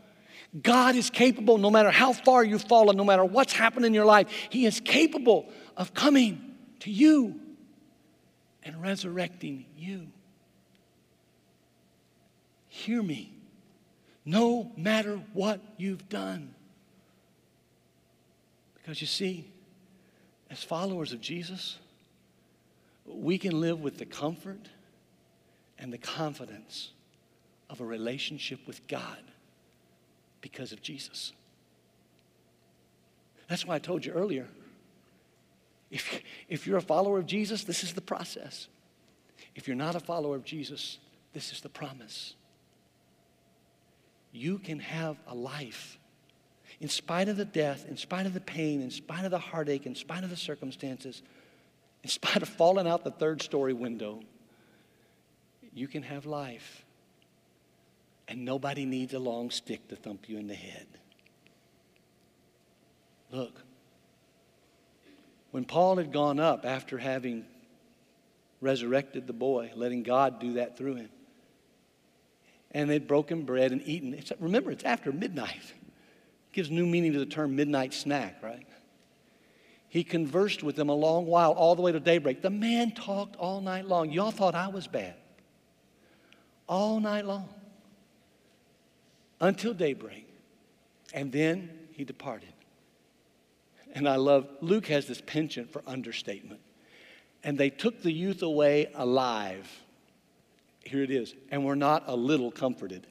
God 0.61 0.95
is 0.95 1.09
capable, 1.09 1.57
no 1.57 1.69
matter 1.69 1.91
how 1.91 2.13
far 2.13 2.41
you've 2.41 2.63
fallen, 2.63 2.95
no 2.95 3.03
matter 3.03 3.25
what's 3.25 3.51
happened 3.51 3.85
in 3.85 3.93
your 3.93 4.05
life, 4.05 4.29
He 4.49 4.65
is 4.65 4.79
capable 4.79 5.49
of 5.75 5.93
coming 5.93 6.55
to 6.79 6.89
you 6.89 7.37
and 8.63 8.81
resurrecting 8.81 9.65
you. 9.75 10.07
Hear 12.69 13.03
me. 13.03 13.33
No 14.23 14.71
matter 14.77 15.19
what 15.33 15.59
you've 15.75 16.07
done, 16.07 16.55
Because 18.75 19.01
you 19.01 19.07
see, 19.07 19.51
as 20.49 20.63
followers 20.63 21.11
of 21.11 21.19
Jesus, 21.19 21.77
we 23.05 23.37
can 23.37 23.59
live 23.59 23.81
with 23.81 23.97
the 23.97 24.05
comfort 24.05 24.69
and 25.83 25.91
the 25.91 25.97
confidence 25.97 26.91
of 27.69 27.81
a 27.81 27.85
relationship 27.85 28.65
with 28.65 28.87
God 28.87 29.19
because 30.41 30.71
of 30.71 30.81
Jesus. 30.81 31.33
That's 33.49 33.67
why 33.67 33.75
I 33.75 33.79
told 33.79 34.05
you 34.05 34.13
earlier 34.13 34.47
if, 35.91 36.21
if 36.49 36.65
you're 36.65 36.77
a 36.77 36.81
follower 36.81 37.19
of 37.19 37.27
Jesus, 37.27 37.65
this 37.65 37.83
is 37.83 37.93
the 37.93 38.01
process. 38.01 38.67
If 39.55 39.67
you're 39.67 39.77
not 39.77 39.93
a 39.93 39.99
follower 39.99 40.35
of 40.35 40.43
Jesus, 40.43 40.97
this 41.33 41.51
is 41.51 41.61
the 41.61 41.69
promise. 41.69 42.33
You 44.31 44.57
can 44.57 44.79
have 44.79 45.17
a 45.27 45.35
life 45.35 45.99
in 46.79 46.87
spite 46.87 47.29
of 47.29 47.37
the 47.37 47.45
death, 47.45 47.85
in 47.87 47.97
spite 47.97 48.25
of 48.25 48.33
the 48.33 48.41
pain, 48.41 48.81
in 48.81 48.89
spite 48.89 49.25
of 49.25 49.31
the 49.31 49.37
heartache, 49.37 49.85
in 49.85 49.93
spite 49.93 50.23
of 50.23 50.31
the 50.31 50.37
circumstances, 50.37 51.21
in 52.03 52.09
spite 52.09 52.41
of 52.41 52.49
falling 52.49 52.87
out 52.87 53.03
the 53.03 53.11
third 53.11 53.41
story 53.41 53.73
window. 53.73 54.21
You 55.73 55.87
can 55.87 56.03
have 56.03 56.25
life, 56.25 56.85
and 58.27 58.45
nobody 58.45 58.85
needs 58.85 59.13
a 59.13 59.19
long 59.19 59.49
stick 59.49 59.87
to 59.89 59.95
thump 59.95 60.29
you 60.29 60.37
in 60.37 60.47
the 60.47 60.53
head. 60.53 60.87
Look, 63.31 63.59
when 65.51 65.65
Paul 65.65 65.97
had 65.97 66.11
gone 66.11 66.39
up 66.39 66.65
after 66.65 66.97
having 66.97 67.45
resurrected 68.61 69.27
the 69.27 69.33
boy, 69.33 69.71
letting 69.75 70.03
God 70.03 70.39
do 70.39 70.53
that 70.53 70.77
through 70.77 70.95
him, 70.95 71.09
and 72.71 72.89
they'd 72.89 73.07
broken 73.07 73.43
bread 73.43 73.71
and 73.71 73.81
eaten. 73.85 74.13
It's, 74.13 74.31
remember, 74.39 74.71
it's 74.71 74.83
after 74.83 75.11
midnight. 75.11 75.61
It 75.61 76.53
gives 76.53 76.71
new 76.71 76.85
meaning 76.85 77.13
to 77.13 77.19
the 77.19 77.25
term 77.25 77.55
midnight 77.55 77.93
snack, 77.93 78.41
right? 78.41 78.65
He 79.89 80.03
conversed 80.03 80.63
with 80.63 80.75
them 80.75 80.89
a 80.89 80.95
long 80.95 81.27
while, 81.27 81.51
all 81.51 81.75
the 81.75 81.83
way 81.83 81.91
to 81.91 81.99
daybreak. 81.99 82.41
The 82.41 82.49
man 82.49 82.91
talked 82.91 83.35
all 83.35 83.61
night 83.61 83.85
long. 83.85 84.11
Y'all 84.11 84.31
thought 84.31 84.55
I 84.55 84.69
was 84.69 84.87
bad. 84.87 85.15
All 86.67 86.99
night 86.99 87.25
long. 87.25 87.49
Until 89.39 89.73
daybreak. 89.73 90.27
And 91.13 91.31
then 91.31 91.69
he 91.91 92.03
departed. 92.03 92.53
And 93.93 94.09
I 94.09 94.15
love, 94.15 94.47
Luke 94.61 94.87
has 94.87 95.05
this 95.05 95.21
penchant 95.21 95.71
for 95.71 95.83
understatement. 95.85 96.59
And 97.43 97.57
they 97.57 97.69
took 97.69 98.01
the 98.01 98.11
youth 98.11 98.41
away 98.41 98.89
alive. 98.95 99.69
Here 100.81 101.03
it 101.03 101.11
is. 101.11 101.35
And 101.51 101.65
were 101.65 101.75
not 101.75 102.03
a 102.07 102.15
little 102.15 102.51
comforted. 102.51 103.05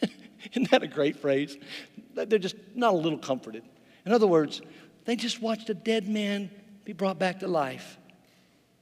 Isn't 0.52 0.70
that 0.70 0.82
a 0.82 0.88
great 0.88 1.16
phrase? 1.16 1.56
They're 2.14 2.38
just 2.38 2.56
not 2.74 2.92
a 2.92 2.96
little 2.96 3.18
comforted. 3.18 3.62
In 4.04 4.12
other 4.12 4.26
words, 4.26 4.60
they 5.04 5.16
just 5.16 5.40
watched 5.40 5.70
a 5.70 5.74
dead 5.74 6.08
man 6.08 6.50
be 6.84 6.92
brought 6.92 7.18
back 7.18 7.40
to 7.40 7.48
life. 7.48 7.98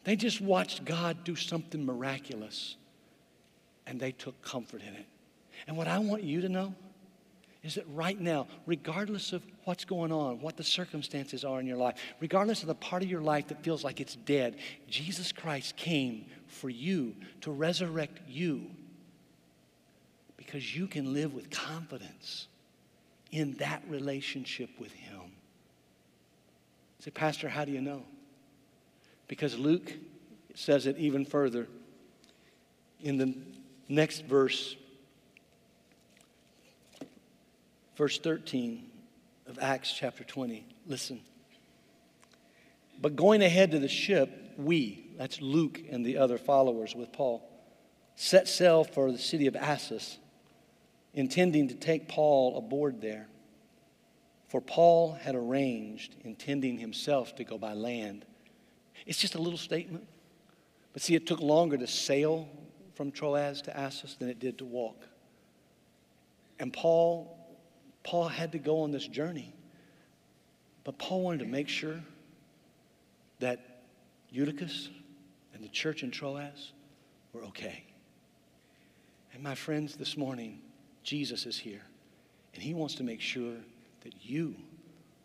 They 0.05 0.17
just 0.17 0.41
watched 0.41 0.85
God 0.85 1.25
do 1.25 1.37
something 1.37 1.85
miraculous. 1.85 2.77
And 3.87 4.01
they 4.01 4.13
took 4.13 4.41
comfort 4.43 4.83
in 4.83 4.95
it. 4.95 5.07
And 5.67 5.77
what 5.77 5.89
I 5.89 5.99
want 5.99 6.23
you 6.23 6.41
to 6.41 6.49
know 6.49 6.75
is 7.63 7.77
that 7.77 7.85
right 7.89 8.21
now, 8.21 8.47
regardless 8.67 9.33
of 9.33 9.43
what's 9.65 9.87
going 9.87 10.13
on, 10.13 10.41
what 10.41 10.57
the 10.57 10.65
circumstances 10.65 11.45
are 11.45 11.59
in 11.61 11.67
your 11.67 11.79
life, 11.79 11.97
regardless 12.21 12.61
of 12.61 12.69
the 12.69 12.75
part 12.75 13.03
of 13.03 13.11
your 13.11 13.23
life 13.23 13.49
that 13.49 13.63
feels 13.65 13.83
like 13.83 14.01
it's 14.01 14.17
dead, 14.17 14.57
Jesus 14.89 15.33
Christ 15.33 15.75
came 15.77 16.27
for 16.47 16.69
you 16.69 17.15
to 17.41 17.51
resurrect 17.51 18.21
you 18.29 18.67
because 20.37 20.77
you 20.77 20.87
can 20.87 21.15
live 21.15 21.33
with 21.33 21.51
confidence 21.51 22.49
in 23.33 23.55
that 23.55 23.83
relationship 23.89 24.69
with 24.79 24.93
Him. 24.93 25.21
Say, 27.01 27.11
Pastor, 27.11 27.49
how 27.49 27.65
do 27.65 27.73
you 27.73 27.81
know? 27.81 28.03
Because 29.27 29.59
Luke 29.59 29.93
says 30.55 30.87
it 30.87 30.99
even 30.99 31.25
further 31.25 31.67
in 33.03 33.17
the 33.17 33.35
next 33.89 34.25
verse 34.25 34.77
verse 37.97 38.19
13 38.19 38.91
of 39.47 39.59
Acts 39.61 39.93
chapter 39.93 40.25
20. 40.25 40.67
Listen. 40.87 41.21
But 43.01 43.17
going 43.17 43.43
ahead 43.43 43.73
to 43.73 43.79
the 43.79 43.89
ship, 43.89 44.55
we, 44.57 45.07
that's 45.19 45.41
Luke 45.41 45.81
and 45.91 46.05
the 46.05 46.19
other 46.19 46.39
followers 46.39 46.95
with 46.95 47.13
Paul, 47.13 47.49
set 48.17 48.49
sail 48.49 48.85
for 48.85 49.11
the 49.11 49.19
city 49.19 49.47
of 49.47 49.57
Assos, 49.57 50.19
intending 51.13 51.69
to 51.69 51.75
take 51.75 52.09
Paul 52.09 52.57
aboard 52.57 53.01
there. 53.01 53.27
For 54.49 54.61
Paul 54.61 55.15
had 55.15 55.35
arranged, 55.35 56.15
intending 56.23 56.79
himself 56.79 57.35
to 57.37 57.45
go 57.45 57.59
by 57.59 57.73
land. 57.73 58.25
It's 59.07 59.19
just 59.19 59.35
a 59.35 59.41
little 59.41 59.59
statement. 59.59 60.07
But 60.93 61.03
see, 61.03 61.17
it 61.17 61.27
took 61.27 61.41
longer 61.41 61.77
to 61.77 61.89
sail 61.89 62.49
from 62.95 63.11
Troas 63.11 63.63
to 63.63 63.77
Assos 63.77 64.17
than 64.19 64.29
it 64.29 64.39
did 64.39 64.59
to 64.59 64.65
walk. 64.65 65.07
And 66.59 66.73
Paul 66.73 67.35
Paul 68.05 68.29
had 68.29 68.53
to 68.53 68.59
go 68.59 68.83
on 68.83 68.93
this 68.93 69.09
journey. 69.09 69.53
But 70.85 70.99
Paul 70.99 71.23
wanted 71.23 71.39
to 71.39 71.47
make 71.47 71.69
sure 71.69 72.01
that 73.41 73.81
Eutychus 74.31 74.91
and 75.55 75.65
the 75.65 75.69
church 75.69 76.03
in 76.03 76.11
Troas 76.11 76.73
were 77.33 77.43
okay. 77.45 77.85
And 79.33 79.43
my 79.43 79.55
friends, 79.55 79.97
this 79.97 80.17
morning, 80.17 80.61
Jesus 81.03 81.47
is 81.47 81.59
here. 81.59 81.81
And 82.53 82.63
he 82.63 82.75
wants 82.75 82.95
to 82.97 83.03
make 83.03 83.21
sure 83.21 83.57
that 84.03 84.15
you 84.23 84.55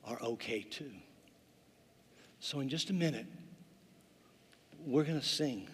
are 0.06 0.20
okay 0.22 0.62
too. 0.62 0.92
So, 2.40 2.62
in 2.62 2.70
just 2.70 2.90
a 2.90 2.94
minute, 2.94 3.28
we're 4.86 5.04
going 5.04 5.20
to 5.20 5.26
sing. 5.26 5.68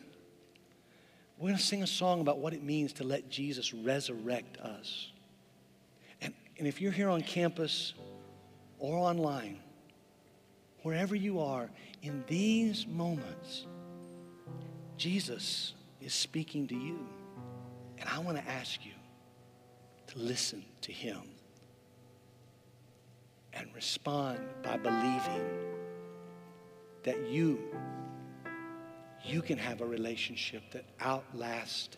We're 1.38 1.50
going 1.50 1.58
to 1.58 1.64
sing 1.64 1.84
a 1.84 1.88
song 1.88 2.22
about 2.22 2.40
what 2.40 2.54
it 2.54 2.64
means 2.64 2.94
to 2.94 3.04
let 3.04 3.30
Jesus 3.30 3.74
resurrect 3.74 4.58
us. 4.58 5.12
And 6.22 6.66
if 6.66 6.80
you're 6.80 6.94
here 6.94 7.10
on 7.10 7.22
campus 7.22 7.94
or 8.80 8.98
online, 8.98 9.60
wherever 10.84 11.14
you 11.14 11.42
are, 11.42 11.70
in 12.02 12.24
these 12.28 12.88
moments, 12.88 13.66
Jesus 14.96 15.74
is 16.00 16.14
speaking 16.14 16.66
to 16.68 16.76
you. 16.76 17.06
And 17.98 18.08
I 18.08 18.20
want 18.20 18.38
to 18.38 18.50
ask 18.50 18.86
you 18.86 18.94
to 20.08 20.20
listen 20.20 20.64
to 20.82 20.94
him 20.94 21.22
and 23.52 23.68
respond 23.76 24.40
by 24.64 24.78
believing 24.78 25.44
that 27.04 27.28
you 27.28 27.60
you 29.26 29.42
can 29.42 29.58
have 29.58 29.82
a 29.82 29.86
relationship 29.86 30.64
that 30.72 30.86
outlasts 31.00 31.98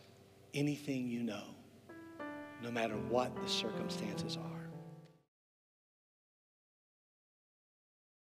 anything 0.53 1.07
you 1.07 1.21
know 1.21 1.43
no 2.63 2.71
matter 2.71 2.95
what 3.09 3.35
the 3.35 3.47
circumstances 3.47 4.37
are. 4.37 4.56